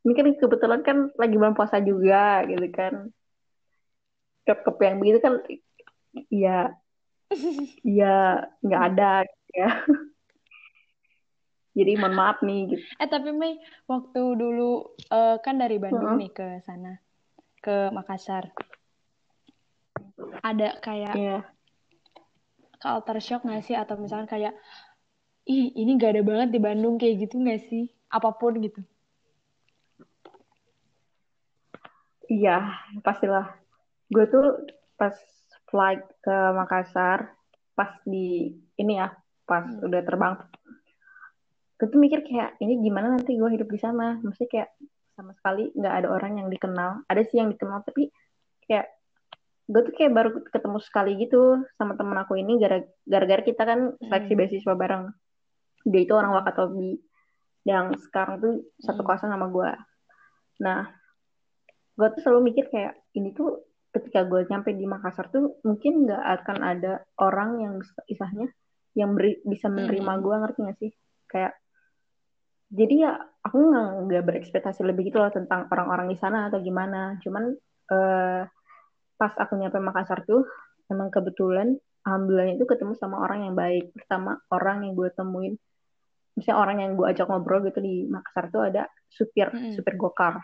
ini 0.04 0.12
kan 0.12 0.26
kebetulan 0.36 0.80
kan 0.84 0.96
lagi 1.16 1.34
bulan 1.40 1.56
puasa 1.56 1.80
juga 1.80 2.44
gitu 2.44 2.68
kan. 2.68 3.08
Klub-klub 4.44 4.76
yang 4.84 4.96
begitu 5.00 5.18
kan 5.24 5.34
ya 6.28 6.76
ya 7.80 8.44
nggak 8.60 8.82
ada 8.92 9.24
ya 9.56 9.68
jadi 11.74 11.98
mohon 11.98 12.14
maaf 12.14 12.38
nih 12.40 12.70
gitu. 12.70 12.82
Eh 13.02 13.08
tapi 13.10 13.34
Mei 13.34 13.58
waktu 13.90 14.22
dulu 14.38 14.94
uh, 15.10 15.36
kan 15.42 15.58
dari 15.58 15.82
Bandung 15.82 16.06
uh 16.06 16.14
-huh. 16.14 16.22
nih 16.22 16.30
ke 16.30 16.46
sana 16.62 17.02
ke 17.58 17.90
Makassar. 17.90 18.54
Ada 20.40 20.78
kayak 20.78 21.14
yeah. 21.18 21.42
culture 22.78 23.18
shock 23.18 23.42
nggak 23.42 23.66
sih 23.66 23.74
atau 23.74 23.98
misalnya 23.98 24.30
kayak 24.30 24.54
ih 25.44 25.74
ini 25.76 26.00
gak 26.00 26.16
ada 26.16 26.22
banget 26.24 26.48
di 26.56 26.60
Bandung 26.62 26.96
kayak 26.96 27.28
gitu 27.28 27.42
nggak 27.42 27.66
sih 27.66 27.90
apa 28.08 28.30
pun 28.38 28.54
gitu. 28.62 28.80
Iya 32.30 32.70
pastilah. 33.02 33.50
Gue 34.08 34.30
tuh 34.30 34.62
pas 34.94 35.12
flight 35.68 36.06
ke 36.22 36.36
Makassar 36.54 37.34
pas 37.74 37.90
di 38.06 38.54
ini 38.78 38.94
ya 38.94 39.10
pas 39.42 39.66
hmm. 39.66 39.84
udah 39.90 40.00
terbang 40.06 40.34
gue 41.84 41.92
tuh 41.92 42.00
mikir 42.00 42.24
kayak 42.24 42.56
ini 42.64 42.80
gimana 42.80 43.12
nanti 43.12 43.36
gue 43.36 43.50
hidup 43.52 43.68
di 43.68 43.76
sana 43.76 44.16
maksudnya 44.24 44.48
kayak 44.48 44.70
sama 45.12 45.36
sekali 45.36 45.68
nggak 45.76 45.94
ada 46.00 46.08
orang 46.08 46.40
yang 46.40 46.48
dikenal 46.48 47.04
ada 47.04 47.20
sih 47.28 47.36
yang 47.36 47.52
dikenal 47.52 47.84
tapi 47.84 48.08
kayak 48.64 48.88
gue 49.68 49.80
tuh 49.84 49.92
kayak 49.92 50.12
baru 50.16 50.30
ketemu 50.48 50.78
sekali 50.80 51.12
gitu 51.20 51.60
sama 51.76 51.92
temen 51.92 52.16
aku 52.16 52.40
ini 52.40 52.56
gara-gara 53.04 53.42
kita 53.44 53.68
kan 53.68 54.00
seleksi 54.00 54.32
hmm. 54.32 54.40
beasiswa 54.40 54.72
bareng 54.72 55.12
dia 55.84 56.00
itu 56.08 56.16
orang 56.16 56.32
Wakatobi 56.40 56.96
yang 57.68 57.92
sekarang 58.00 58.40
tuh 58.40 58.64
satu 58.80 59.04
hmm. 59.04 59.08
kawasan 59.12 59.28
sama 59.28 59.52
gue 59.52 59.70
nah 60.64 60.88
gue 62.00 62.08
tuh 62.16 62.20
selalu 62.24 62.48
mikir 62.48 62.72
kayak 62.72 62.96
ini 63.12 63.36
tuh 63.36 63.60
ketika 63.92 64.24
gue 64.24 64.48
nyampe 64.48 64.72
di 64.72 64.88
Makassar 64.88 65.28
tuh 65.28 65.60
mungkin 65.68 66.08
nggak 66.08 66.22
akan 66.40 66.58
ada 66.64 67.04
orang 67.20 67.60
yang 67.60 67.74
isahnya 68.08 68.48
yang 68.96 69.12
beri, 69.12 69.44
bisa 69.44 69.68
menerima 69.68 70.12
hmm. 70.16 70.22
gue 70.24 70.34
ngerti 70.40 70.60
gak 70.64 70.78
sih 70.80 70.92
kayak 71.28 71.52
jadi 72.74 72.94
ya 73.06 73.12
aku 73.46 73.56
nggak 74.10 74.24
berekspektasi 74.26 74.82
lebih 74.82 75.14
gitu 75.14 75.22
loh 75.22 75.30
tentang 75.30 75.70
orang-orang 75.70 76.10
di 76.10 76.18
sana 76.18 76.50
atau 76.50 76.58
gimana. 76.58 77.14
Cuman 77.22 77.54
uh, 77.94 78.42
pas 79.14 79.32
aku 79.38 79.54
nyampe 79.54 79.78
Makassar 79.78 80.26
tuh 80.26 80.42
emang 80.90 81.08
kebetulan 81.14 81.78
alhamdulillah 82.02 82.58
itu 82.58 82.66
ketemu 82.66 82.98
sama 82.98 83.22
orang 83.22 83.46
yang 83.46 83.54
baik. 83.54 83.94
Pertama 83.94 84.42
orang 84.50 84.90
yang 84.90 84.98
gue 84.98 85.08
temuin. 85.14 85.54
Misalnya 86.34 86.58
orang 86.58 86.76
yang 86.82 86.92
gue 86.98 87.06
ajak 87.06 87.30
ngobrol 87.30 87.62
gitu 87.62 87.78
di 87.78 88.10
Makassar 88.10 88.50
tuh 88.50 88.66
ada 88.66 88.90
supir 89.06 89.54
mm 89.54 89.78
supir 89.78 89.94
gokar. 89.94 90.42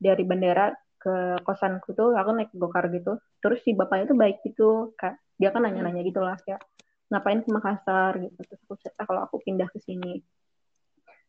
Dari 0.00 0.24
bandara 0.24 0.72
ke 0.98 1.42
kosanku 1.44 1.92
tuh 1.92 2.16
aku 2.16 2.32
naik 2.32 2.50
gokar 2.56 2.88
gitu. 2.88 3.20
Terus 3.44 3.60
si 3.60 3.76
bapaknya 3.76 4.08
tuh 4.08 4.16
baik 4.16 4.40
gitu. 4.40 4.96
Kak 4.96 5.20
dia 5.36 5.52
kan 5.52 5.68
nanya-nanya 5.68 6.00
gitu 6.00 6.24
lah 6.24 6.40
kayak 6.40 6.64
ngapain 7.12 7.44
ke 7.44 7.50
Makassar? 7.52 8.16
gitu. 8.24 8.40
Terus 8.40 8.60
aku 8.64 8.74
cerita 8.80 9.04
kalau 9.04 9.20
aku 9.28 9.36
pindah 9.44 9.68
ke 9.68 9.84
sini 9.84 10.16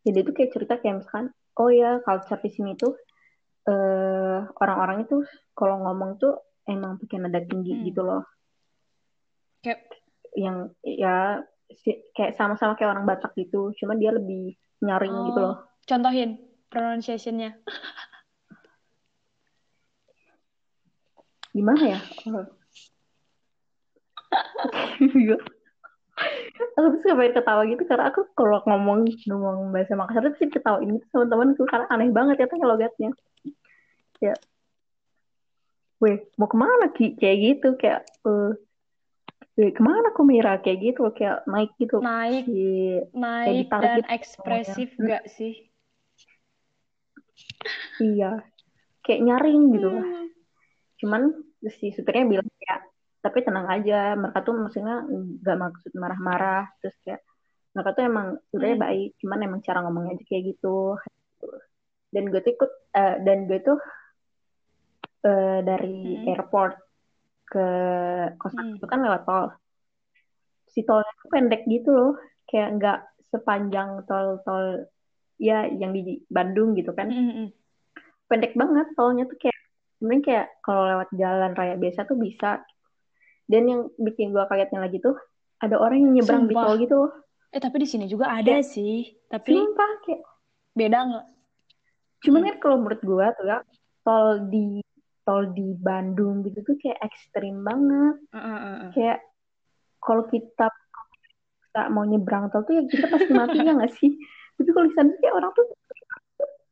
jadi 0.03 0.17
itu 0.23 0.31
kayak 0.31 0.51
cerita 0.55 0.73
kayak 0.79 1.03
misalkan 1.03 1.31
oh 1.59 1.69
ya 1.71 1.99
culture 2.03 2.39
di 2.39 2.49
sini 2.51 2.71
tuh 2.79 2.95
uh, 3.67 4.47
orang-orang 4.63 5.03
itu 5.03 5.23
kalau 5.51 5.83
ngomong 5.83 6.15
tuh 6.21 6.39
emang 6.69 6.95
pakai 7.01 7.19
nada 7.19 7.41
tinggi 7.43 7.73
hmm. 7.75 7.83
gitu 7.91 8.01
loh 8.05 8.23
kayak 9.59 9.83
yang 10.37 10.71
ya 10.85 11.43
si, 11.67 11.99
kayak 12.15 12.37
sama-sama 12.39 12.79
kayak 12.79 12.95
orang 12.95 13.05
Batak 13.09 13.35
gitu 13.35 13.75
cuma 13.75 13.97
dia 13.99 14.15
lebih 14.15 14.55
nyaring 14.79 15.11
oh, 15.11 15.25
gitu 15.27 15.39
loh 15.43 15.55
contohin 15.83 16.39
pronunciationnya 16.71 17.59
gimana 21.51 21.97
ya 21.97 21.99
oh. 22.29 22.47
aku 26.75 26.87
tuh 26.95 26.99
suka 27.03 27.15
banget 27.15 27.33
ketawa 27.39 27.61
gitu 27.67 27.83
karena 27.87 28.05
aku 28.11 28.19
kalau 28.35 28.59
ngomong 28.67 29.07
ngomong 29.27 29.71
bahasa 29.71 29.95
Makassar 29.95 30.31
tuh 30.31 30.37
sih 30.39 30.49
ketawa 30.51 30.83
ini 30.83 30.99
tuh 30.99 31.07
teman-temanku 31.11 31.63
karena 31.67 31.85
aneh 31.91 32.11
banget 32.11 32.35
ya 32.43 32.47
tanya 32.47 32.67
logatnya. 32.67 33.09
Ya. 34.19 34.35
Weh 35.99 36.23
mau 36.35 36.47
ke 36.47 36.57
mana 36.59 36.91
ki? 36.91 37.15
Kayak 37.19 37.37
gitu 37.39 37.67
kayak 37.79 38.01
uh, 38.27 38.51
weh 39.55 39.71
ke 39.71 39.81
mana 39.83 40.11
kok 40.11 40.25
Mira? 40.27 40.59
Kayak 40.59 40.79
gitu 40.91 41.01
kayak 41.15 41.47
naik 41.47 41.71
gitu. 41.79 41.99
Naik 42.03 42.45
si, 42.47 43.03
naik 43.15 43.67
dan 43.71 44.03
gitu, 44.03 44.11
ekspresif 44.11 44.89
ngomongnya. 44.95 45.19
gak 45.19 45.25
sih? 45.31 45.53
Iya. 47.99 48.43
Kayak 49.03 49.21
nyaring 49.25 49.63
gitu 49.73 49.89
hmm. 49.89 50.27
cuman 50.99 51.21
si 51.71 51.95
supirnya 51.95 52.27
bilang 52.27 52.49
kayak 52.59 52.83
tapi 53.19 53.43
tenang 53.43 53.67
aja 53.67 54.15
mereka 54.15 54.39
tuh 54.47 54.55
maksudnya 54.55 55.03
nggak 55.43 55.57
maksud 55.59 55.91
marah-marah 55.95 56.71
terus 56.79 56.95
kayak 57.03 57.21
mereka 57.75 57.89
tuh 57.95 58.03
emang 58.07 58.27
sebenarnya 58.49 58.77
Hmm. 58.79 58.85
baik 58.87 59.09
cuman 59.19 59.39
emang 59.45 59.59
cara 59.61 59.79
ngomongnya 59.83 60.15
aja 60.15 60.25
kayak 60.25 60.43
gitu 60.55 60.95
dan 62.09 62.23
gue 62.31 62.39
tuh 62.41 62.51
ikut 62.55 62.71
eh, 62.95 63.15
dan 63.27 63.37
gue 63.45 63.59
tuh 63.61 63.79
eh, 65.27 65.59
dari 65.67 65.97
Hmm. 66.15 66.27
airport 66.31 66.73
ke 67.49 67.67
kosan 68.39 68.65
Hmm. 68.71 68.77
itu 68.77 68.85
kan 68.87 68.99
lewat 69.03 69.21
tol 69.25 69.45
si 70.69 70.85
tolnya 70.85 71.11
tuh 71.19 71.29
pendek 71.33 71.65
gitu 71.65 71.89
loh 71.89 72.13
kayak 72.45 72.77
nggak 72.77 72.99
sepanjang 73.29 74.05
tol-tol 74.05 74.85
ya 75.41 75.65
yang 75.65 75.93
di 75.93 76.21
Bandung 76.29 76.77
gitu 76.77 76.93
kan 76.93 77.09
Hmm, 77.09 77.25
hmm, 77.25 77.35
hmm. 77.35 77.49
pendek 78.29 78.53
banget 78.53 78.87
tolnya 78.93 79.25
tuh 79.25 79.37
kayak 79.37 79.57
sebenarnya 79.97 80.23
kayak 80.23 80.47
kalau 80.61 80.83
lewat 80.85 81.09
jalan 81.17 81.51
raya 81.57 81.75
biasa 81.75 82.05
tuh 82.05 82.17
bisa 82.17 82.61
dan 83.49 83.63
yang 83.65 83.81
bikin 83.97 84.29
gue 84.29 84.43
kagetnya 84.45 84.79
lagi 84.79 85.01
tuh 85.01 85.17
ada 85.59 85.75
orang 85.75 86.05
yang 86.05 86.11
nyebrang 86.15 86.45
di 86.45 86.53
Sumpah. 86.53 86.63
tol 86.63 86.75
gitu. 86.79 86.99
Eh 87.49 87.59
tapi 87.59 87.81
di 87.81 87.87
sini 87.89 88.05
juga 88.05 88.29
ada 88.29 88.61
sih, 88.61 89.09
tapi 89.25 89.51
sumpah 89.51 89.91
kayak 90.05 90.21
beda 90.71 90.99
nggak? 91.03 91.25
cuman 92.19 92.39
Hmm. 92.43 92.47
kan 92.51 92.55
kalau 92.59 92.75
menurut 92.77 93.01
gue 93.01 93.25
tuh 93.33 93.45
ya 93.47 93.57
tol 94.03 94.27
di 94.51 94.67
tol 95.23 95.43
di 95.51 95.71
Bandung 95.73 96.43
gitu 96.43 96.61
tuh 96.61 96.75
kayak 96.77 96.99
ekstrim 97.01 97.63
banget. 97.63 98.15
Uh, 98.29 98.37
uh, 98.37 98.75
kayak 98.91 99.23
kalau 99.97 100.27
kita 100.27 100.67
kita 101.65 101.81
mau 101.89 102.03
nyebrang 102.03 102.51
tol 102.51 102.61
tuh 102.63 102.75
ya 102.75 102.83
kita 102.85 103.07
pasti 103.07 103.31
mati 103.31 103.57
ya 103.59 103.71
nggak 103.73 103.93
sih? 103.97 104.13
Tapi 104.59 104.69
kalau 104.69 104.85
di 104.85 104.93
sana 104.93 105.09
kayak 105.17 105.33
orang 105.33 105.51
tuh 105.55 105.65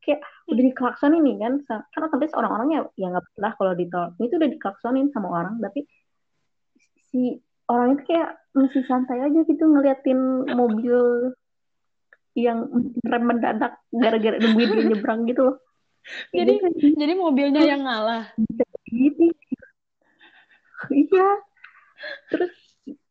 kayak 0.03 0.19
udah 0.47 0.63
diklaksonin 0.67 1.21
nih 1.23 1.35
kan. 1.39 1.53
Sa- 1.63 1.85
kan 1.89 2.01
otomatis 2.05 2.35
orang-orang 2.35 2.67
ya 2.69 2.81
ya 2.99 3.07
nggak 3.11 3.25
pernah 3.33 3.51
kalau 3.55 3.73
di 3.73 3.85
tol. 3.87 4.11
Ini 4.19 4.25
tuh 4.27 4.37
udah 4.39 4.51
diklaksonin 4.51 5.07
sama 5.15 5.27
orang 5.31 5.63
tapi 5.63 5.87
si 7.17 7.41
orang 7.65 7.97
itu 7.97 8.03
kayak 8.05 8.37
masih 8.53 8.85
santai 8.85 9.25
aja 9.25 9.41
gitu 9.41 9.63
ngeliatin 9.65 10.19
mobil 10.53 11.33
yang 12.37 12.69
rem 13.01 13.23
mendadak 13.25 13.81
gara-gara 13.89 14.37
nungguin 14.37 14.69
dia 14.69 14.85
nyebrang 14.93 15.25
gitu 15.25 15.41
loh. 15.41 15.57
Kayak 16.31 16.37
Jadi 16.39 16.53
gitu, 16.55 16.87
jadi 16.95 17.13
mobilnya 17.17 17.61
yang 17.65 17.81
ngalah. 17.83 18.29
gitu. 18.87 19.27
Iya. 20.87 21.29
Terus 22.29 22.53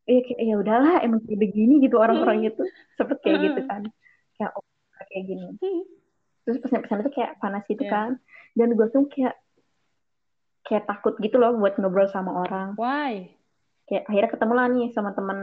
ya 0.06 0.20
kayak 0.22 0.40
ya 0.40 0.54
udahlah 0.56 0.94
emang 1.02 1.20
kayak 1.26 1.40
begini 1.42 1.82
gitu 1.82 1.98
orang-orang 1.98 2.46
itu 2.46 2.62
sempet 2.94 3.18
kayak 3.20 3.42
gitu 3.42 3.60
kan. 3.66 3.82
Kayak 4.38 4.50
oh 4.54 4.64
kayak 5.10 5.24
gini. 5.26 5.48
Hmm. 5.58 5.82
terus 6.46 6.62
pas 6.62 6.70
nyampe 6.70 6.86
sana 6.86 7.02
tuh 7.02 7.10
kayak 7.10 7.32
panas 7.42 7.66
gitu 7.66 7.82
Iya. 7.82 7.90
kan. 7.90 8.10
Dan 8.54 8.68
gue 8.78 8.86
tuh 8.88 9.04
kayak 9.10 9.34
kayak 10.64 10.86
takut 10.86 11.18
gitu 11.18 11.36
loh 11.36 11.58
buat 11.58 11.74
ngobrol 11.76 12.06
sama 12.08 12.32
orang. 12.46 12.78
Why? 12.78 13.34
Kayak 13.86 14.04
akhirnya 14.10 14.30
ketemu 14.34 14.52
lah 14.54 14.66
nih 14.68 14.86
sama 14.92 15.10
temen. 15.14 15.38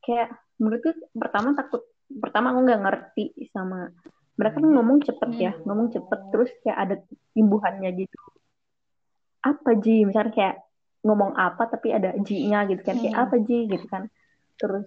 Kayak 0.00 0.28
menurutku 0.56 0.90
pertama 1.18 1.52
takut 1.52 1.82
pertama 2.06 2.54
aku 2.54 2.60
nggak 2.62 2.82
ngerti 2.86 3.24
sama 3.50 3.90
mereka 4.38 4.62
kan 4.62 4.68
ngomong 4.70 4.98
cepet 5.02 5.30
ya 5.36 5.52
Hmm. 5.52 5.64
ngomong 5.66 5.88
cepet 5.90 6.20
terus 6.30 6.50
kayak 6.62 6.78
ada 6.78 6.96
imbuhannya 7.34 7.90
gitu. 7.96 8.18
Apa 9.42 9.74
Ji? 9.78 10.06
Misalnya 10.06 10.32
kayak 10.32 10.56
ngomong 11.06 11.34
apa 11.34 11.66
tapi 11.70 11.94
ada 11.94 12.14
Ji-nya 12.18 12.66
gitu 12.70 12.82
kan 12.82 12.98
kayak 12.98 13.14
Hmm. 13.16 13.24
apa 13.26 13.34
Ji? 13.42 13.58
Gitu 13.66 13.86
kan. 13.90 14.06
Terus 14.60 14.86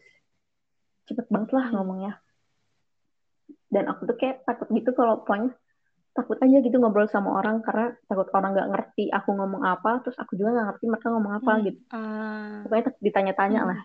cepet 1.10 1.26
banget 1.28 1.50
lah 1.52 1.68
ngomongnya. 1.74 2.14
Dan 3.70 3.86
aku 3.90 4.10
tuh 4.10 4.18
kayak 4.18 4.46
takut 4.46 4.70
gitu 4.74 4.94
kalau 4.94 5.22
pokoknya 5.22 5.54
takut 6.10 6.38
aja 6.42 6.58
gitu 6.60 6.76
ngobrol 6.78 7.08
sama 7.08 7.38
orang 7.40 7.62
karena 7.62 7.96
takut 8.06 8.28
orang 8.34 8.52
nggak 8.58 8.70
ngerti 8.74 9.04
aku 9.10 9.30
ngomong 9.34 9.62
apa 9.64 10.02
terus 10.04 10.18
aku 10.18 10.36
juga 10.36 10.50
nggak 10.58 10.68
ngerti 10.74 10.86
mereka 10.90 11.08
ngomong 11.14 11.34
apa 11.38 11.52
Hmm. 11.54 11.64
gitu 11.64 11.80
Ah, 11.90 12.66
pokoknya 12.66 12.84
takut 12.92 13.02
ditanya-tanya 13.02 13.60
Hmm. 13.62 13.70
lah 13.72 13.80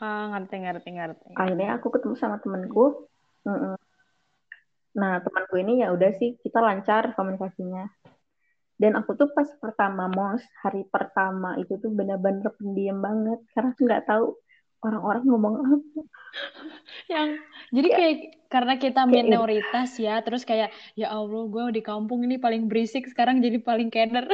ah, 0.00 0.24
ngerti 0.32 0.54
ngerti 0.62 0.88
ngerti. 0.94 1.30
akhirnya 1.34 1.68
aku 1.76 1.86
ketemu 1.90 2.14
sama 2.16 2.36
temenku 2.40 3.06
Mm-mm. 3.44 3.74
nah 4.94 5.18
temanku 5.20 5.54
ini 5.58 5.82
ya 5.82 5.90
udah 5.90 6.10
sih 6.16 6.38
kita 6.38 6.62
lancar 6.62 7.12
komunikasinya 7.18 7.90
dan 8.74 8.94
aku 8.98 9.14
tuh 9.14 9.30
pas 9.30 9.46
pertama 9.58 10.10
mos 10.10 10.42
hari 10.62 10.82
pertama 10.86 11.54
itu 11.58 11.78
tuh 11.78 11.90
bener-bener 11.90 12.46
pendiam 12.58 12.98
banget 12.98 13.38
karena 13.54 13.70
aku 13.74 13.80
nggak 13.86 14.04
tahu 14.06 14.26
orang-orang 14.82 15.22
ngomong 15.26 15.54
apa 15.62 16.00
Yang 17.06 17.28
jadi 17.70 17.88
Kayak- 17.88 17.98
kayak 17.98 18.18
karena 18.48 18.74
kita 18.78 19.02
minoritas 19.04 19.90
ya, 19.98 20.22
terus 20.22 20.42
kayak 20.42 20.70
ya 20.94 21.10
Allah, 21.10 21.42
gue 21.44 21.74
di 21.74 21.82
kampung 21.82 22.22
ini 22.22 22.38
paling 22.38 22.70
berisik, 22.70 23.06
sekarang 23.06 23.42
jadi 23.42 23.58
paling 23.58 23.90
keder. 23.90 24.30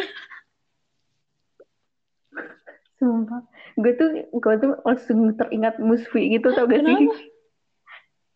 sumpah 3.00 3.40
gue 3.80 3.92
tuh 3.96 4.08
gue 4.28 4.54
tuh 4.60 4.76
langsung 4.84 5.32
teringat 5.32 5.80
musfi 5.80 6.36
gitu 6.36 6.52
tau 6.52 6.68
gak 6.68 6.84
sih 6.84 6.92
Kenapa? 7.00 7.16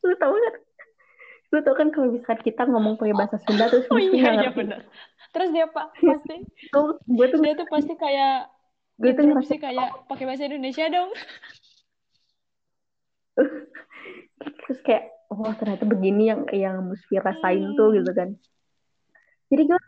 lu 0.00 0.14
tau 0.16 0.32
gak 0.32 0.56
lu 1.52 1.58
tau 1.60 1.74
kan 1.76 1.88
kalau 1.92 2.08
misalkan 2.10 2.40
kita 2.40 2.62
ngomong 2.64 2.96
pakai 2.96 3.12
bahasa 3.12 3.36
Sunda 3.44 3.68
terus 3.68 3.84
Oh 3.86 4.00
musfi 4.00 4.18
iya 4.18 4.40
iya 4.40 4.50
benar. 4.50 4.80
Terus 5.30 5.52
dia 5.52 5.68
pak 5.68 5.92
pasti 6.08 6.48
tuh 6.72 6.96
gue 6.96 7.26
tuh 7.28 7.38
dia 7.44 7.54
tuh 7.54 7.68
pasti 7.68 7.92
kayak 7.92 8.48
gue 8.96 9.12
tuh 9.12 9.24
ngerasa 9.28 9.52
interupsi 9.52 9.56
kayak 9.60 9.88
pakai 10.08 10.24
bahasa 10.24 10.42
Indonesia 10.48 10.84
dong. 10.88 11.10
terus 14.64 14.78
kayak 14.82 15.04
oh 15.28 15.50
ternyata 15.52 15.84
begini 15.84 16.28
yang 16.28 16.42
yang 16.50 16.76
Musfi 16.82 17.16
rasain 17.16 17.64
Hmm. 17.64 17.74
tuh 17.74 17.88
gitu 17.92 18.10
kan 18.10 18.34
jadi 19.48 19.62
gue 19.66 19.80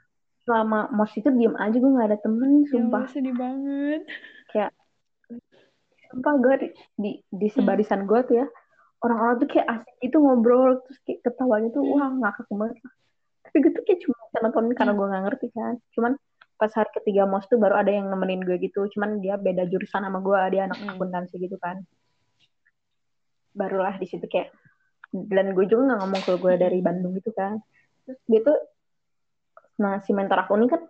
selama 0.43 0.91
mos 0.91 1.11
itu 1.13 1.27
diem 1.29 1.55
aja 1.57 1.75
gue 1.75 1.87
nggak 1.89 2.09
ada 2.09 2.19
temen 2.19 2.63
Ya 2.63 2.67
sumpah 2.69 3.03
Allah, 3.03 3.11
sedih 3.11 3.35
banget. 3.35 4.01
kayak 4.49 4.71
sumpah 6.07 6.35
gue 6.39 6.55
di, 6.57 6.69
di, 6.97 7.11
di 7.27 7.49
sebarisan 7.51 8.07
gue 8.07 8.21
tuh 8.23 8.37
ya 8.37 8.47
orang-orang 8.99 9.37
tuh 9.39 9.49
kayak 9.49 9.67
asik 9.73 9.95
gitu 10.01 10.17
ngobrol 10.19 10.79
terus 10.83 10.99
kayak 11.03 11.21
ketawanya 11.23 11.69
tuh 11.71 11.83
Hmm. 11.83 11.93
wah 11.93 12.11
ngakak 12.21 12.47
banget 12.49 12.77
tapi 13.43 13.57
gue 13.59 13.73
tuh 13.73 13.83
kayak 13.83 14.01
cuma 14.01 14.15
bisa 14.21 14.39
nonton 14.41 14.65
karena 14.73 14.93
gue 14.93 15.07
nggak 15.07 15.25
ngerti 15.25 15.47
kan 15.51 15.75
cuman 15.93 16.13
pas 16.57 16.73
hari 16.73 16.91
ketiga 16.95 17.23
mos 17.25 17.45
tuh 17.45 17.59
baru 17.59 17.77
ada 17.77 17.91
yang 17.91 18.07
nemenin 18.07 18.41
gue 18.41 18.57
gitu 18.59 18.87
cuman 18.89 19.21
dia 19.21 19.37
beda 19.37 19.67
jurusan 19.67 20.01
sama 20.01 20.19
gue 20.19 20.39
dia 20.51 20.63
anak 20.65 20.79
Hmm. 20.79 20.91
akuntansi 20.91 21.37
gitu 21.39 21.59
kan 21.59 21.83
barulah 23.57 23.97
di 23.97 24.05
situ 24.05 24.29
kayak 24.29 24.53
dan 25.33 25.57
gue 25.57 25.65
juga 25.65 25.89
nggak 25.89 25.99
ngomong 26.05 26.21
kalau 26.29 26.39
gue 26.45 26.55
dari 26.61 26.79
Bandung 26.85 27.17
gitu 27.17 27.33
kan. 27.33 27.57
Terus 28.05 28.21
dia 28.29 28.41
tuh 28.45 28.59
nah 29.77 30.01
si 30.05 30.13
mentor 30.13 30.45
aku 30.45 30.57
ini 30.57 30.69
kan 30.69 30.83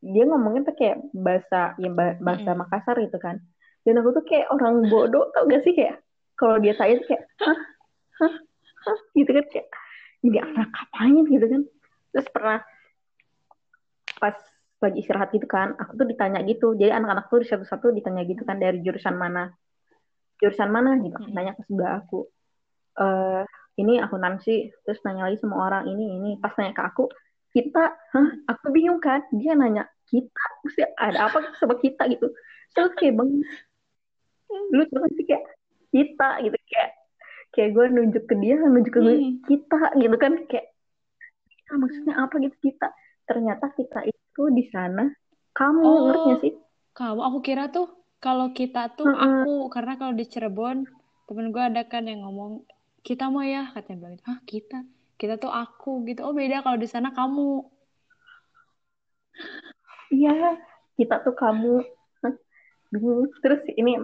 dia 0.00 0.24
ngomongnya 0.24 0.64
pakai 0.72 0.96
bahasa 1.12 1.76
ya 1.76 1.92
ba- 1.92 2.16
bahasa 2.20 2.52
Mm-mm. 2.52 2.60
Makassar 2.64 2.96
gitu 3.00 3.16
kan. 3.20 3.40
Dan 3.84 4.00
aku 4.00 4.12
tuh 4.20 4.24
kayak 4.28 4.52
orang 4.52 4.88
bodoh 4.88 5.32
tau 5.32 5.48
gak 5.48 5.64
sih? 5.64 5.72
Kayak 5.72 6.04
kalau 6.36 6.60
dia 6.60 6.76
tanya 6.76 7.00
tuh 7.00 7.06
kayak 7.08 7.22
hah? 7.40 7.58
Hah? 8.20 8.34
Hah? 8.88 8.98
Gitu 9.16 9.28
kan 9.28 9.44
kayak 9.48 9.66
ini 10.24 10.36
anak 10.40 10.68
ngapain 10.68 11.24
gitu 11.28 11.46
kan? 11.48 11.62
Terus 12.12 12.28
pernah 12.32 12.58
pas 14.20 14.36
lagi 14.80 15.04
istirahat 15.04 15.28
gitu 15.36 15.44
kan 15.44 15.76
aku 15.76 16.00
tuh 16.00 16.06
ditanya 16.08 16.40
gitu. 16.48 16.72
Jadi 16.76 16.92
anak-anak 16.92 17.28
tuh 17.28 17.44
satu-satu 17.44 17.92
ditanya 17.92 18.24
gitu 18.24 18.40
kan 18.44 18.56
dari 18.56 18.80
jurusan 18.80 19.16
mana 19.16 19.52
jurusan 20.40 20.68
mana 20.68 20.96
gitu. 20.98 21.16
Mm-mm. 21.16 21.32
nanya 21.32 21.52
ke 21.54 21.62
sebelah 21.64 22.00
aku 22.00 22.26
eh 22.96 23.44
ini 23.76 23.96
akuntansi 23.96 24.72
terus 24.82 25.00
nanya 25.04 25.28
lagi 25.28 25.38
sama 25.38 25.56
orang 25.62 25.84
ini 25.86 26.16
ini. 26.16 26.30
Pas 26.36 26.52
nanya 26.56 26.72
ke 26.72 26.82
aku 26.82 27.04
kita? 27.50 27.92
Hah? 28.12 28.28
Aku 28.48 28.70
bingung 28.70 28.98
kan? 28.98 29.24
Dia 29.30 29.52
nanya 29.54 29.84
kita? 30.06 30.44
Maksudnya 30.62 30.88
ada 30.96 31.18
apa 31.28 31.38
sama 31.56 31.76
kita? 31.76 32.08
gitu. 32.08 32.28
Terus 32.72 32.92
kayak 32.94 33.14
bang 33.16 33.30
lu 34.70 34.82
tuh 34.86 35.06
sih 35.14 35.24
kayak 35.24 35.44
kita? 35.90 36.28
gitu. 36.42 36.56
Kayak 36.68 36.90
kayak 37.50 37.70
gue 37.74 37.84
nunjuk 37.90 38.24
ke 38.26 38.34
dia 38.38 38.56
nunjuk 38.58 38.92
ke 38.92 39.00
gue 39.00 39.14
Hmm. 39.16 39.34
kita? 39.46 39.78
gitu 39.96 40.16
kan. 40.16 40.32
Kayak 40.46 40.66
"Ah, 41.70 41.78
maksudnya 41.78 42.14
apa 42.18 42.34
gitu 42.38 42.56
kita? 42.60 42.88
Ternyata 43.24 43.70
kita 43.74 44.02
itu 44.02 44.42
di 44.50 44.64
sana 44.68 45.06
kamu 45.52 45.82
Oh. 45.82 46.02
ngerti 46.08 46.32
sih? 46.40 46.52
Kamu, 46.90 47.22
aku 47.22 47.38
kira 47.40 47.70
tuh 47.70 47.86
kalau 48.20 48.52
kita 48.52 48.92
tuh 48.92 49.08
Mm-mm. 49.08 49.16
aku, 49.16 49.54
karena 49.72 49.96
kalau 49.96 50.12
di 50.12 50.28
Cirebon 50.28 50.84
temen 51.24 51.48
gue 51.50 51.62
ada 51.62 51.82
kan 51.88 52.04
yang 52.04 52.22
ngomong 52.28 52.68
kita 53.00 53.32
mau 53.32 53.40
ya, 53.40 53.72
katanya 53.72 53.96
bilang 54.04 54.14
gitu. 54.20 54.24
Hah 54.28 54.38
kita, 54.44 54.78
kita 55.16 55.34
tuh 55.40 55.48
aku 55.48 56.04
gitu. 56.04 56.20
Oh 56.28 56.36
beda 56.36 56.60
kalau 56.60 56.76
di 56.76 56.84
sana 56.84 57.16
kamu. 57.16 57.64
Iya, 60.12 60.60
kita 61.00 61.24
tuh 61.24 61.32
kamu. 61.32 61.80
Bingung. 62.92 63.30
Terus 63.40 63.64
ini 63.72 63.96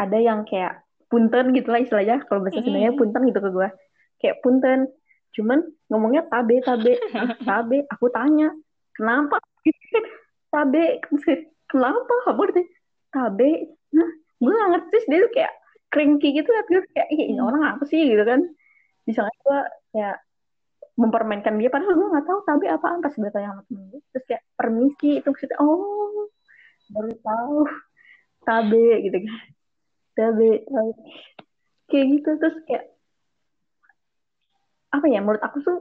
ada 0.00 0.18
yang 0.18 0.42
kayak 0.42 0.82
punten 1.06 1.54
gitu 1.54 1.70
lah 1.70 1.78
istilahnya. 1.78 2.26
Kalau 2.26 2.42
bahasa 2.42 2.58
Sundanya 2.58 2.90
punten 2.96 3.22
gitu 3.30 3.38
ke 3.38 3.50
gue. 3.54 3.68
Kayak 4.18 4.36
punten. 4.42 4.90
Cuman 5.36 5.62
ngomongnya 5.86 6.26
tabe, 6.26 6.58
tabe. 6.64 6.98
Tabe. 7.46 7.86
Aku 7.94 8.10
tanya, 8.10 8.50
kenapa? 8.98 9.38
Tabe. 10.48 10.98
Kenapa? 11.70 12.14
Kamu 12.24 12.48
Tabe. 13.18 13.50
Nah, 13.98 14.08
gue 14.38 14.52
gak 14.54 14.70
ngerti. 14.70 14.88
Terus 14.94 15.06
dia 15.10 15.18
tuh 15.26 15.32
kayak 15.34 15.52
cranky 15.90 16.28
gitu 16.38 16.50
kan. 16.54 16.64
Gue 16.70 16.82
kayak, 16.94 17.08
"Ih, 17.10 17.22
ini 17.34 17.40
Hmm. 17.42 17.48
orang 17.50 17.62
apa 17.74 17.84
sih? 17.90 17.98
Gitu 18.06 18.22
kan. 18.22 18.40
Misalnya 19.10 19.36
gue 19.42 19.60
kayak 19.90 20.16
mempermainkan 20.98 21.54
dia 21.62 21.70
padahal 21.70 21.94
gue 21.94 22.10
nggak 22.10 22.26
tahu 22.26 22.38
tabe 22.42 22.66
apaan 22.66 22.98
pas 22.98 23.14
gue 23.14 23.30
tanya 23.30 23.54
sama 23.54 23.62
temen 23.70 23.86
gue 23.86 24.02
terus 24.10 24.24
kayak 24.26 24.42
permisi 24.58 25.22
itu 25.22 25.26
maksudnya 25.30 25.58
oh 25.62 26.26
baru 26.90 27.12
tahu 27.22 27.58
tabe 28.42 29.06
gitu 29.06 29.18
kan 29.22 29.38
tabe 30.18 30.66
tabe 30.66 30.92
kayak 31.86 32.06
gitu 32.18 32.30
terus 32.42 32.56
kayak 32.66 32.84
apa 34.90 35.06
ya 35.06 35.22
menurut 35.22 35.38
aku 35.38 35.62
tuh 35.62 35.78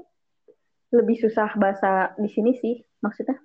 lebih 0.94 1.18
susah 1.18 1.50
bahasa 1.58 2.14
di 2.22 2.30
sini 2.30 2.54
sih 2.62 2.78
maksudnya 3.02 3.42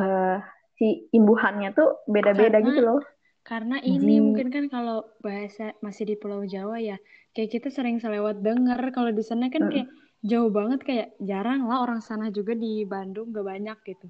uh, 0.00 0.40
si 0.84 1.08
imbuhannya 1.16 1.72
tuh 1.72 2.04
beda-beda 2.04 2.60
gitu 2.60 2.84
loh. 2.84 3.00
karena 3.40 3.80
ini 3.80 4.20
Ji. 4.20 4.20
mungkin 4.20 4.48
kan 4.52 4.64
kalau 4.68 5.08
bahasa 5.24 5.72
masih 5.80 6.12
di 6.12 6.16
Pulau 6.20 6.44
Jawa 6.44 6.76
ya 6.76 7.00
kayak 7.32 7.56
kita 7.56 7.68
sering 7.72 7.96
selewat 7.96 8.44
denger. 8.44 8.92
Kalau 8.92 9.08
di 9.12 9.24
sana 9.24 9.48
kan 9.48 9.72
kayak 9.72 9.88
jauh 10.24 10.48
banget 10.48 10.80
kayak 10.84 11.08
jarang 11.20 11.64
lah 11.68 11.84
orang 11.84 12.00
sana 12.00 12.28
juga 12.28 12.52
di 12.52 12.84
Bandung 12.88 13.32
gak 13.32 13.44
banyak 13.44 13.78
gitu. 13.84 14.08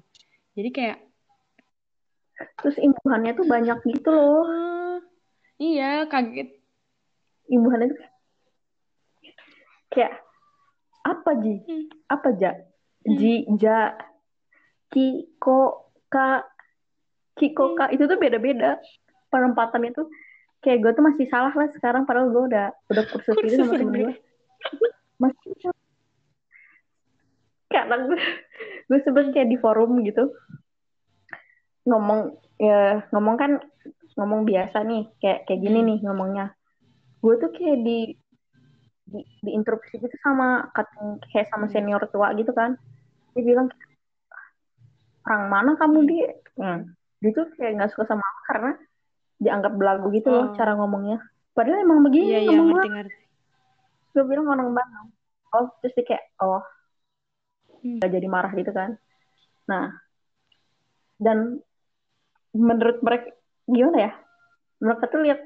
Jadi 0.55 0.69
kayak 0.71 0.97
terus 2.59 2.75
imbuhannya 2.79 3.31
tuh 3.35 3.47
banyak 3.47 3.79
gitu 3.87 4.09
loh. 4.11 4.43
Uh, 4.47 4.97
iya 5.59 6.03
kaget. 6.07 6.55
Imbuhannya 7.51 7.91
tuh 7.91 7.99
kayak 9.95 10.19
apa 11.07 11.29
ji? 11.39 11.55
Hmm. 11.63 11.85
apa 12.11 12.29
ja? 12.39 12.51
Hmm. 13.03 13.15
ji 13.19 13.33
ja 13.59 13.95
ki 14.95 15.27
ko 15.43 15.91
ka 16.07 16.54
ki 17.35 17.51
ko 17.51 17.75
ka 17.75 17.91
hmm. 17.91 17.95
itu 17.95 18.03
tuh 18.07 18.17
beda-beda. 18.19 18.79
Penempatan 19.29 19.83
itu 19.91 20.07
kayak 20.63 20.79
gue 20.81 20.91
tuh 20.97 21.05
masih 21.05 21.25
salah 21.29 21.53
lah 21.53 21.69
sekarang 21.75 22.09
padahal 22.09 22.33
gue 22.33 22.43
udah 22.49 22.67
udah 22.89 23.03
kursus 23.13 23.37
gitu 23.45 23.61
sama 23.61 23.77
temen 23.77 24.09
gue 24.09 24.15
masih 25.21 25.53
karena 27.69 27.95
gue 28.07 28.19
gue 28.87 28.99
sebut 29.03 29.29
kayak 29.35 29.51
di 29.51 29.57
forum 29.59 29.99
gitu. 30.01 30.31
Ngomong 31.85 32.39
ya 32.57 33.03
ngomong 33.11 33.35
kan 33.35 33.51
ngomong 34.15 34.47
biasa 34.47 34.81
nih 34.87 35.11
kayak 35.19 35.39
kayak 35.45 35.61
gini 35.61 35.79
hmm. 35.83 35.87
nih 35.91 35.97
ngomongnya. 36.07 36.45
Gue 37.19 37.35
tuh 37.37 37.51
kayak 37.51 37.83
di 37.83 37.99
di, 39.05 39.21
diinterupsi 39.45 40.01
gitu 40.01 40.15
sama 40.23 40.71
kayak 41.29 41.51
sama 41.51 41.69
senior 41.69 42.01
tua 42.09 42.33
gitu 42.33 42.55
kan. 42.55 42.79
Dia 43.35 43.43
bilang 43.43 43.67
orang 45.25 45.43
mana 45.51 45.71
kamu 45.75 45.99
di 46.07 46.17
hmm. 46.57 46.81
Dia 47.25 47.33
tuh 47.33 47.49
kayak 47.57 47.73
nggak 47.81 47.89
suka 47.97 48.05
sama 48.13 48.21
aku 48.21 48.41
karena 48.53 48.71
dianggap 49.41 49.73
belagu 49.73 50.07
gitu 50.13 50.29
loh 50.29 50.45
oh. 50.45 50.53
cara 50.53 50.77
ngomongnya 50.77 51.17
padahal 51.57 51.81
emang 51.81 52.05
begini 52.05 52.29
iya, 52.29 52.39
iya 52.45 52.53
ngomong 52.53 52.69
iya, 52.69 52.77
ngerti, 52.77 52.89
ngerti. 52.93 53.23
gue 54.13 54.23
bilang 54.29 54.45
orang 54.53 54.69
Bandung 54.77 55.09
oh 55.57 55.65
terus 55.81 55.93
dia 55.97 56.05
kayak 56.05 56.23
oh 56.45 56.61
hmm. 57.81 57.97
gak 58.05 58.11
jadi 58.13 58.27
marah 58.29 58.53
gitu 58.53 58.69
kan 58.69 59.01
nah 59.65 59.97
dan 61.17 61.57
menurut 62.53 63.01
mereka 63.01 63.33
gimana 63.65 63.97
ya 63.97 64.11
mereka 64.77 65.03
tuh 65.09 65.21
lihat 65.25 65.41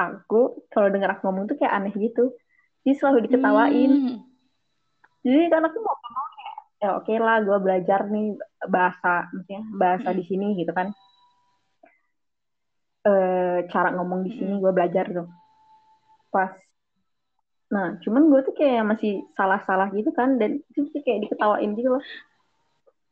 aku 0.00 0.64
kalau 0.72 0.88
dengar 0.88 1.18
aku 1.18 1.28
ngomong 1.28 1.44
tuh 1.50 1.60
kayak 1.60 1.74
aneh 1.76 1.92
gitu 1.92 2.32
jadi 2.88 2.96
selalu 2.96 3.28
diketawain 3.28 3.90
hmm. 3.92 4.16
jadi 5.20 5.52
kan 5.52 5.68
aku 5.68 5.76
mau 5.84 5.92
ngomong 5.92 6.26
kayak 6.32 6.56
ya 6.78 6.88
oke 6.96 7.04
okay 7.04 7.18
lah 7.20 7.44
gue 7.44 7.58
belajar 7.60 8.00
nih 8.08 8.38
bahasa 8.70 9.28
maksudnya 9.34 9.62
bahasa 9.76 10.08
hmm. 10.10 10.16
di 10.16 10.24
sini 10.24 10.46
gitu 10.56 10.72
kan 10.72 10.94
e, 13.08 13.12
cara 13.72 13.88
ngomong 13.96 14.28
di 14.28 14.30
sini 14.36 14.52
hmm. 14.56 14.62
gue 14.62 14.72
belajar 14.76 15.04
tuh. 15.08 15.28
Pas. 16.28 16.52
Nah 17.72 17.96
cuman 18.04 18.28
gue 18.28 18.40
tuh 18.44 18.54
kayak 18.56 18.84
masih 18.84 19.24
salah-salah 19.32 19.88
gitu 19.96 20.12
kan 20.12 20.36
dan 20.36 20.60
itu 20.72 20.88
sih 20.92 21.00
kayak 21.00 21.28
diketawain 21.28 21.72
gitu 21.72 21.88
loh. 21.96 22.04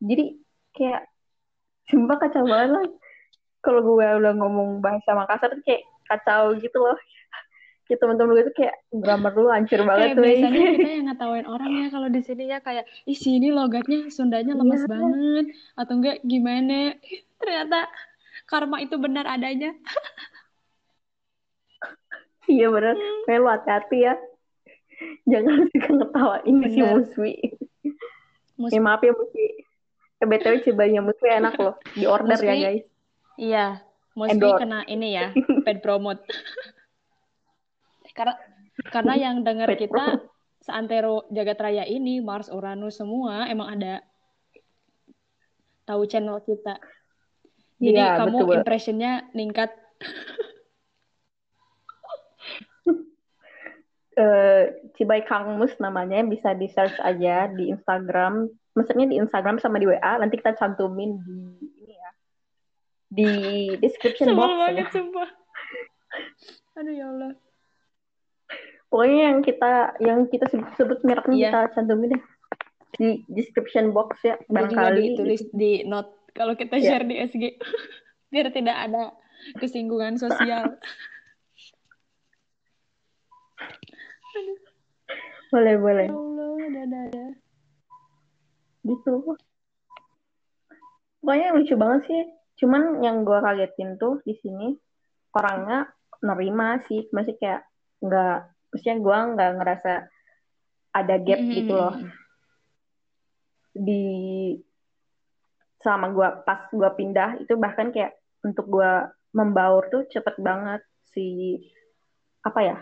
Jadi 0.05 0.37
kayak 0.77 1.09
sumpah 1.89 2.17
kacau 2.21 2.45
banget 2.45 2.71
lah. 2.77 2.87
Kalau 3.65 3.81
gue 3.83 4.09
udah 4.21 4.33
ngomong 4.37 4.85
bahasa 4.85 5.17
Makassar 5.17 5.57
tuh 5.57 5.65
kayak 5.65 5.83
kacau 6.07 6.55
gitu 6.61 6.79
loh. 6.79 6.99
Kayak 7.87 8.03
teman-teman 8.03 8.35
gue 8.35 8.45
tuh 8.51 8.57
kayak 8.59 8.77
grammar 8.91 9.33
lu 9.39 9.47
hancur 9.47 9.81
banget 9.87 10.07
kayak 10.11 10.17
tuh 10.19 10.25
biasanya 10.27 10.61
kita 10.75 10.91
yang 10.99 11.07
ngetawain 11.07 11.47
orang 11.47 11.71
ya 11.71 11.87
kalau 11.95 12.09
di 12.11 12.21
sini 12.27 12.45
ya 12.51 12.59
kayak 12.59 12.85
ih 13.07 13.15
sini 13.15 13.55
logatnya 13.55 14.11
Sundanya 14.11 14.59
lemas 14.59 14.83
yeah. 14.83 14.91
banget 14.91 15.47
atau 15.79 15.95
enggak 15.95 16.17
gimana? 16.27 16.99
Ternyata 17.39 17.87
karma 18.47 18.81
itu 18.81 18.97
benar 18.97 19.27
adanya. 19.27 19.75
Iya 22.47 22.71
benar. 22.71 22.95
Hmm. 22.95 23.23
kayak 23.27 23.39
lu 23.43 23.49
hati-hati 23.51 23.99
ya. 24.07 24.15
Jangan 25.27 25.67
suka 25.75 25.91
ngetawain 25.99 26.57
si 26.71 26.81
muswi 26.81 27.35
Mus 28.57 28.73
eh, 28.73 28.81
maaf 28.81 29.03
ya 29.03 29.13
muswi 29.13 29.67
eh, 30.23 30.27
btw 30.31 30.55
cobain 30.63 31.03
muswi 31.03 31.29
enak 31.29 31.59
loh. 31.59 31.75
Di 31.93 32.07
order 32.07 32.39
ya 32.39 32.55
guys. 32.55 32.87
Iya 33.37 33.67
muswi 34.15 34.51
kena 34.57 34.87
ini 34.89 35.19
ya 35.19 35.35
pet 35.67 35.83
promote. 35.83 36.23
Karena 38.15 38.39
karena 38.95 39.15
yang 39.19 39.43
dengar 39.43 39.69
kita 39.75 40.23
seantero 40.63 41.29
jagat 41.35 41.59
raya 41.61 41.85
ini 41.85 42.23
Mars 42.23 42.49
Uranus 42.49 42.97
semua 42.97 43.51
emang 43.51 43.77
ada 43.77 44.07
tahu 45.87 46.09
channel 46.09 46.43
kita 46.43 46.81
jadi 47.77 48.01
ya, 48.01 48.11
kamu 48.25 48.39
betul. 48.41 48.57
impressionnya 48.61 49.13
ningkat. 49.37 49.71
Uh, 54.17 54.73
Cibai 54.97 55.21
Kang 55.29 55.61
Mus 55.61 55.77
namanya 55.77 56.25
bisa 56.25 56.57
di 56.57 56.73
search 56.73 56.97
aja 57.05 57.53
di 57.53 57.69
Instagram. 57.69 58.49
Maksudnya 58.73 59.07
di 59.13 59.17
Instagram 59.21 59.61
sama 59.61 59.77
di 59.77 59.89
WA 59.89 60.13
nanti 60.17 60.41
kita 60.41 60.57
cantumin 60.57 61.21
di 61.21 61.37
ini 61.85 61.95
ya. 61.97 62.11
Di 63.13 63.31
description 63.81 64.33
box 64.33 64.49
banget, 64.57 64.73
ya. 64.81 65.05
aduh 66.81 66.93
ya 66.97 67.07
Allah. 67.13 67.33
Pokoknya 68.89 69.21
yang 69.33 69.39
kita 69.45 69.73
yang 70.01 70.19
kita 70.33 70.49
sebut, 70.49 70.69
sebut 70.81 70.99
mereknya 71.05 71.37
yeah. 71.37 71.53
kita 71.53 71.61
cantumin 71.77 72.17
deh. 72.17 72.23
Di 72.97 73.09
description 73.29 73.93
box 73.93 74.25
ya 74.25 74.41
barangkali 74.49 75.13
ditulis 75.13 75.45
di 75.53 75.85
note 75.85 76.26
kalau 76.37 76.53
kita 76.53 76.77
yeah. 76.77 77.01
share 77.01 77.09
di 77.09 77.17
SG 77.17 77.45
biar 78.29 78.53
tidak 78.53 78.77
ada 78.77 79.17
kesinggungan 79.57 80.21
sosial. 80.21 80.69
Boleh 85.47 85.79
boleh. 85.79 86.11
Ya 86.11 86.13
Allah 86.13 86.53
ada 86.69 86.81
ada 86.85 86.99
ada 87.09 87.27
gitu. 88.87 89.15
Pokoknya 91.23 91.55
lucu 91.55 91.75
banget 91.79 92.01
sih. 92.11 92.23
Cuman 92.61 93.01
yang 93.01 93.25
gue 93.27 93.39
kagetin 93.41 93.97
tuh 93.97 94.21
di 94.27 94.35
sini 94.43 94.75
orangnya 95.33 95.89
nerima 96.21 96.83
sih. 96.91 97.09
Masih 97.15 97.39
kayak 97.39 97.65
nggak 98.03 98.53
maksudnya 98.75 98.97
gue 99.01 99.19
nggak 99.33 99.51
ngerasa 99.63 99.93
ada 100.93 101.15
gap 101.23 101.41
mm 101.41 101.47
-hmm. 101.47 101.57
gitu 101.57 101.73
loh. 101.73 101.95
Di 103.77 104.05
sama 105.87 106.11
gue 106.11 106.29
pas 106.43 106.67
gue 106.67 106.91
pindah 106.99 107.39
itu 107.39 107.55
bahkan 107.55 107.95
kayak 107.95 108.19
untuk 108.43 108.67
gue 108.67 108.93
membaur 109.31 109.87
tuh 109.93 110.03
cepet 110.11 110.35
banget 110.43 110.83
si 111.15 111.59
apa 112.43 112.61
ya 112.63 112.77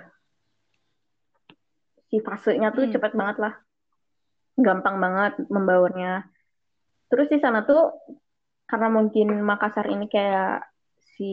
si 2.09 2.21
fasenya 2.25 2.73
tuh 2.73 2.88
mm. 2.88 2.93
cepet 2.97 3.12
banget 3.12 3.37
lah 3.43 3.55
gampang 4.57 4.97
banget 5.03 5.33
membaurnya 5.51 6.25
terus 7.11 7.29
di 7.29 7.43
sana 7.43 7.67
tuh 7.67 7.90
karena 8.64 8.88
mungkin 8.88 9.29
Makassar 9.45 9.85
ini 9.90 10.09
kayak 10.09 10.64
si 11.14 11.33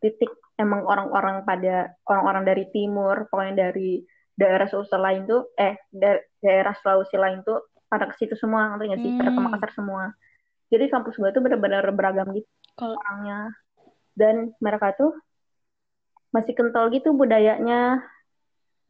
titik 0.00 0.32
emang 0.58 0.86
orang-orang 0.86 1.42
pada 1.42 1.94
orang-orang 2.06 2.44
dari 2.46 2.64
timur 2.70 3.26
pokoknya 3.30 3.70
dari 3.70 4.02
daerah 4.34 4.66
Sulawesi 4.66 4.98
lain 4.98 5.22
tuh 5.26 5.42
eh 5.54 5.78
da 5.90 6.18
daerah 6.42 6.74
Sulawesi 6.74 7.16
lain 7.18 7.42
tuh 7.46 7.70
pada 7.86 8.10
ke 8.10 8.14
situ 8.18 8.34
semua 8.34 8.74
ngerti 8.74 8.98
sih 9.00 9.10
hmm. 9.14 9.18
pada 9.22 9.30
ke 9.30 9.38
hmm. 9.38 9.46
Makassar 9.46 9.70
semua 9.74 10.04
jadi 10.72 10.88
kampus 10.88 11.16
gue 11.16 11.30
tuh 11.32 11.42
benar-benar 11.44 11.84
beragam 11.92 12.32
gitu 12.32 12.48
Kalo... 12.74 12.96
orangnya 12.98 13.52
dan 14.14 14.54
mereka 14.62 14.94
tuh 14.94 15.12
masih 16.34 16.54
kental 16.54 16.90
gitu 16.90 17.14
budayanya 17.14 18.02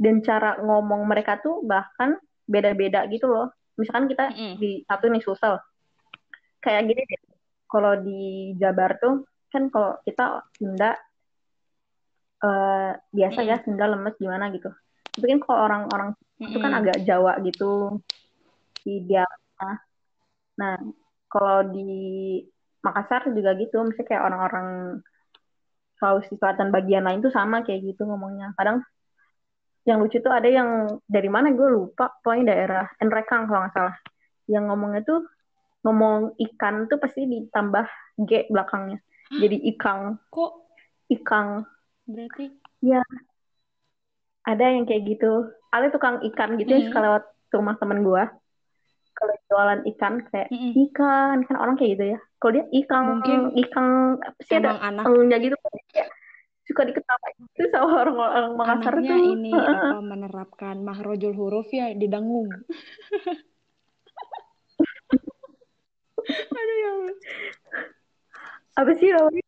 dan 0.01 0.25
cara 0.25 0.59
ngomong 0.61 1.05
mereka 1.05 1.39
tuh 1.41 1.61
bahkan 1.65 2.17
beda-beda 2.49 3.05
gitu 3.09 3.29
loh 3.29 3.53
misalkan 3.77 4.07
kita 4.09 4.31
mm 4.31 4.37
-hmm. 4.37 4.55
di 4.61 4.71
satu 4.87 5.05
nih 5.11 5.23
Sulsel 5.23 5.61
kayak 6.65 6.89
gini 6.89 7.03
deh 7.05 7.21
kalau 7.69 7.99
di 8.01 8.55
Jabar 8.57 8.97
tuh 9.03 9.27
kan 9.51 9.69
kalau 9.69 9.99
kita 10.07 10.47
Sunda 10.57 10.97
uh, 12.43 12.93
biasa 13.13 13.41
mm. 13.43 13.49
ya 13.49 13.57
sendal 13.63 13.99
lemes 13.99 14.17
gimana 14.17 14.51
gitu 14.55 14.71
tapi 15.15 15.27
kan 15.31 15.41
kalau 15.43 15.59
orang-orang 15.69 16.11
mm. 16.41 16.49
itu 16.49 16.59
kan 16.59 16.73
agak 16.75 16.97
Jawa 17.05 17.39
gitu 17.45 18.01
di 18.85 19.05
dia 19.05 19.25
nah 20.55 20.79
kalau 21.35 21.67
di 21.67 21.91
Makassar 22.85 23.27
juga 23.35 23.59
gitu 23.59 23.83
misalnya 23.83 24.07
kayak 24.07 24.23
orang-orang 24.23 24.69
Sulawesi 25.99 26.37
Selatan 26.39 26.71
bagian 26.71 27.03
lain 27.03 27.25
tuh 27.25 27.33
sama 27.35 27.67
kayak 27.67 27.81
gitu 27.83 28.07
ngomongnya. 28.07 28.55
Kadang 28.55 28.87
yang 29.89 29.99
lucu 29.99 30.21
tuh 30.23 30.31
ada 30.31 30.47
yang 30.47 31.01
dari 31.09 31.27
mana 31.33 31.51
gue 31.51 31.65
lupa 31.65 32.13
pokoknya 32.23 32.55
daerah 32.55 32.87
Enrekang 33.03 33.49
kalau 33.49 33.67
nggak 33.67 33.75
salah. 33.75 33.97
Yang 34.47 34.65
ngomongnya 34.69 35.03
tuh 35.03 35.21
ngomong 35.83 36.37
ikan 36.39 36.87
tuh 36.87 37.01
pasti 37.01 37.25
ditambah 37.25 37.87
g 38.21 38.47
belakangnya. 38.53 39.01
Jadi 39.33 39.57
ikang. 39.75 40.21
Kok? 40.29 40.53
Ikang. 41.09 41.65
Berarti? 42.05 42.53
Ya 42.85 43.01
ada 44.45 44.65
yang 44.69 44.85
kayak 44.85 45.09
gitu. 45.09 45.49
Ale 45.73 45.89
tukang 45.89 46.21
ikan 46.21 46.61
gitu 46.61 46.69
ya 46.69 46.81
Mm. 46.85 46.87
suka 46.93 47.01
lewat 47.01 47.25
rumah 47.51 47.75
temen 47.81 48.05
gua 48.05 48.29
kalau 49.15 49.35
jualan 49.47 49.81
ikan 49.95 50.15
kayak 50.29 50.49
Mm-mm. 50.51 50.73
ikan 50.91 51.37
kan 51.47 51.57
orang 51.57 51.75
kayak 51.79 51.91
gitu 51.97 52.05
ya 52.15 52.19
kalau 52.37 52.53
dia 52.55 52.65
ikan 52.85 53.03
Mungkin 53.15 53.41
ikan 53.65 53.87
apa 54.21 54.41
sih 54.43 54.55
ada 54.59 54.77
anak 54.83 55.05
elunya 55.07 55.37
gitu 55.39 55.57
kayak 55.91 56.09
suka 56.65 56.83
diketawain 56.89 57.37
itu 57.45 57.65
sama 57.69 57.89
orang-orang 58.03 58.53
Makassar 58.57 58.95
anaknya 58.97 59.17
tuh 59.21 59.33
ini 59.37 59.51
apa 59.53 60.01
menerapkan 60.13 60.77
mahrojul 60.81 61.33
huruf 61.33 61.69
ya 61.71 61.93
di 61.93 62.09
dangung. 62.09 62.49
Aduh 66.57 66.77
ya 66.81 66.89
Allah. 66.91 67.15
apa 68.75 68.91
sih 68.97 69.09
namanya 69.13 69.45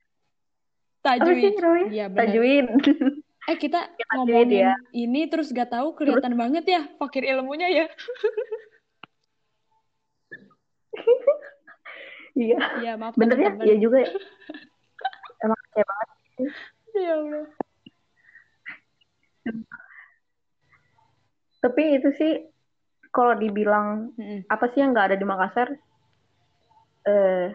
apa 1.07 1.33
sih 1.33 1.51
Tajwid. 1.57 1.87
Iya 1.89 2.07
benar. 2.13 2.21
tajwid 2.21 2.67
Eh 3.47 3.57
kita 3.63 3.79
Ya, 3.95 4.07
ngomongin 4.19 4.51
ya 4.51 4.73
ini 4.91 5.31
terus 5.31 5.55
gak 5.55 5.71
tahu 5.71 5.95
terus 5.95 6.19
kelihatan 6.19 6.35
banget 6.35 6.67
ya 6.67 6.83
fakir 6.99 7.23
ilmunya 7.23 7.71
ya. 7.71 7.87
iya 12.45 12.59
Iya 12.83 12.93
maaf 13.01 13.15
bener 13.17 13.37
ya 13.39 13.51
iya 13.65 13.77
juga 13.81 14.05
ya 14.05 14.11
emang 15.45 15.61
kayak 15.73 15.87
banget. 15.89 16.09
Ya 16.97 17.13
Allah. 17.13 17.47
tapi 21.61 21.83
itu 21.99 22.09
sih 22.15 22.33
kalau 23.11 23.35
dibilang 23.35 24.13
Mm-mm. 24.15 24.47
apa 24.47 24.65
sih 24.71 24.85
yang 24.85 24.93
nggak 24.95 25.13
ada 25.13 25.17
di 25.19 25.27
Makassar 25.27 25.69
eh 27.07 27.49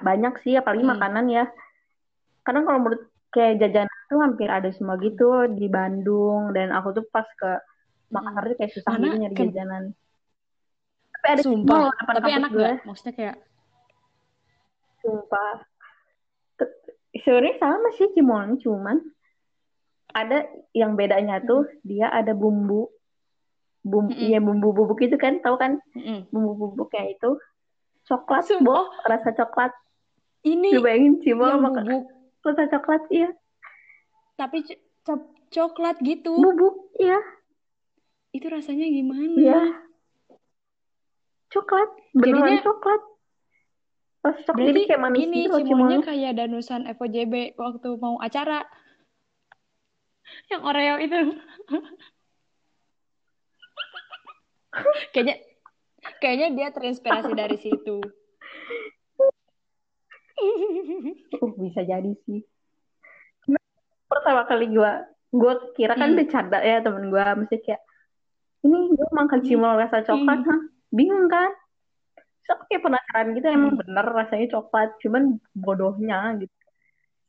banyak 0.00 0.34
sih 0.46 0.54
apalagi 0.56 0.84
Mm-mm. 0.86 0.94
makanan 0.96 1.26
ya 1.28 1.44
karena 2.46 2.60
kalau 2.64 2.78
menurut 2.80 3.02
kayak 3.30 3.58
jajanan 3.60 3.98
tuh 4.08 4.20
hampir 4.22 4.48
ada 4.48 4.70
semua 4.72 4.96
gitu 5.02 5.50
di 5.52 5.66
Bandung 5.68 6.50
dan 6.56 6.72
aku 6.72 7.02
tuh 7.02 7.04
pas 7.10 7.26
ke 7.26 7.50
Makassar 8.10 8.42
tuh 8.48 8.56
kayak 8.58 8.72
susah 8.74 8.92
gitu 8.96 9.16
nyari 9.18 9.34
ke 9.36 9.42
jajanan 9.50 9.84
tapi 11.20 11.28
ada 11.36 11.42
sumpah. 11.44 11.92
depan 11.92 12.14
Tapi 12.16 12.30
enak 12.32 12.50
gue 12.50 12.58
nggak? 12.58 12.76
Maksudnya 12.88 13.12
kayak 13.12 13.36
sumpah 15.00 15.52
sebenarnya 17.14 17.54
sama 17.56 17.88
sih 17.96 18.08
Cimol 18.12 18.56
cuman 18.60 18.96
ada 20.12 20.44
yang 20.76 20.96
bedanya 20.96 21.40
tuh 21.40 21.64
Mm-mm. 21.64 21.80
dia 21.84 22.08
ada 22.10 22.32
bumbu 22.32 22.90
bumbu 23.80 24.12
Mm-mm. 24.12 24.28
ya 24.28 24.40
bumbu 24.40 24.72
bubuk 24.72 25.00
itu 25.00 25.16
kan 25.16 25.40
tahu 25.40 25.56
kan 25.56 25.80
Mm-mm. 25.96 26.28
bumbu 26.28 26.52
bubuknya 26.56 27.16
itu 27.16 27.40
coklat 28.04 28.44
Sumpah. 28.44 28.64
bo 28.64 29.08
rasa 29.08 29.32
coklat 29.32 29.72
ini 30.44 30.76
bayangin 30.80 31.20
Cimol 31.24 31.56
makan 31.60 31.84
bubuk 31.84 32.04
rasa 32.44 32.64
coklat 32.68 33.02
iya 33.08 33.30
tapi 34.36 34.64
co- 35.04 35.32
coklat 35.48 35.96
gitu. 36.00 36.36
bubuk 36.36 36.92
iya 36.96 37.20
Itu 38.30 38.46
rasanya 38.46 38.86
iya 38.86 38.94
gimana? 39.02 39.89
Coklat 41.50 41.88
beneran 42.14 42.40
Jadinya 42.46 42.62
coklat 42.62 43.00
rasa 44.20 44.40
coklat 44.44 44.60
jadi 44.60 44.70
berarti 44.70 44.88
kayak 44.88 45.02
manis 45.02 45.20
ini 45.20 45.40
gitu 45.44 45.56
cimolnya 45.64 45.98
Cimol 45.98 46.08
kayak 46.08 46.32
danusan 46.36 46.82
FOJB 46.94 47.34
waktu 47.56 47.88
mau 47.98 48.16
acara 48.20 48.58
yang 50.46 50.62
Oreo 50.62 50.94
itu. 51.02 51.18
Kayaknya 55.10 55.36
kayaknya 56.22 56.48
dia 56.54 56.68
terinspirasi 56.70 57.32
dari 57.34 57.58
situ. 57.58 57.98
uh 61.36 61.52
bisa 61.60 61.84
jadi 61.84 62.16
sih 62.24 62.40
pertama 64.08 64.48
kali 64.48 64.72
gua 64.72 65.04
gua 65.28 65.60
kira 65.76 65.92
kan 65.94 66.14
Hmm. 66.14 66.18
bercanda 66.18 66.58
ya 66.64 66.80
temen 66.80 67.12
gua 67.12 67.36
mesti 67.36 67.60
kayak 67.60 67.82
ini 68.64 68.88
gua 68.96 69.08
makan 69.12 69.44
Hmm. 69.44 69.46
cimol 69.46 69.76
rasa 69.76 70.00
coklat 70.00 70.40
Hmm. 70.40 70.48
hah 70.48 70.60
bingung 70.90 71.26
kan? 71.30 71.50
So 72.46 72.58
aku 72.58 72.66
kayak 72.66 72.82
penasaran 72.82 73.26
gitu 73.38 73.46
emang 73.46 73.78
bener 73.78 74.06
rasanya 74.06 74.46
coklat 74.58 74.90
cuman 75.02 75.38
bodohnya 75.54 76.34
gitu. 76.38 76.56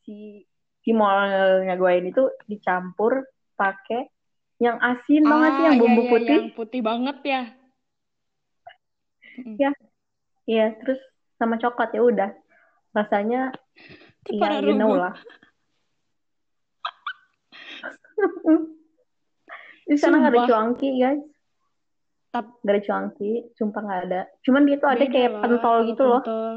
Si 0.05 0.15
cimolnya 0.81 1.77
gue 1.77 1.91
ini 2.01 2.09
tuh 2.09 2.33
dicampur 2.49 3.21
pakai 3.53 4.09
yang 4.57 4.81
asin 4.81 5.25
banget 5.25 5.51
sih 5.57 5.61
Ah, 5.61 5.67
yang 5.69 5.77
iya 5.77 5.81
bumbu 5.81 6.01
iya 6.01 6.11
putih. 6.11 6.37
yang 6.41 6.49
putih 6.57 6.81
banget 6.81 7.17
ya. 7.21 7.41
Ya 9.57 9.71
iya. 10.49 10.65
Terus 10.81 10.99
sama 11.37 11.61
coklat 11.61 11.93
ya 11.93 12.01
udah. 12.01 12.29
Rasanya 12.97 13.53
ya 14.29 14.49
you 14.61 14.73
know 14.77 14.97
lah. 14.97 15.13
Di 19.91 19.97
sana 19.99 20.23
nggak 20.23 20.33
ada 20.33 20.41
cuanki 20.47 20.87
guys 20.97 21.19
Tap, 22.31 22.47
nggak 22.63 22.73
ada 22.79 22.81
cuanki 22.87 23.31
sumpah 23.59 23.81
nggak 23.83 24.01
ada. 24.07 24.21
Cuman 24.47 24.63
dia 24.63 24.79
tuh 24.79 24.87
ada 24.87 25.03
beda 25.03 25.11
kayak 25.11 25.31
lah 25.35 25.41
pentol 25.43 25.77
gitu 25.83 26.03
loh. 26.07 26.21
pentol. 26.23 26.53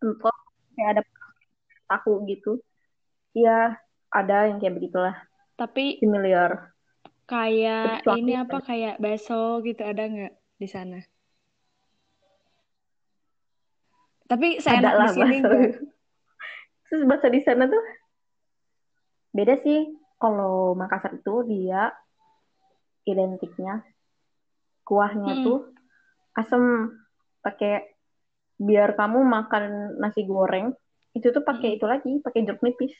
pentol 0.00 0.36
kayak 0.72 0.88
ada 0.96 1.02
tahu 1.92 2.12
gitu. 2.24 2.52
Iya 3.36 3.76
ada 4.08 4.36
yang 4.48 4.56
kayak 4.64 4.80
begitulah. 4.80 5.14
Tapi 5.60 6.00
familiar. 6.00 6.72
kayak 7.24 8.04
cuanki 8.04 8.20
ini 8.20 8.32
apa 8.36 8.58
kayak 8.64 8.94
bakso 9.00 9.60
gitu 9.60 9.84
ada 9.84 10.02
nggak 10.08 10.32
di 10.56 10.68
sana? 10.68 11.00
Tapi 14.24 14.56
ada 14.56 14.64
seenak 14.64 14.92
di 14.92 14.98
lah 15.04 15.08
sini 15.12 15.36
bakso. 15.44 15.58
terus 16.88 17.02
bakso 17.04 17.28
di 17.28 17.40
sana 17.44 17.68
tuh? 17.68 17.84
Beda 19.36 19.60
sih 19.60 20.00
kalau 20.16 20.72
Makassar 20.72 21.20
itu 21.20 21.34
dia 21.44 21.92
identiknya 23.04 23.84
kuahnya 24.84 25.32
Mm-mm. 25.32 25.44
tuh 25.44 25.58
asem 26.36 26.62
pakai 27.40 27.96
biar 28.60 28.94
kamu 28.94 29.24
makan 29.24 29.96
nasi 29.98 30.22
goreng 30.28 30.72
itu 31.16 31.30
tuh 31.34 31.42
pakai 31.42 31.74
Mm-mm. 31.74 31.78
itu 31.80 31.86
lagi 31.88 32.12
pakai 32.22 32.40
jeruk 32.46 32.62
nipis 32.62 32.94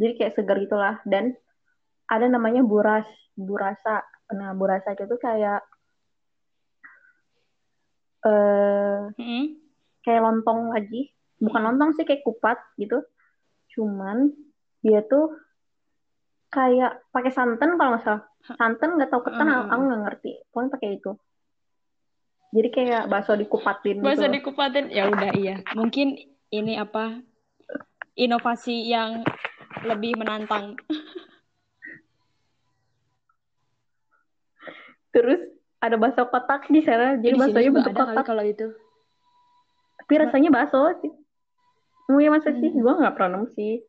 jadi 0.00 0.16
kayak 0.16 0.34
segar 0.38 0.56
gitulah 0.62 0.96
dan 1.04 1.36
ada 2.08 2.26
namanya 2.26 2.64
buras 2.64 3.04
burasa 3.36 4.02
nah 4.30 4.54
burasa 4.56 4.94
itu 4.94 5.04
tuh 5.10 5.20
kayak 5.20 5.60
eh 8.24 9.00
Mm-mm. 9.16 9.44
kayak 10.04 10.22
lontong 10.24 10.72
lagi 10.72 11.12
bukan 11.40 11.62
lontong 11.72 11.96
sih 11.96 12.04
kayak 12.04 12.24
kupat 12.24 12.60
gitu 12.76 13.00
cuman 13.76 14.32
dia 14.84 15.00
tuh 15.04 15.32
kayak 16.50 17.06
pakai 17.14 17.30
santan 17.30 17.78
kalau 17.78 17.96
nggak 17.96 18.04
salah. 18.04 18.22
Santan 18.58 18.98
nggak 18.98 19.10
tahu 19.14 19.22
ketan 19.30 19.46
Heeh, 19.46 19.70
aku 19.70 19.82
nggak 19.86 20.02
ngerti. 20.04 20.32
Pokoknya 20.50 20.70
pakai 20.74 20.90
itu. 20.98 21.12
Jadi 22.50 22.68
kayak 22.74 23.02
bakso 23.06 23.38
dikupatin 23.38 24.02
gitu 24.02 24.06
Bakso 24.06 24.26
loh. 24.26 24.34
dikupatin 24.34 24.86
ya 24.90 25.06
udah 25.06 25.30
iya. 25.38 25.62
Mungkin 25.78 26.18
ini 26.50 26.74
apa 26.74 27.22
inovasi 28.18 28.90
yang 28.90 29.22
lebih 29.86 30.18
menantang. 30.18 30.74
terus 35.10 35.42
ada 35.82 35.98
bakso 35.98 36.22
kotak 36.30 36.70
di 36.70 36.86
sana 36.86 37.18
jadi 37.18 37.34
di 37.34 37.40
baksonya 37.42 37.70
bentuk 37.74 37.94
kotak. 37.98 38.22
kalau 38.22 38.46
itu. 38.46 38.70
tapi 39.98 40.12
rasanya 40.22 40.50
bakso 40.54 40.86
sih. 41.02 41.10
Oh 42.10 42.18
iya 42.18 42.30
masa 42.30 42.50
sih? 42.50 42.70
Mm-mm. 42.70 42.82
gua 42.82 42.94
nggak 42.98 43.14
pernah 43.14 43.38
nemu 43.38 43.46
sih 43.54 43.82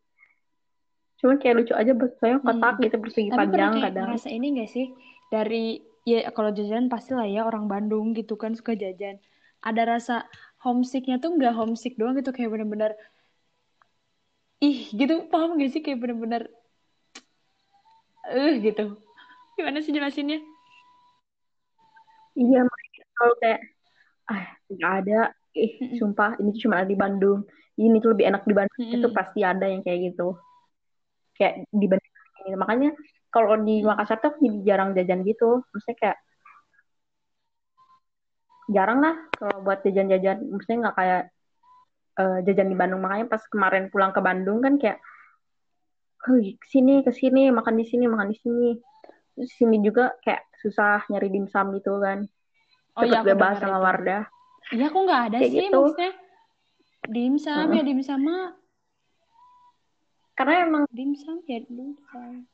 cuman 1.22 1.38
kayak 1.38 1.56
lucu 1.62 1.74
aja 1.78 1.94
baksonya 1.94 2.38
kotak 2.42 2.74
Mm-mm. 2.76 2.84
gitu 2.90 2.96
persegi 2.98 3.30
Tapi 3.30 3.38
panjang 3.38 3.72
kayak 3.78 3.86
kadang 3.94 4.06
ngerasa 4.10 4.30
ini 4.34 4.46
gak 4.58 4.70
sih 4.74 4.86
dari 5.30 5.64
ya 6.02 6.20
kalau 6.34 6.50
jajan 6.58 6.90
pasti 6.90 7.12
lah 7.14 7.28
ya 7.30 7.46
orang 7.46 7.70
Bandung 7.70 8.18
gitu 8.18 8.34
kan 8.42 8.52
suka 8.58 8.74
jajan. 8.74 9.22
Ada 9.62 9.82
rasa 9.86 10.16
homesicknya 10.66 11.22
tuh 11.22 11.38
nggak 11.38 11.54
homesick 11.54 11.94
doang 12.00 12.18
gitu 12.18 12.34
kayak 12.34 12.50
bener-bener 12.50 12.92
ih 14.68 14.80
gitu 15.00 15.14
paham 15.32 15.50
gak 15.62 15.70
sih 15.74 15.82
kayak 15.86 16.00
bener-bener 16.02 16.42
eh 18.38 18.54
gitu. 18.66 18.84
Gimana 19.58 19.78
sih 19.86 19.94
jelasinnya? 19.94 20.38
iya 22.42 22.60
kalau 23.18 23.36
kayak 23.42 23.60
ah 24.32 24.44
nggak 24.72 24.92
ada 25.04 25.20
ih 25.58 25.72
Mm-mm. 25.82 25.98
sumpah 26.00 26.40
ini 26.40 26.52
cuma 26.62 26.80
ada 26.82 26.88
di 26.88 26.96
Bandung 26.96 27.40
ini 27.76 27.96
tuh 28.04 28.16
lebih 28.16 28.26
enak 28.32 28.44
di 28.50 28.54
Bandung 28.56 28.82
itu 28.88 29.08
pasti 29.12 29.40
ada 29.44 29.66
yang 29.68 29.82
kayak 29.86 30.00
gitu 30.14 30.36
kayak 31.42 31.66
dibanding 31.74 32.14
ini. 32.46 32.54
Makanya 32.54 32.90
kalau 33.34 33.58
di. 33.58 33.82
Makassar 33.82 34.22
tuh 34.22 34.38
jadi 34.38 34.60
jarang 34.62 34.94
jajan 34.94 35.26
gitu. 35.26 35.66
Maksudnya 35.74 35.98
kayak 35.98 36.18
jarang 38.70 39.00
lah 39.02 39.16
kalau 39.34 39.58
buat 39.66 39.82
jajan-jajan. 39.82 40.46
Maksudnya 40.54 40.78
nggak 40.86 40.96
kayak 41.02 41.24
eh, 42.22 42.38
jajan 42.46 42.70
di 42.70 42.78
Bandung. 42.78 43.02
Makanya 43.02 43.26
pas 43.26 43.42
kemarin 43.50 43.90
pulang 43.90 44.14
ke 44.14 44.22
Bandung 44.22 44.62
kan 44.62 44.78
kayak 44.78 45.02
Hei, 46.22 46.54
ke 46.54 46.68
sini 46.70 47.02
ke 47.02 47.10
sini 47.10 47.50
makan 47.50 47.82
di 47.82 47.86
sini 47.90 48.06
makan 48.06 48.30
di 48.30 48.38
sini. 48.38 48.70
Terus 49.34 49.58
sini 49.58 49.82
juga 49.82 50.14
kayak 50.22 50.54
susah 50.62 51.02
nyari 51.10 51.34
dimsum 51.34 51.74
gitu 51.74 51.98
kan. 51.98 52.30
Oh 52.94 53.02
iya 53.02 53.26
cepet 53.26 53.26
aku 53.26 53.30
bebas 53.34 53.58
dengar 53.58 53.74
sama. 53.74 53.80
Wardah. 53.82 54.24
Iya 54.70 54.88
kok 54.94 55.02
nggak 55.02 55.22
ada 55.26 55.38
kayak 55.42 55.50
sih 55.50 55.60
gitu. 55.66 55.80
maksudnya. 55.82 56.12
Dimsum 57.10 57.58
Heeh. 57.58 57.74
ya 57.74 57.82
dimsum 57.82 58.20
mah 58.22 58.61
karena 60.34 60.64
emang 60.64 60.84
dimsum 60.90 61.44
ya 61.46 61.60
dimsum. 61.62 62.48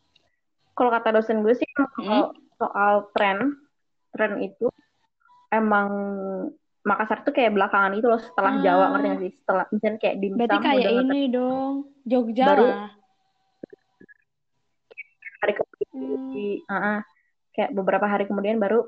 kalau 0.73 0.89
kata 0.89 1.09
dosen 1.11 1.41
gue 1.41 1.53
sih 1.53 1.65
Hmm? 1.73 1.85
kalau 1.97 2.27
soal 2.55 2.93
tren 3.11 3.37
tren 4.11 4.37
itu 4.39 4.67
emang 5.49 5.89
Makassar 6.81 7.19
tuh 7.21 7.31
kayak 7.31 7.51
belakangan 7.51 7.93
itu 7.93 8.05
loh 8.05 8.17
setelah 8.17 8.57
Jawa 8.59 8.79
Ah. 8.79 8.89
ngerti 8.93 9.07
gak 9.07 9.19
sih 9.19 9.31
setelah 9.35 9.65
misalnya 9.69 9.99
kayak 9.99 10.15
dimsum 10.17 10.39
Berarti 10.39 10.57
kayak 10.57 10.79
udah 10.79 10.93
ini 11.03 11.21
dong, 11.27 11.73
Jogja 12.03 12.45
Baru- 12.45 12.71
lah. 12.71 12.89
hari 15.37 15.53
kemudian 15.53 15.89
Hmm. 15.93 16.31
di- 16.31 16.61
ah, 16.65 16.73
ah. 16.73 16.99
kayak 17.51 17.71
beberapa 17.71 18.05
hari 18.05 18.25
kemudian 18.25 18.57
baru 18.57 18.85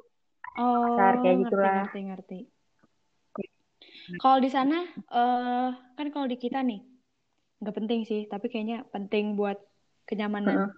Oh, 0.51 0.73
Makassar, 0.91 1.13
kayak 1.19 1.35
ngerti, 1.35 1.43
gitulah. 1.45 1.75
ngerti, 1.85 1.99
ngerti. 2.03 2.39
Kalau 4.17 4.37
di 4.37 4.49
sana, 4.49 4.77
eh 4.91 5.67
kan 5.93 6.07
kalau 6.09 6.25
di 6.25 6.35
kita 6.35 6.59
nih, 6.59 6.81
nggak 7.59 7.75
penting 7.75 8.01
sih, 8.07 8.25
tapi 8.27 8.47
kayaknya 8.47 8.87
penting 8.89 9.35
buat 9.35 9.59
kenyamanan. 10.07 10.55
Heeh. 10.55 10.71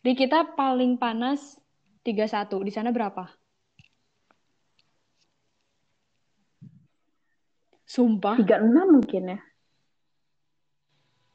Di 0.00 0.12
kita 0.16 0.56
paling 0.56 0.96
panas 0.96 1.58
31, 2.06 2.64
di 2.64 2.72
sana 2.72 2.94
berapa? 2.94 3.28
Sumpah. 7.84 8.38
36 8.38 8.86
mungkin 8.86 9.34
ya 9.36 9.40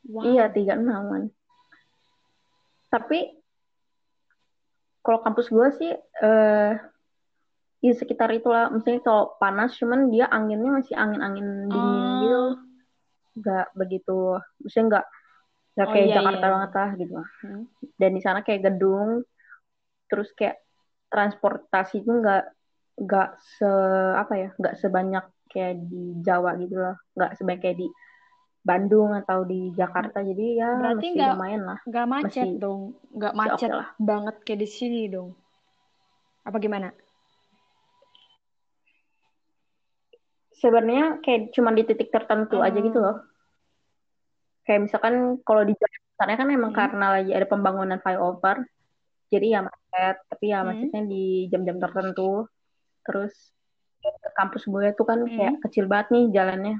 Wow. 0.06 0.22
Iya, 0.22 0.54
36-an. 0.54 1.34
Tapi 2.94 3.20
kalau 5.02 5.20
kampus 5.26 5.50
gue 5.50 5.68
sih 5.82 5.92
eh 5.98 6.74
di 7.82 7.90
sekitar 7.94 8.30
itulah, 8.34 8.70
misalnya 8.70 9.02
kalau 9.02 9.34
panas 9.42 9.74
cuman 9.78 10.14
dia 10.14 10.30
anginnya 10.30 10.78
masih 10.78 10.94
angin-angin 10.94 11.70
dingin 11.70 12.06
Ah. 12.06 12.22
gitu. 12.22 12.44
Nggak 13.36 13.68
begitu, 13.74 14.20
maksudnya 14.58 14.86
nggak 14.90 15.06
nggak 15.76 15.88
Oh, 15.88 15.92
kayak 15.92 16.08
iya, 16.08 16.16
Jakarta 16.16 16.40
iya. 16.42 16.54
banget 16.56 16.72
lah 16.72 16.90
gitu. 16.96 17.14
Hmm. 17.44 17.64
Dan 17.96 18.12
di 18.12 18.22
sana 18.24 18.40
kayak 18.42 18.62
gedung, 18.64 19.10
terus 20.08 20.32
kayak 20.32 20.58
transportasi 21.08 22.00
itu 22.00 22.12
nggak 22.12 22.44
nggak 22.98 23.30
se 23.38 23.70
apa 24.16 24.34
ya, 24.34 24.50
nggak 24.56 24.76
sebanyak 24.80 25.26
kayak 25.46 25.76
di 25.84 26.04
Jawa 26.20 26.56
gitu 26.56 26.76
loh, 26.76 26.96
nggak 27.14 27.32
sebanyak 27.36 27.62
kayak 27.62 27.78
di 27.78 27.88
Bandung 28.62 29.14
atau 29.14 29.44
di 29.44 29.70
Jakarta. 29.72 30.24
Jadi 30.24 30.58
ya 30.58 30.74
Berarti 30.74 30.98
masih 30.98 31.12
nggak- 31.14 31.34
lumayan 31.36 31.62
lah. 31.62 31.80
Nggak 31.84 32.06
macet 32.08 32.48
Masih- 32.48 32.58
dong, 32.58 32.82
nggak 33.12 33.34
macet 33.36 33.70
oke 33.70 33.78
lah. 33.78 33.88
banget 34.00 34.36
kayak 34.42 34.60
di 34.60 34.70
sini 34.70 35.02
dong. 35.06 35.30
Apa 36.42 36.58
gimana? 36.58 36.90
Sebenarnya 40.66 41.22
kayak 41.22 41.54
cuma 41.54 41.70
di 41.70 41.86
titik 41.86 42.10
tertentu 42.10 42.66
aja 42.66 42.74
gitu 42.82 42.98
Hmm. 42.98 43.06
loh. 43.06 43.18
Kayak 44.66 44.90
misalkan 44.90 45.38
kalau 45.46 45.62
di 45.62 45.78
Jakarta 45.78 46.42
kan 46.42 46.50
emang 46.50 46.74
Hmm. 46.74 46.80
karena 46.82 47.06
lagi 47.22 47.32
ada 47.38 47.46
pembangunan 47.46 48.02
flyover, 48.02 48.66
jadi 49.30 49.46
ya 49.46 49.60
macet. 49.62 50.16
Tapi 50.26 50.46
ya 50.50 50.66
Hmm. 50.66 50.68
macetnya 50.74 51.02
di 51.06 51.46
jam-jam 51.54 51.78
tertentu. 51.78 52.50
Terus 53.06 53.54
ke 54.02 54.30
kampus 54.34 54.66
gue 54.66 54.86
tuh 54.98 55.06
kan 55.06 55.22
Hmm. 55.22 55.30
kayak 55.30 55.56
kecil 55.70 55.86
banget 55.86 56.08
nih 56.14 56.26
jalannya. 56.34 56.78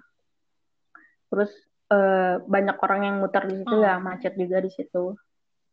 Terus 1.30 1.54
eh, 1.86 2.42
banyak 2.42 2.82
orang 2.82 3.02
yang 3.06 3.16
muter 3.22 3.46
di 3.46 3.62
situ 3.62 3.78
Oh. 3.78 3.86
ya 3.86 4.02
macet 4.02 4.34
juga 4.34 4.58
di 4.58 4.74
situ. 4.74 5.14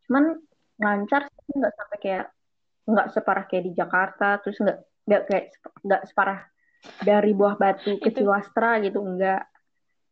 Cuman 0.05 0.37
lancar 0.77 1.25
sih 1.25 1.57
nggak 1.57 1.73
sampai 1.73 1.97
kayak 1.97 2.25
nggak 2.85 3.07
separah 3.17 3.45
kayak 3.49 3.65
di 3.65 3.71
Jakarta. 3.73 4.37
Terus 4.45 4.61
nggak 4.61 4.77
nggak 5.09 5.21
kayak 5.25 5.45
nggak 5.81 6.01
separah 6.05 6.39
dari 7.03 7.31
Buah 7.31 7.55
Batu 7.55 7.97
ke. 7.99 8.09
Ciwastra 8.11 8.79
gitu 8.83 8.99
enggak. 9.03 9.47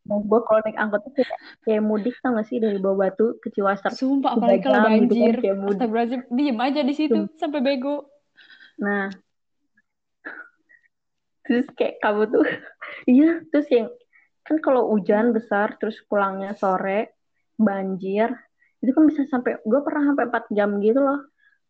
Nah, 0.02 0.18
gue 0.18 0.40
kalau 0.42 0.60
naik 0.66 0.78
angkot 0.82 1.02
tuh 1.06 1.14
kayak, 1.14 1.32
kayak 1.62 1.82
mudik 1.86 2.18
tau 2.26 2.34
gak 2.34 2.50
sih 2.50 2.58
dari 2.58 2.82
Buah 2.82 2.98
Batu 2.98 3.38
ke 3.38 3.54
Ciwastra. 3.54 3.94
Sumpah, 3.94 4.34
apalagi 4.34 4.66
kalau 4.66 4.82
jam 4.82 4.92
gitu 5.06 5.14
kan, 5.14 5.30
banjir. 5.30 5.36
Astagfirullahaladzim, 5.38 6.22
diem 6.34 6.58
aja 6.58 6.82
di 6.82 6.94
situ 6.98 7.20
sampai 7.38 7.60
bego. 7.62 8.10
Nah, 8.82 9.14
terus 11.46 11.70
kayak 11.78 12.02
kamu 12.02 12.22
tuh, 12.34 12.44
iya, 13.14 13.46
terus 13.54 13.70
yang 13.70 13.94
kan 14.42 14.58
kalau 14.58 14.90
hujan 14.90 15.38
besar 15.38 15.78
terus 15.78 16.02
pulangnya 16.10 16.58
sore 16.58 17.14
banjir 17.62 18.34
itu 18.82 18.90
kan 18.90 19.06
bisa 19.06 19.22
sampai 19.30 19.62
gue 19.62 19.80
pernah 19.86 20.10
sampai 20.10 20.26
4 20.34 20.58
jam 20.58 20.82
gitu 20.82 20.98
loh 20.98 21.22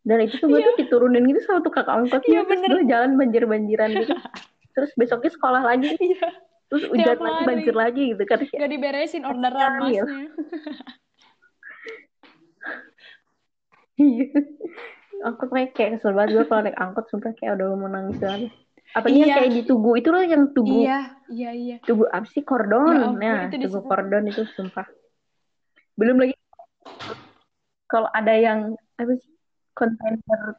dan 0.07 0.23
itu 0.23 0.39
tuh 0.39 0.47
gue 0.49 0.63
tuh 0.63 0.75
diturunin 0.79 1.27
gitu 1.27 1.43
sama 1.43 1.59
tukang 1.61 1.85
angkot 1.85 2.23
Iya, 2.25 2.47
terus 2.47 2.63
bener. 2.63 2.69
gue 2.71 2.83
jalan 2.87 3.11
banjir 3.19 3.43
banjiran 3.43 3.89
gitu 3.91 4.15
terus 4.71 4.91
besoknya 4.95 5.31
sekolah 5.31 5.61
lagi 5.63 5.91
Iya, 6.01 6.27
terus 6.67 6.83
hujan 6.87 7.03
Tiap 7.03 7.19
lagi 7.19 7.35
hari. 7.37 7.47
banjir 7.51 7.75
lagi 7.75 8.03
gitu 8.11 8.23
kan 8.23 8.37
kayak 8.41 8.57
nggak 8.57 8.71
diberesin 8.71 9.23
orderan 9.23 9.71
masnya. 9.77 10.03
Iya. 13.97 14.25
Angkot 15.21 15.49
kayak 15.53 15.77
kayak 15.77 15.89
kesel 15.99 16.17
banget 16.17 16.29
gue 16.33 16.45
kalau 16.49 16.61
naik 16.65 16.77
angkot 16.79 17.05
sumpah 17.13 17.31
kayak 17.37 17.53
udah 17.59 17.67
mau 17.77 17.85
nangis 17.85 18.17
banget. 18.17 18.49
Apalagi 18.91 19.19
yang 19.21 19.29
Iya. 19.29 19.37
kayak 19.37 19.51
di 19.53 19.61
Tugu 19.63 19.91
itu 19.95 20.09
loh 20.09 20.23
yang 20.25 20.43
Tugu 20.51 20.77
Iya, 20.81 20.99
iya, 21.29 21.51
iya. 21.53 21.75
Tugu 21.85 22.03
apa 22.09 22.25
sih 22.27 22.41
kordon? 22.41 23.21
Ya 23.21 23.45
nah, 23.45 23.45
itu 23.47 23.69
Tugu 23.69 23.79
kordon 23.85 24.25
itu 24.25 24.41
sumpah. 24.57 24.87
Belum 25.93 26.17
lagi 26.17 26.33
kalau 27.85 28.09
ada 28.09 28.33
yang 28.33 28.73
apa 28.97 29.11
sih 29.15 29.31
kontainer 29.71 30.57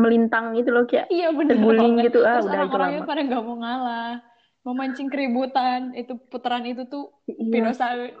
melintang 0.00 0.56
gitu 0.56 0.70
loh 0.72 0.84
kayak 0.84 1.06
Iya 1.08 1.28
bener 1.30 1.54
terguling 1.54 1.94
banget. 1.94 2.04
gitu 2.08 2.18
ah 2.24 2.40
Terus 2.40 2.46
udah 2.46 2.50
itu 2.50 2.56
orang-orangnya 2.56 3.00
lama. 3.00 3.08
pada 3.08 3.20
nggak 3.22 3.42
mau 3.44 3.56
ngalah. 3.56 4.12
Memancing 4.60 5.08
keributan. 5.08 5.80
Itu 5.92 6.12
putaran 6.28 6.64
itu 6.64 6.82
tuh 6.84 7.12
Iya. 7.26 7.52
pinosaurus. 7.52 8.16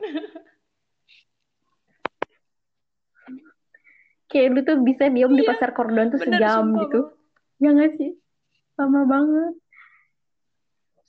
Kayak 4.30 4.48
lu 4.54 4.60
tuh 4.62 4.78
bisa 4.80 5.10
diem 5.10 5.32
di 5.34 5.42
Iya, 5.42 5.50
pasar 5.50 5.74
kordon 5.74 6.06
tuh 6.08 6.22
Bener, 6.22 6.38
sejam 6.38 6.62
sumpah 6.70 6.80
gitu. 6.86 7.00
Ya 7.58 7.68
nggak 7.74 7.92
sih? 7.98 8.10
Lama 8.78 9.02
banget. 9.04 9.54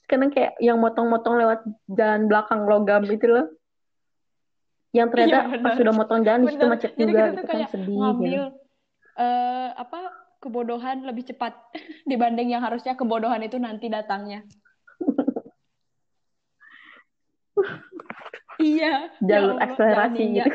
Sekarang 0.02 0.28
kayak 0.28 0.52
yang 0.58 0.76
motong-motong 0.76 1.38
lewat 1.38 1.60
jalan 1.86 2.26
belakang 2.26 2.66
logam 2.66 3.06
itu 3.06 3.24
loh. 3.24 3.46
Yang 4.90 5.08
ternyata 5.08 5.38
Iya, 5.38 5.62
pas 5.62 5.72
sudah 5.78 5.94
motong 5.94 6.20
jalan 6.20 6.42
di 6.42 6.52
Bener. 6.52 6.66
macet 6.68 6.92
Jadi 6.92 7.00
juga 7.00 7.14
kita 7.14 7.30
gitu 7.30 7.38
tuh 7.38 7.46
kan 7.48 7.70
sedih 7.70 7.96
ngambil 7.96 8.26
gitu. 8.26 8.60
eh 9.12 9.68
apa 9.72 9.98
kebodohan 10.42 11.06
lebih 11.06 11.30
cepat 11.30 11.54
dibanding 12.10 12.52
yang 12.52 12.62
harusnya 12.66 12.98
kebodohan 12.98 13.40
itu 13.46 13.56
nanti 13.62 13.86
datangnya. 13.86 14.42
Iya, 18.62 19.10
ya 19.10 19.26
Jalur 19.26 19.58
Allah, 19.58 19.74
akselerasi 19.74 20.22
gitu. 20.38 20.50